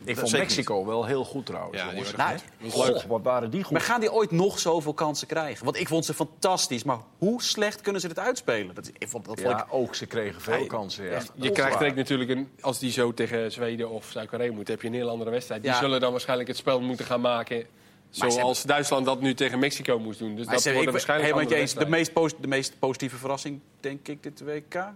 Ik 0.09 0.17
vond 0.17 0.31
Mexico 0.31 0.85
wel 0.85 1.05
heel 1.05 1.23
goed 1.25 1.45
trouwens. 1.45 1.81
Ja, 1.81 1.89
jongens. 1.91 2.11
waren 2.11 2.39
Nou, 2.61 3.01
wat 3.07 3.21
waren 3.21 3.49
die 3.49 3.63
goed. 3.63 3.71
Maar 3.71 3.81
gaan 3.81 3.99
die 3.99 4.11
ooit 4.11 4.31
nog 4.31 4.59
zoveel 4.59 4.93
kansen 4.93 5.27
krijgen? 5.27 5.65
Want 5.65 5.77
ik 5.79 5.87
vond 5.87 6.05
ze 6.05 6.13
fantastisch. 6.13 6.83
Maar 6.83 6.97
hoe 7.17 7.41
slecht 7.41 7.81
kunnen 7.81 8.01
ze 8.01 8.07
dit 8.07 8.19
uitspelen? 8.19 8.75
Dat, 8.75 8.91
ik 8.97 9.07
vond, 9.09 9.25
dat 9.25 9.39
vond 9.39 9.53
ik... 9.53 9.57
Ja, 9.57 9.67
ook 9.69 9.95
ze 9.95 10.05
kregen 10.05 10.41
veel 10.41 10.65
kansen. 10.65 11.05
Ja. 11.05 11.11
echt. 11.11 11.31
Je 11.35 11.51
krijgt 11.51 11.77
direct 11.77 11.95
natuurlijk, 11.95 12.29
een, 12.29 12.49
als 12.61 12.79
die 12.79 12.91
zo 12.91 13.13
tegen 13.13 13.51
Zweden 13.51 13.89
of 13.89 14.05
Zuid-Korea 14.11 14.51
moet, 14.51 14.67
heb 14.67 14.81
je 14.81 14.87
een 14.87 14.93
heel 14.93 15.09
andere 15.09 15.29
wedstrijd. 15.29 15.61
Die 15.61 15.71
Ja. 15.71 15.77
zullen 15.79 15.99
dan 15.99 16.11
waarschijnlijk 16.11 16.47
het 16.47 16.57
spel 16.57 16.81
moeten 16.81 17.05
gaan 17.05 17.21
maken. 17.21 17.65
Zoals 18.09 18.63
Duitsland 18.63 19.05
dat 19.05 19.21
nu 19.21 19.33
tegen 19.33 19.59
Mexico 19.59 19.99
moest 19.99 20.19
doen. 20.19 20.35
Dus 20.35 20.45
Maar 20.45 20.55
dat 20.55 20.63
wordt 20.63 20.81
ik, 20.81 20.89
waarschijnlijk 20.91 21.51
eens. 21.51 21.73
De 21.73 21.85
meest, 21.85 22.11
de 22.41 22.47
meest 22.47 22.79
positieve 22.79 23.17
verrassing, 23.17 23.59
denk 23.79 24.07
ik, 24.07 24.23
dit 24.23 24.43
WK. 24.43 24.93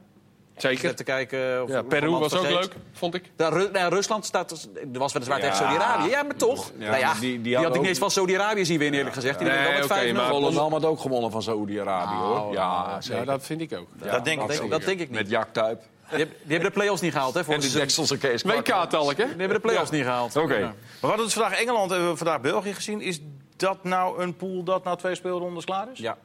Zeker. 0.62 0.84
Even 0.84 0.96
te 0.96 1.04
kijken. 1.04 1.64
Of 1.64 1.70
Ja, 1.70 1.82
Peru 1.82 2.10
was 2.10 2.34
ook 2.36 2.48
leuk, 2.48 2.76
vond 2.94 3.14
ik. 3.16 3.32
Ja, 3.38 3.50
Ru- 3.50 3.70
nou, 3.72 3.94
Rusland 3.94 4.26
staat, 4.26 4.52
er 4.94 5.00
was 5.00 5.14
weliswaar 5.14 5.38
Ja. 5.38 5.44
tegen 5.44 5.58
Saudi-Arabië. 5.58 6.10
Ja, 6.10 6.24
maar 6.24 6.36
toch. 6.36 6.72
Ja, 6.78 6.86
nou 6.90 7.00
ja, 7.00 7.14
die- 7.14 7.20
die, 7.20 7.42
die 7.42 7.56
had 7.56 7.76
ik 7.76 7.80
niet 7.82 7.90
eens 7.90 8.00
van 8.00 8.12
Saudi-Arabië 8.12 8.66
zien 8.66 8.78
winnen, 8.80 8.98
eerlijk 8.98 9.16
gezegd. 9.16 9.40
Die 9.40 9.48
Nee, 9.48 9.58
wel 9.64 9.72
met 9.72 9.86
5-0. 9.88 10.14
maar- 10.14 10.28
Volendam 10.30 10.72
had 10.72 10.86
ook 10.86 11.00
gewonnen 11.00 11.32
van 11.32 11.42
Saoedi-Arabië, 11.42 12.16
hoor. 12.16 12.54
Ja, 12.54 12.86
Ja, 12.90 13.02
zeker. 13.02 13.26
dat 13.26 13.44
vind 13.46 13.62
ik 13.62 13.74
ook. 13.78 13.88
dat 13.98 14.26
denk 14.26 14.42
ik 14.52 14.70
dat, 14.70 14.84
denk 14.84 15.00
ik 15.00 15.10
niet. 15.10 15.20
Met 15.20 15.30
Jack 15.30 15.48
Tuip. 15.52 15.80
Die, 16.10 16.20
hebben- 16.20 16.38
die 16.44 16.52
hebben 16.52 16.70
de 16.72 16.78
play-offs 16.80 17.02
niet 17.02 17.12
gehaald, 17.12 17.34
hè? 17.34 17.42
En 17.54 17.60
de 17.60 17.72
Dekselse 17.72 18.18
Kees. 18.18 18.42
WK-talk, 18.44 19.10
hè? 19.10 19.16
Die 19.16 19.26
hebben 19.26 19.50
de 19.54 19.60
play-offs 19.60 19.90
niet 19.92 20.04
gehaald. 20.04 20.36
Oké. 20.36 20.54
Ja. 20.56 20.60
Maar 20.66 20.74
we 21.02 21.08
hadden 21.08 21.26
dus 21.26 21.34
vandaag 21.34 21.60
Engeland 21.60 21.90
hebben 21.92 22.10
we 22.10 22.18
vandaag 22.18 22.42
België 22.42 22.74
gezien. 22.74 23.02
Is 23.02 23.20
dat 23.56 23.84
nou 23.84 24.22
een 24.22 24.36
pool 24.36 24.64
dat 24.64 24.84
nou 24.84 24.98
twee 24.98 25.16
speelrondes 25.16 25.66
klaar 25.66 25.88
is? 25.94 26.00
Ja. 26.00 26.18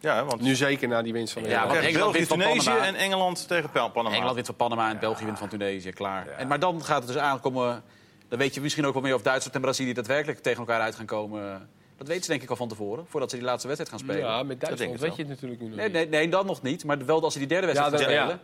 Ja, 0.00 0.24
want 0.24 0.40
Nu 0.40 0.54
zeker 0.54 0.88
na 0.88 1.02
die 1.02 1.12
winst 1.12 1.32
van 1.32 1.42
Ja, 1.44 1.48
we 1.48 1.66
want 1.74 1.78
Engeland 1.84 1.94
België, 1.98 2.16
wint 2.16 2.28
van 2.28 2.38
Tunesië 2.38 2.64
Panama. 2.68 2.86
en 2.86 2.94
Engeland 2.94 3.48
tegen 3.48 3.70
Pan- 3.70 3.92
Panama. 3.92 4.14
Engeland 4.14 4.34
wint 4.34 4.46
van 4.46 4.56
Panama 4.56 4.90
en 4.90 4.98
België 4.98 5.24
wint 5.24 5.38
van 5.38 5.48
Tunesië, 5.48 5.90
klaar. 5.90 6.26
En, 6.28 6.46
maar 6.48 6.58
dan 6.60 6.84
gaat 6.84 6.98
het 7.02 7.06
dus 7.12 7.16
aankomen... 7.22 7.82
Dan 8.28 8.38
weet 8.38 8.54
je 8.54 8.60
misschien 8.60 8.86
ook 8.86 8.92
wel 8.92 9.02
meer 9.02 9.14
of 9.14 9.22
Duitsland 9.22 9.54
en 9.54 9.60
Brazilië 9.60 9.92
daadwerkelijk 9.92 10.38
tegen 10.38 10.58
elkaar 10.58 10.80
uit 10.80 10.94
gaan 10.94 11.06
komen. 11.06 11.68
Dat 11.96 12.06
weten 12.06 12.22
ze 12.24 12.30
denk 12.30 12.42
ik 12.42 12.50
al 12.50 12.56
van 12.56 12.68
tevoren, 12.68 13.04
voordat 13.08 13.30
ze 13.30 13.36
die 13.36 13.44
laatste 13.44 13.68
wedstrijd 13.68 13.94
gaan 13.94 14.08
spelen. 14.08 14.30
Ja, 14.30 14.42
met 14.42 14.60
Duitsland 14.60 15.00
weet 15.00 15.16
je 15.16 15.22
het 15.22 15.30
natuurlijk 15.30 15.60
nu 15.60 15.66
nog 15.68 15.76
Nee, 15.76 15.84
niet. 15.84 15.94
nee, 15.94 16.08
nee, 16.08 16.28
dan 16.28 16.46
nog 16.46 16.62
niet. 16.62 16.84
Maar 16.84 17.06
wel 17.06 17.22
als 17.22 17.32
ze 17.32 17.38
die 17.38 17.48
derde 17.48 17.66
wedstrijd 17.66 17.92
Ja, 18.00 18.06
gaan 18.08 18.16
spelen. 18.20 18.40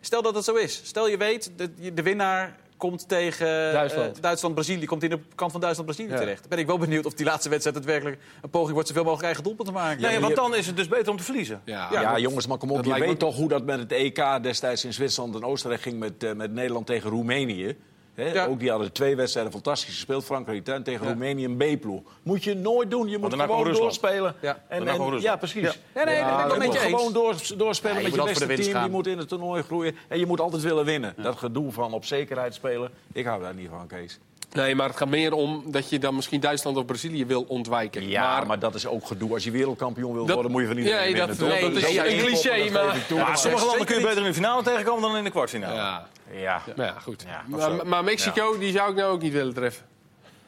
Stel 0.00 0.22
dat 0.22 0.34
het 0.34 0.44
zo 0.44 0.54
is. 0.54 0.80
Stel 0.84 1.08
je 1.08 1.16
weet, 1.16 1.50
de, 1.56 1.94
de 1.94 2.02
winnaar 2.02 2.56
komt 2.88 3.08
tegen 3.08 3.46
eh, 3.66 3.72
Duitsland. 3.72 4.22
Duitsland-Brazilië. 4.22 4.84
Komt 4.86 5.02
in 5.02 5.10
de 5.10 5.18
kant 5.34 5.52
van 5.52 5.60
Duitsland-Brazilië 5.60 6.12
Ja. 6.12 6.18
terecht. 6.18 6.48
Ben 6.48 6.58
ik 6.58 6.66
wel 6.66 6.78
benieuwd 6.78 7.06
of 7.06 7.14
die 7.14 7.26
laatste 7.26 7.48
wedstrijd 7.48 7.76
daadwerkelijk 7.76 8.18
een 8.42 8.50
poging 8.50 8.72
wordt... 8.72 8.88
zoveel 8.88 9.02
mogelijk 9.02 9.24
eigen 9.26 9.44
doelpunt 9.44 9.68
te 9.68 9.74
maken. 9.74 10.02
Nee, 10.02 10.20
want 10.20 10.36
dan 10.36 10.54
is 10.54 10.66
het 10.66 10.76
dus 10.76 10.88
beter 10.88 11.10
om 11.10 11.16
te 11.16 11.22
verliezen. 11.22 11.60
Ja, 11.64 11.88
Ja, 11.92 12.00
ja. 12.00 12.18
jongens, 12.18 12.46
maar 12.46 12.58
kom 12.58 12.70
op. 12.70 12.84
Je 12.84 12.92
weet 12.94 13.08
me- 13.08 13.16
toch 13.16 13.36
hoe 13.36 13.48
dat 13.48 13.64
met 13.64 13.78
het 13.78 13.92
EK 13.92 14.42
destijds 14.42 14.84
in 14.84 14.92
Zwitserland 14.92 15.34
en 15.34 15.44
Oostenrijk 15.44 15.82
ging 15.82 15.98
met, 15.98 16.22
eh, 16.24 16.32
met 16.32 16.52
Nederland 16.52 16.86
tegen 16.86 17.10
Roemenië. 17.10 17.76
Ja. 18.16 18.46
Ook 18.46 18.58
die 18.58 18.70
hadden 18.70 18.92
twee 18.92 19.16
wedstrijden 19.16 19.52
fantastisch 19.52 19.94
gespeeld. 19.94 20.24
Frankrijk 20.24 20.68
en 20.68 20.82
tegen 20.82 21.06
Roemenië 21.06 21.44
een 21.44 21.56
B-ploeg. 21.56 22.02
Moet 22.22 22.44
je 22.44 22.54
nooit 22.54 22.90
doen. 22.90 23.08
Je 23.08 23.18
moet 23.18 23.34
gewoon 23.34 23.72
doorspelen. 23.72 24.34
Ja. 24.40 24.58
En, 24.68 24.84
ja, 25.20 25.36
precies. 25.36 25.62
Ja. 25.62 25.72
Nee, 25.94 26.04
nee, 26.04 26.14
Ja, 26.16 26.36
nee, 26.36 26.48
dat 26.48 26.58
ben 26.58 26.60
Je 26.60 26.66
moet 26.66 26.74
je 26.82 26.88
gewoon 26.88 27.12
door, 27.12 27.34
doorspelen 27.56 27.96
Ja, 27.96 28.02
je 28.02 28.08
met 28.08 28.12
moet 28.12 28.14
je 28.14 28.20
altijd 28.20 28.38
voor 28.38 28.46
beste 28.46 28.62
team. 28.62 28.74
gaan. 28.74 28.82
Die 28.84 28.92
moet 28.92 29.06
in 29.06 29.18
het 29.18 29.28
toernooi 29.28 29.62
groeien. 29.62 29.96
En 30.08 30.18
je 30.18 30.26
moet 30.26 30.40
altijd 30.40 30.62
willen 30.62 30.84
winnen. 30.84 31.14
Dat 31.16 31.36
gedoe 31.36 31.72
van 31.72 31.92
op 31.92 32.04
zekerheid 32.04 32.54
spelen. 32.54 32.90
Ik 33.12 33.24
hou 33.24 33.42
daar 33.42 33.54
niet 33.54 33.68
van, 33.70 33.86
Kees. 33.86 34.18
Nee, 34.52 34.74
maar 34.74 34.88
het 34.88 34.96
gaat 34.96 35.08
meer 35.08 35.32
om 35.32 35.62
dat 35.66 35.90
je 35.90 35.98
dan 35.98 36.14
misschien 36.14 36.40
Duitsland 36.40 36.76
of 36.76 36.84
Brazilië 36.84 37.26
wil 37.26 37.44
ontwijken. 37.48 38.08
Ja, 38.08 38.44
maar, 38.44 38.58
dat 38.58 38.74
is 38.74 38.86
ook 38.86 39.06
gedoe. 39.06 39.32
Als 39.32 39.44
je 39.44 39.50
wereldkampioen 39.50 40.12
wil 40.14 40.24
Dat- 40.24 40.34
worden, 40.34 40.52
moet 40.52 40.60
je 40.60 40.66
van 40.66 40.76
iedereen 40.76 40.98
Nee, 41.00 41.14
dat- 41.14 41.36
winnen, 41.36 41.60
toch? 41.60 41.60
dat 41.72 41.82
is 41.82 41.96
een 41.96 42.18
cliché, 42.18 42.62
dat 42.62 42.72
maar-. 42.72 42.96
Ja, 43.08 43.36
sommige 43.36 43.66
landen 43.66 43.86
kun 43.86 43.96
je 43.98 44.02
beter 44.02 44.18
in 44.18 44.24
de 44.24 44.34
finale 44.34 44.62
tegenkomen 44.62 45.02
dan 45.02 45.16
in 45.16 45.24
de 45.24 45.30
kwartfinale. 45.30 45.74
Ja, 45.74 46.06
Ja, 46.30 46.62
maar 46.76 46.86
ja, 46.86 46.98
goed. 46.98 47.24
of 47.52 47.62
zo. 47.62 47.74
maar, 47.74 47.86
maar 47.86 48.04
Mexico, 48.04 48.58
die 48.58 48.72
zou 48.72 48.90
ik 48.90 48.96
nou 48.96 49.12
ook 49.12 49.22
niet 49.22 49.32
willen 49.32 49.54
treffen. 49.54 49.86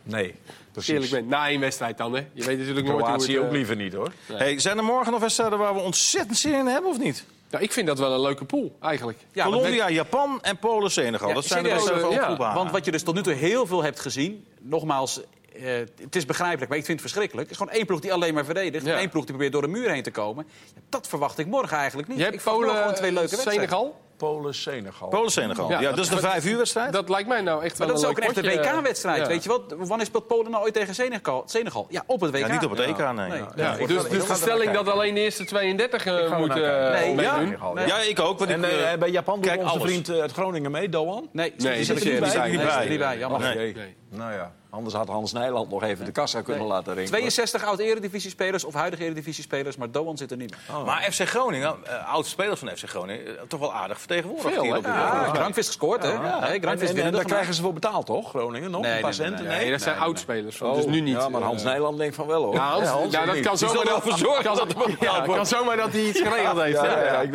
nee, 0.03 0.29
ik 0.29 0.35
precies. 0.73 0.93
eerlijk 0.93 1.12
ben. 1.12 1.29
Na 1.29 1.49
één 1.49 1.61
wedstrijd 1.61 1.99
dan, 1.99 2.15
hè. 2.15 2.27
Je 2.33 2.45
weet 2.45 2.59
natuurlijk 2.59 2.87
nooit 2.87 3.01
hoe 3.01 3.12
het... 3.12 3.23
Kroatië 3.23 3.39
ook 3.39 3.47
eh, 3.47 3.53
liever 3.53 3.77
niet, 3.77 3.93
hoor. 3.93 4.12
Hey, 4.33 4.59
zijn 4.59 4.79
er 4.79 4.85
morgen 4.85 5.12
nog 5.12 5.21
wedstrijden 5.21 5.59
waar 5.59 5.75
we 5.75 5.81
ontzettend 5.81 6.39
zin 6.39 6.55
in 6.55 6.67
hebben 6.67 6.91
of 6.91 6.99
niet? 6.99 7.25
Nou, 7.51 7.65
ik 7.65 7.73
vind 7.73 7.87
dat 7.87 7.99
wel 7.99 8.12
een 8.12 8.21
leuke 8.21 8.45
pool, 8.45 8.77
eigenlijk. 8.81 9.19
Ja, 9.33 9.45
Colombia, 9.45 9.91
Japan 9.91 10.39
en 10.43 10.59
Polen, 10.59 10.91
Senegal. 10.91 11.29
Ja, 11.29 11.35
dat 11.35 11.45
zijn 11.45 11.62
de 11.62 11.69
wedstrijden 11.69 12.05
voor 12.05 12.12
ja. 12.12 12.55
Want 12.55 12.71
wat 12.71 12.85
je 12.85 12.91
dus 12.91 13.03
tot 13.03 13.15
nu 13.15 13.23
toe 13.23 13.33
heel 13.33 13.67
veel 13.67 13.83
hebt 13.83 14.01
gezien, 14.01 14.47
nogmaals, 14.61 15.21
eh, 15.53 15.65
het 16.01 16.17
is 16.17 16.25
begrijpelijk, 16.25 16.69
maar 16.69 16.79
ik 16.79 16.85
vind 16.85 17.01
het 17.01 17.11
verschrikkelijk. 17.11 17.49
Het 17.49 17.59
is 17.59 17.62
gewoon 17.62 17.79
één 17.79 17.87
ploeg 17.87 18.01
die 18.01 18.12
alleen 18.12 18.35
maar 18.35 18.45
verdedigt. 18.45 18.85
Ja. 18.85 18.93
En 18.93 18.99
één 18.99 19.09
ploeg 19.11 19.23
die 19.23 19.31
probeert 19.31 19.53
door 19.53 19.62
de 19.62 19.69
muur 19.69 19.91
heen 19.91 20.03
te 20.03 20.11
komen. 20.11 20.47
Dat 20.89 21.09
verwacht 21.09 21.39
ik 21.39 21.47
morgen 21.47 21.77
eigenlijk 21.77 22.09
niet. 22.09 22.19
Je 22.19 22.25
ik 22.25 22.33
hebt 22.33 22.45
morgen 22.45 22.62
Polen, 22.62 22.81
gewoon 22.81 22.95
twee 22.95 23.12
leuke 23.12 23.31
wedstrijden. 23.31 23.69
Senegal. 23.69 24.01
Polen, 24.16 24.55
Senegal. 24.55 25.09
Polen, 25.09 25.31
Senegal. 25.31 25.70
Ja, 25.70 25.81
Ja, 25.81 25.90
dat 25.90 25.98
is 25.98 26.09
de 26.09 26.16
vijf 26.18 26.44
uur 26.44 26.57
wedstrijd. 26.57 26.92
Dat 26.92 27.09
lijkt 27.09 27.29
mij 27.29 27.40
nou 27.40 27.64
echt 27.64 27.79
Maar 27.79 27.87
wel 27.87 27.96
dat 27.96 28.05
is 28.05 28.11
ook 28.11 28.18
een 28.18 28.24
echte. 28.24 28.42
WK-wedstrijd, 28.72 29.20
Ja. 29.22 29.26
weet 29.26 29.42
je 29.42 29.48
wat? 29.48 29.74
Wanneer 29.79 30.07
speelt 30.07 30.26
Polen 30.26 30.50
nou 30.50 30.64
ooit 30.64 30.74
tegen 30.74 30.94
Senegal? 30.94 31.42
Senegal? 31.46 31.87
Ja, 31.90 32.02
op 32.07 32.20
het 32.20 32.31
WK. 32.31 32.38
ja, 32.38 32.52
niet 32.52 32.64
op 32.64 32.70
het 32.70 32.81
EK, 32.81 32.98
nee. 32.98 33.14
Nee. 33.14 33.38
Ja, 33.38 33.48
Ja, 33.57 33.74
ik 33.74 33.88
dus 33.88 34.09
dus 34.09 34.26
de 34.26 34.35
stelling 34.35 34.70
dat 34.72 34.88
alleen 34.88 35.14
de 35.14 35.20
eerste 35.20 35.44
32 35.44 36.07
eh, 36.07 36.12
Ik 36.18 36.26
ga 36.26 36.33
er 36.33 36.38
moeten 36.38 36.85
eh, 36.87 37.00
Nee, 37.00 37.14
ja. 37.16 37.37
meedoen. 37.37 37.74
Ja. 37.74 37.87
Ja, 37.87 37.98
ik 37.98 38.20
ook. 38.20 38.38
Want 38.38 38.50
En 38.50 38.64
ik, 38.64 38.70
eh, 38.70 38.92
eh, 38.92 38.98
bij 38.98 39.11
Japan 39.11 39.35
doet 39.35 39.46
kijk, 39.46 39.61
onze 39.62 39.72
alles. 39.72 39.85
vriend 39.90 40.09
eh, 40.09 40.20
uit 40.20 40.33
Groningen 40.33 40.70
mee, 40.70 40.88
Doan? 40.88 41.29
Nee, 41.33 41.55
Nee, 41.57 41.74
die 41.74 41.85
zit 41.85 41.96
er 42.00 42.07
er 42.07 42.11
niet 42.11 42.20
bij. 42.20 43.20
Er. 43.20 43.94
Nou 44.11 44.33
ja, 44.33 44.52
anders 44.70 44.94
had 44.94 45.09
Hans 45.09 45.33
Nijland 45.33 45.70
nog 45.70 45.83
even 45.83 46.05
de 46.05 46.12
kassa 46.12 46.42
kunnen 46.42 46.66
laten 46.66 46.94
rinken. 46.94 47.12
62 47.12 47.64
oud-eredivisiespelers 47.64 48.64
of 48.64 48.74
huidige 48.74 49.02
eredivisiespelers, 49.05 49.76
maar 49.76 49.90
Doan 49.90 50.16
zit 50.16 50.31
er 50.31 50.37
niet 50.37 50.50
bij. 50.68 50.83
Maar 50.85 51.02
FC 51.12 51.20
Groningen, 51.29 51.76
eh, 51.85 52.12
oud-spelers 52.12 52.59
van 52.61 52.68
FC 52.68 52.88
Groningen, 52.88 53.26
eh, 53.26 53.42
toch 53.48 53.61
wel 53.61 53.72
aardig 53.74 54.00
vertegenwoordigd 54.07 54.55
Veel, 54.55 54.62
hier 54.62 54.77
op 54.77 54.83
de 54.83 54.88
Ja. 54.88 55.11
wereld. 55.11 55.27
Ja, 55.27 55.35
Grankvist 55.35 55.66
gescoord, 55.66 56.03
hè? 56.03 56.09
Ja, 56.12 56.19
En, 56.19 56.61
Grankvist 56.61 56.64
en, 56.81 56.88
en 56.88 56.95
winnende 56.95 57.16
daar 57.19 57.25
krijgen 57.27 57.55
ze 57.55 57.62
voor 57.62 57.73
betaald, 57.73 58.07
toch, 58.07 58.29
Groningen? 58.29 58.71
Nog 58.71 58.81
Nee, 58.81 58.95
een 58.95 59.01
paar 59.01 59.11
nee, 59.11 59.19
nee, 59.21 59.29
centen? 59.29 59.47
nee, 59.47 59.59
Nee, 59.61 59.71
dat 59.71 59.81
zijn 59.83 59.99
oudspelers. 59.99 60.61
Oh, 60.61 60.75
dus 60.75 60.87
nu 60.87 61.01
niet. 61.01 61.16
Ja, 61.16 61.29
maar 61.29 61.42
Hans 61.42 61.62
Nijland 61.62 61.99
denkt 61.99 62.14
van 62.14 62.27
wel, 62.27 62.45
hoor. 62.45 62.55
Ja, 62.55 62.69
Hans, 62.71 62.85
Ja, 62.85 62.90
ja, 62.90 62.99
Hans 62.99 63.11
dat 63.11 63.40
kan 63.40 63.59
zomaar 63.59 63.85
dat, 63.85 64.75
kan, 64.75 64.97
ja, 65.01 65.21
kan 65.21 65.47
zomaar 65.47 65.77
dat 65.77 65.92
hij 65.92 66.05
iets 66.05 66.21
geregeld 66.21 66.61
heeft. 66.62 66.81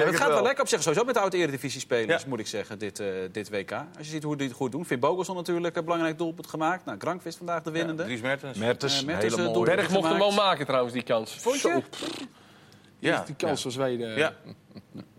Het 0.05 0.15
gaat 0.15 0.27
wel 0.29 0.43
lekker 0.43 0.61
op 0.61 0.67
zich, 0.69 0.81
sowieso 0.81 1.03
met 1.05 1.13
de 1.13 1.19
oud-eredivisiespelers, 1.21 2.25
moet 2.25 2.39
ik 2.39 2.47
zeggen, 2.47 2.79
dit, 2.79 2.99
eh, 2.99 3.07
dit 3.31 3.49
WK. 3.49 3.71
Als 3.71 3.85
je 3.97 4.03
ziet 4.03 4.23
hoe 4.23 4.35
die 4.37 4.47
het 4.47 4.55
goed 4.55 4.71
doen. 4.71 4.85
Finn 4.85 4.99
Bogelson 4.99 5.35
natuurlijk 5.35 5.75
een 5.75 5.83
belangrijk 5.83 6.17
doelpunt 6.17 6.47
gemaakt. 6.47 6.85
Nou, 6.85 6.97
Grankvist 6.99 7.37
vandaag 7.37 7.61
de 7.63 7.71
winnende. 7.71 8.03
Dries 8.03 8.21
Mertens. 8.21 8.57
Mertens, 8.57 9.05
Eh, 9.05 9.45
eh. 9.45 9.61
Berg 9.63 9.89
mocht 9.89 10.09
hem 10.09 10.17
wel 10.17 10.31
maken 10.31 10.65
trouwens, 10.65 10.93
die 10.93 11.03
kans. 11.03 11.35
Vond 11.39 11.61
je? 11.61 11.81
Ja, 12.99 13.23
die 13.25 13.35
kans 13.35 13.61
van 13.61 13.71
Zweden. 13.71 14.17
ja. 14.17 14.33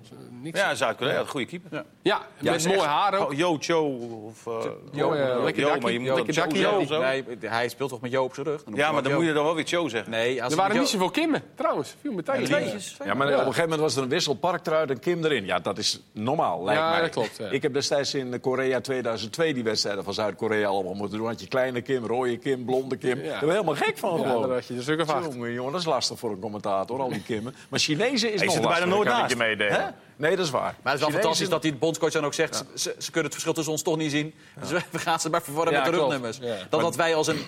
Niks. 0.42 0.58
ja 0.60 0.74
Zuid-Korea, 0.74 1.20
een 1.20 1.28
goede 1.28 1.46
keeper. 1.46 1.84
Ja, 2.02 2.20
met 2.40 2.66
mooi 2.66 2.78
haar 2.80 3.18
ook. 3.18 3.30
Oh, 3.30 3.36
Yo 3.36 3.56
Cho 3.60 3.82
of... 4.26 4.46
eh, 4.46 4.70
Jo, 4.92 5.10
lekker 5.44 5.62
Jo, 5.62 5.78
maar 5.80 5.92
je 5.92 5.98
moet 5.98 6.08
Jo, 6.52 6.80
ja. 6.88 6.98
Nee, 6.98 7.24
hij 7.40 7.68
speelt 7.68 7.90
toch 7.90 8.00
met 8.00 8.10
Jo 8.10 8.24
op 8.24 8.34
zijn 8.34 8.46
rug? 8.46 8.64
Dan 8.64 8.74
Ja, 8.74 8.86
je 8.86 8.92
maar 8.92 9.02
dan 9.02 9.12
moet 9.12 9.22
je 9.22 9.28
Jo. 9.28 9.34
dan 9.34 9.44
wel 9.44 9.54
weer 9.54 9.64
Cho 9.66 9.88
zeggen. 9.88 10.10
Nee, 10.10 10.42
als 10.42 10.52
Er 10.52 10.58
waren 10.58 10.74
Jo- 10.74 10.80
niet 10.80 10.90
zoveel 10.90 11.10
kimmen, 11.10 11.42
trouwens. 11.54 11.94
Viel 12.00 12.12
me 12.12 12.22
tegen. 12.22 12.44
Tweetjes. 12.44 12.96
Ja, 13.04 13.14
maar 13.14 13.26
op 13.26 13.32
een 13.32 13.38
gegeven 13.38 13.62
moment 13.62 13.80
was 13.80 13.96
er 13.96 14.02
een 14.02 14.08
wissel. 14.08 14.34
Parktruid 14.34 14.90
en 14.90 14.98
Kim 15.00 15.24
erin. 15.24 15.44
Ja, 15.44 15.58
dat 15.58 15.78
is 15.78 16.00
normaal, 16.12 16.64
lijkt 16.64 16.80
Ja, 16.80 16.90
mij. 16.90 17.00
dat 17.00 17.10
klopt, 17.10 17.36
ja. 17.36 17.48
Ik 17.48 17.62
heb 17.62 17.72
destijds 17.74 18.14
in 18.14 18.40
Korea 18.40 18.80
2002 18.80 19.54
die 19.54 19.64
wedstrijden 19.64 20.04
van 20.04 20.14
Zuid-Korea 20.14 20.68
allemaal 20.68 20.94
moeten 20.94 21.18
doen. 21.18 21.26
Had 21.26 21.40
je 21.40 21.48
kleine 21.48 21.80
Kim, 21.80 22.06
rode 22.06 22.36
Kim, 22.38 22.64
blonde 22.64 22.96
Kim. 22.96 23.14
Daar 23.22 23.38
ben 23.38 23.48
je 23.48 23.52
helemaal 23.52 23.74
gek 23.74 23.98
van 23.98 24.20
Ja, 24.20 24.26
gewoon. 24.28 24.52
had 24.52 24.66
je 24.66 24.74
er 24.96 25.06
van. 25.06 25.52
Jongen, 25.52 25.72
dat 25.72 25.80
is 25.80 25.86
lastig 25.86 26.18
voor 26.18 26.30
een 26.30 26.40
commentator, 26.40 27.00
al 27.00 27.08
die 27.08 27.22
Kimmen. 27.22 27.54
Maar 27.68 27.80
Chinezen 27.80 28.32
is 28.32 28.38
Hij 28.38 28.44
nog 28.46 28.54
zit 28.54 28.64
er 28.64 28.70
bijna 28.70 28.86
nooit 28.86 29.08
kan 29.08 29.24
ik 29.30 29.36
naast. 29.36 29.92
Nee, 30.16 30.36
dat 30.36 30.44
is 30.44 30.50
waar. 30.50 30.62
Maar 30.62 30.72
het 30.72 30.84
is 30.84 30.84
wel 30.84 30.94
Chinezen- 30.98 31.20
fantastisch 31.20 31.48
dat 31.48 31.62
die 31.62 31.74
bondscoach 31.74 32.12
dan 32.12 32.24
ook 32.24 32.34
zegt... 32.34 32.64
Ze, 32.74 32.94
ze 32.98 33.04
kunnen 33.10 33.22
het 33.22 33.32
verschil 33.32 33.52
tussen 33.52 33.72
ons 33.72 33.82
toch 33.82 33.96
niet 33.96 34.10
zien. 34.10 34.34
Dus 34.60 34.70
we- 34.70 34.82
we 34.90 34.98
gaan 34.98 35.20
ze 35.20 35.30
maar 35.30 35.42
verwarren 35.42 35.72
Ja, 35.74 35.82
met 35.82 35.92
de 35.92 35.98
rugnummers. 35.98 36.38
Ja. 36.40 36.56
Dan 36.70 36.80
dat 36.82 36.96
wij 36.96 37.14
als 37.14 37.26
een 37.26 37.44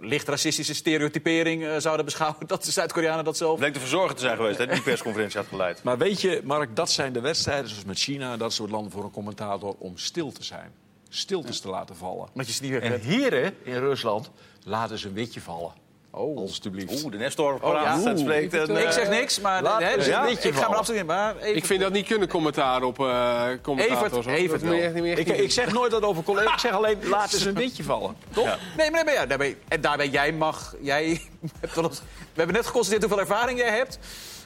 licht 0.00 0.28
racistische 0.28 0.74
stereotypering 0.74 1.66
eh, 1.66 1.76
zouden 1.76 2.04
beschouwen... 2.04 2.46
dat 2.46 2.64
de 2.64 2.70
Zuid-Koreanen 2.70 3.24
dat 3.24 3.36
zelf... 3.36 3.58
Bleek 3.58 3.74
de 3.74 3.80
verzorger 3.80 4.14
te 4.14 4.20
zijn 4.20 4.36
geweest, 4.36 4.58
hè, 4.58 4.66
die 4.66 4.82
persconferentie 4.82 5.38
had 5.38 5.48
geleid. 5.48 5.82
Maar 5.82 5.98
weet 5.98 6.20
je, 6.20 6.40
Mark, 6.44 6.76
dat 6.76 6.90
zijn 6.90 7.12
de 7.12 7.20
wedstrijden 7.20 7.68
zoals 7.70 7.84
met 7.84 7.98
China 7.98 8.32
en 8.32 8.38
dat 8.38 8.52
soort 8.52 8.70
landen 8.70 8.92
voor 8.92 9.04
een 9.04 9.10
commentator 9.10 9.74
om 9.78 9.98
stil 9.98 10.32
te 10.32 10.44
zijn. 10.44 10.72
Stiltes 11.08 11.60
te 11.60 11.68
laten 11.68 11.96
vallen. 11.96 12.28
Je 12.34 12.44
niet 12.60 12.70
weer 12.70 12.82
En 12.82 13.00
hè, 13.00 13.52
in 13.62 13.78
Rusland 13.78 14.30
laten 14.64 14.98
ze 14.98 15.08
een 15.08 15.14
witje 15.14 15.40
vallen. 15.40 15.72
Oh. 16.16 16.36
Alsjeblieft. 16.38 17.02
Oeh, 17.02 17.12
de 17.12 17.18
Nestor 17.18 17.52
ja. 17.52 17.58
praat 17.70 18.04
en 18.06 18.18
spreekt. 18.18 18.54
En, 18.54 18.62
Ik 18.76 18.84
eh, 18.84 18.90
zeg 18.90 19.08
niks, 19.08 19.40
maar 19.40 19.62
laat 19.62 19.82
hè, 19.82 19.94
dus 19.96 20.04
een 20.04 20.10
ja, 20.10 20.22
beetje 20.24 20.48
ik 20.48 20.54
ga 20.54 20.58
er 20.60 20.64
vallen. 20.64 20.78
absoluut 20.78 21.00
in. 21.00 21.06
Maar 21.06 21.36
even, 21.36 21.56
Ik 21.56 21.64
vind 21.64 21.80
dat 21.80 21.92
niet 21.92 22.06
kunnen 22.06 22.28
commentaar 22.28 22.82
op 22.82 22.98
eh 23.00 23.42
commentators. 23.62 24.26
Evert-. 24.26 24.38
Evert 24.40 24.60
je 24.60 24.68
wel. 24.68 24.78
echt 24.78 24.94
niet 24.94 25.02
meer 25.02 25.18
Ik, 25.18 25.28
ik 25.28 25.50
zeg 25.52 25.72
nooit 25.72 25.90
dat 25.90 26.02
over 26.02 26.22
collega's. 26.22 26.52
Ik 26.52 26.58
zeg 26.58 26.72
alleen, 26.72 26.98
laat 27.08 27.32
eens 27.32 27.44
een 27.44 27.54
witje 27.64 27.82
vallen. 27.84 28.16
Toch? 28.32 28.44
Nee, 28.44 28.54
maar, 28.76 28.90
nee, 28.90 29.04
maar 29.04 29.12
ja, 29.14 29.26
daarbij, 29.26 29.56
en 29.68 29.80
daarbij, 29.80 30.08
jij 30.08 30.32
mag... 30.32 30.74
Jij 30.80 31.20
hebt 31.60 31.74
wel 31.74 31.84
eens- 31.84 31.98
we 32.00 32.42
hebben 32.42 32.54
net 32.56 32.66
geconstateerd 32.66 33.02
hoeveel 33.04 33.20
ervaring 33.20 33.58
jij 33.58 33.76
hebt. 33.76 33.98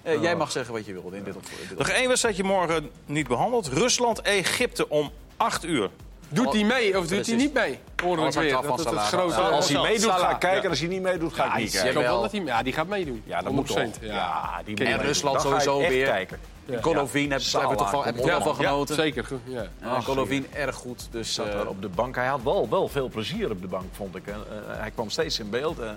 Eh, 0.02 0.22
Jij 0.22 0.36
mag 0.36 0.50
zeggen 0.52 0.74
wat 0.74 0.86
je 0.86 0.92
wil 0.92 1.10
in 1.12 1.24
dit 1.24 1.36
op. 1.36 1.42
in 1.42 1.56
dit 1.60 1.70
op- 1.72 1.78
Nog 1.78 1.88
één 1.88 2.08
wedstrijdje 2.08 2.42
morgen 2.44 2.90
niet 3.06 3.28
behandeld. 3.28 3.66
Rusland-Egypte 3.68 4.88
om 4.88 5.10
8 5.36 5.64
uur. 5.64 5.90
Doet 6.32 6.52
hij 6.52 6.64
mee 6.64 6.98
of 6.98 7.06
doet 7.06 7.26
hij 7.26 7.36
niet 7.36 7.52
mee? 7.54 7.78
Alles 8.04 8.34
ik 8.36 8.40
weer. 8.42 8.52
Dat 8.52 8.64
van 8.64 8.78
het 8.78 8.88
grote... 8.88 9.40
Ja, 9.40 9.48
als 9.48 9.68
hij 9.68 9.80
meedoet, 9.82 10.10
ga 10.10 10.30
ik 10.30 10.38
kijken. 10.38 10.62
En 10.64 10.70
als 10.70 10.78
hij 10.78 10.88
niet 10.88 11.02
meedoet, 11.02 11.32
ga 11.34 11.44
ik 11.44 11.54
niet 11.56 11.74
Ik 11.74 11.80
kijken. 11.80 12.02
dat 12.02 12.32
hij, 12.32 12.42
ja, 12.44 12.62
die 12.62 12.72
gaat 12.72 12.86
meedoen. 12.86 13.22
Ja, 13.24 13.42
dat 13.42 13.52
moet 13.52 13.66
toch. 13.66 13.78
100%. 13.78 14.00
Ja, 14.00 14.60
die 14.64 14.84
En 14.84 15.00
Rusland 15.00 15.40
sowieso 15.40 15.78
weer. 15.78 16.06
kijken. 16.06 16.38
Golovin 16.80 17.30
hebben 17.32 17.68
we 17.70 17.76
toch 17.76 17.90
wel, 17.90 18.04
heb 18.04 18.16
ik 18.18 18.24
wel 18.24 18.40
van 18.42 18.54
genoten. 18.54 18.94
Zeker, 18.94 19.24
goed, 19.24 19.40
ja. 19.44 20.00
Golovin 20.00 20.46
erg 20.52 20.74
goed. 20.76 21.08
Dus, 21.10 21.34
zat 21.34 21.46
eh, 21.46 21.52
daar 21.52 21.66
op 21.66 21.82
de 21.82 21.88
bank. 21.88 22.14
Hij 22.16 22.26
had 22.26 22.40
wel, 22.42 22.68
wel 22.70 22.88
veel 22.88 23.08
plezier 23.08 23.50
op 23.50 23.60
de 23.60 23.66
bank, 23.66 23.84
vond 23.92 24.16
ik. 24.16 24.26
En, 24.26 24.34
eh, 24.34 24.80
hij 24.80 24.90
kwam 24.90 25.10
steeds 25.10 25.38
in 25.38 25.50
beeld. 25.50 25.78
eh, 25.78 25.90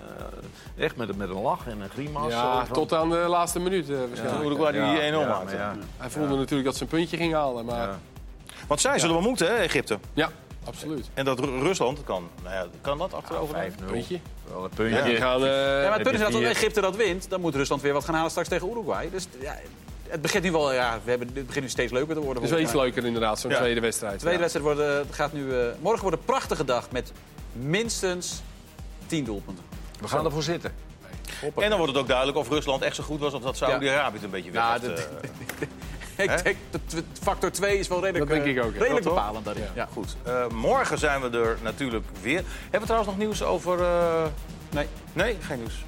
echt 0.78 0.96
met, 0.96 1.08
een- 1.08 1.16
met 1.16 1.28
een 1.28 1.40
lach 1.42 1.66
en 1.66 1.80
een 1.80 1.88
grimas. 1.88 2.32
Ja, 2.32 2.64
tot 2.72 2.92
aan 2.92 3.10
de 3.10 3.16
laatste 3.16 3.60
minuut 3.60 3.90
eh, 3.90 3.96
waarschijnlijk. 4.08 4.44
Uruguay 4.44 4.72
die 4.72 4.80
Ja, 4.80 5.12
1-0 5.12 5.20
ja, 5.20 5.26
maakte. 5.28 5.56
Hij 5.96 6.10
voelde 6.10 6.36
natuurlijk 6.36 6.64
dat 6.64 6.76
ze 6.76 6.82
een 6.82 6.88
puntje 6.88 7.16
ging 7.16 7.32
halen, 7.32 7.64
maar. 7.64 7.88
Want 8.66 8.80
zij 8.80 8.98
zullen 8.98 9.14
wel 9.14 9.24
moeten, 9.24 9.46
hè, 9.46 9.54
Egypte. 9.54 9.98
absoluut. 10.64 11.08
En 11.14 11.24
dat 11.24 11.38
Ru- 11.40 11.58
Rusland 11.60 12.04
kan, 12.04 12.28
nou 12.42 12.54
ja, 12.54 12.66
kan 12.80 12.98
dat 12.98 13.14
achterover? 13.14 13.54
5-0. 13.56 13.84
Puntje. 13.86 14.20
Wel 14.48 14.56
een 14.56 14.62
Ja, 14.70 14.76
puntje. 14.76 15.02
die 15.02 15.16
gaan... 15.16 15.40
eh, 15.44 15.46
ja, 15.82 15.82
maar 15.88 15.92
het 15.92 16.02
punt 16.02 16.14
is 16.14 16.20
dat 16.20 16.26
als 16.32 16.36
vier. 16.36 16.46
Egypte 16.50 16.80
dat 16.80 16.96
wint, 16.96 17.30
dan 17.30 17.40
moet 17.40 17.54
Rusland 17.54 17.82
weer 17.82 17.92
wat 17.92 18.04
gaan 18.04 18.14
halen 18.14 18.30
straks 18.30 18.48
tegen 18.48 18.68
Uruguay. 18.70 19.10
Dus 19.10 19.26
ja, 19.40 19.56
het 20.08 20.22
begint 20.22 20.44
nu 20.44 20.52
wel, 20.52 20.72
ja, 20.72 20.98
we 21.04 21.10
hebben, 21.10 21.28
het 21.34 21.46
begint 21.46 21.64
nu 21.64 21.70
steeds 21.70 21.92
leuker 21.92 22.14
te 22.14 22.20
worden. 22.20 22.42
Het 22.42 22.52
is 22.52 22.58
wel 22.58 22.58
volgens 22.58 22.62
iets 22.70 22.72
mij. 22.72 22.82
leuker 22.84 23.04
inderdaad, 23.04 23.40
zo'n 23.40 23.50
Ja. 23.50 23.56
tweede 23.56 23.80
wedstrijd. 23.80 24.12
De 24.12 24.18
tweede 24.18 24.38
Ja. 24.42 24.48
wedstrijd 24.50 24.76
wordt, 24.76 25.08
eh, 25.08 25.14
gaat 25.14 25.32
nu, 25.32 25.52
eh, 25.60 25.66
morgen 25.80 26.02
wordt 26.02 26.16
een 26.16 26.24
prachtige 26.24 26.64
dag 26.64 26.90
met 26.90 27.12
minstens 27.52 28.42
10 29.06 29.24
doelpunten. 29.24 29.64
We 30.00 30.08
gaan 30.08 30.24
ervoor 30.24 30.42
zitten. 30.42 30.72
En 31.56 31.68
dan 31.68 31.78
wordt 31.78 31.92
het 31.92 32.02
ook 32.02 32.08
duidelijk 32.08 32.38
of 32.38 32.48
Rusland 32.48 32.82
echt 32.82 32.96
zo 32.96 33.02
goed 33.02 33.20
was... 33.20 33.32
of 33.32 33.42
dat 33.42 33.56
Saudi-Arabië 33.56 34.14
het 34.14 34.24
een 34.24 34.30
beetje 34.30 34.50
weg 34.50 34.62
Nou, 34.62 34.80
heeft, 34.80 34.96
dat- 34.96 35.08
eh. 35.22 35.68
Ik 36.16 36.42
denk 36.44 36.56
dat 36.70 37.02
factor 37.22 37.52
2 37.52 37.78
is 37.78 37.88
wel 37.88 38.00
redelijk, 38.04 38.30
Dat 38.30 38.42
denk 38.42 38.56
eh, 38.56 38.62
ik 38.62 38.64
ook, 38.68 38.72
ja. 38.74 38.80
redelijk 38.80 39.04
Dat 39.04 39.14
bepalend 39.14 39.44
daarin. 39.44 39.62
Ja. 39.62 39.70
Ja. 39.74 39.88
Goed, 39.92 40.16
eh, 40.22 40.48
morgen 40.48 40.98
zijn 40.98 41.20
we 41.20 41.38
er 41.38 41.58
natuurlijk 41.62 42.04
weer. 42.22 42.42
Hebben 42.62 42.80
we 42.80 42.86
trouwens 42.86 43.10
nog 43.10 43.18
nieuws 43.18 43.42
over... 43.42 43.82
eh, 43.82 44.24
Nee. 44.74 44.86
Nee, 45.12 45.36
geen 45.40 45.58
nieuws. 45.58 45.84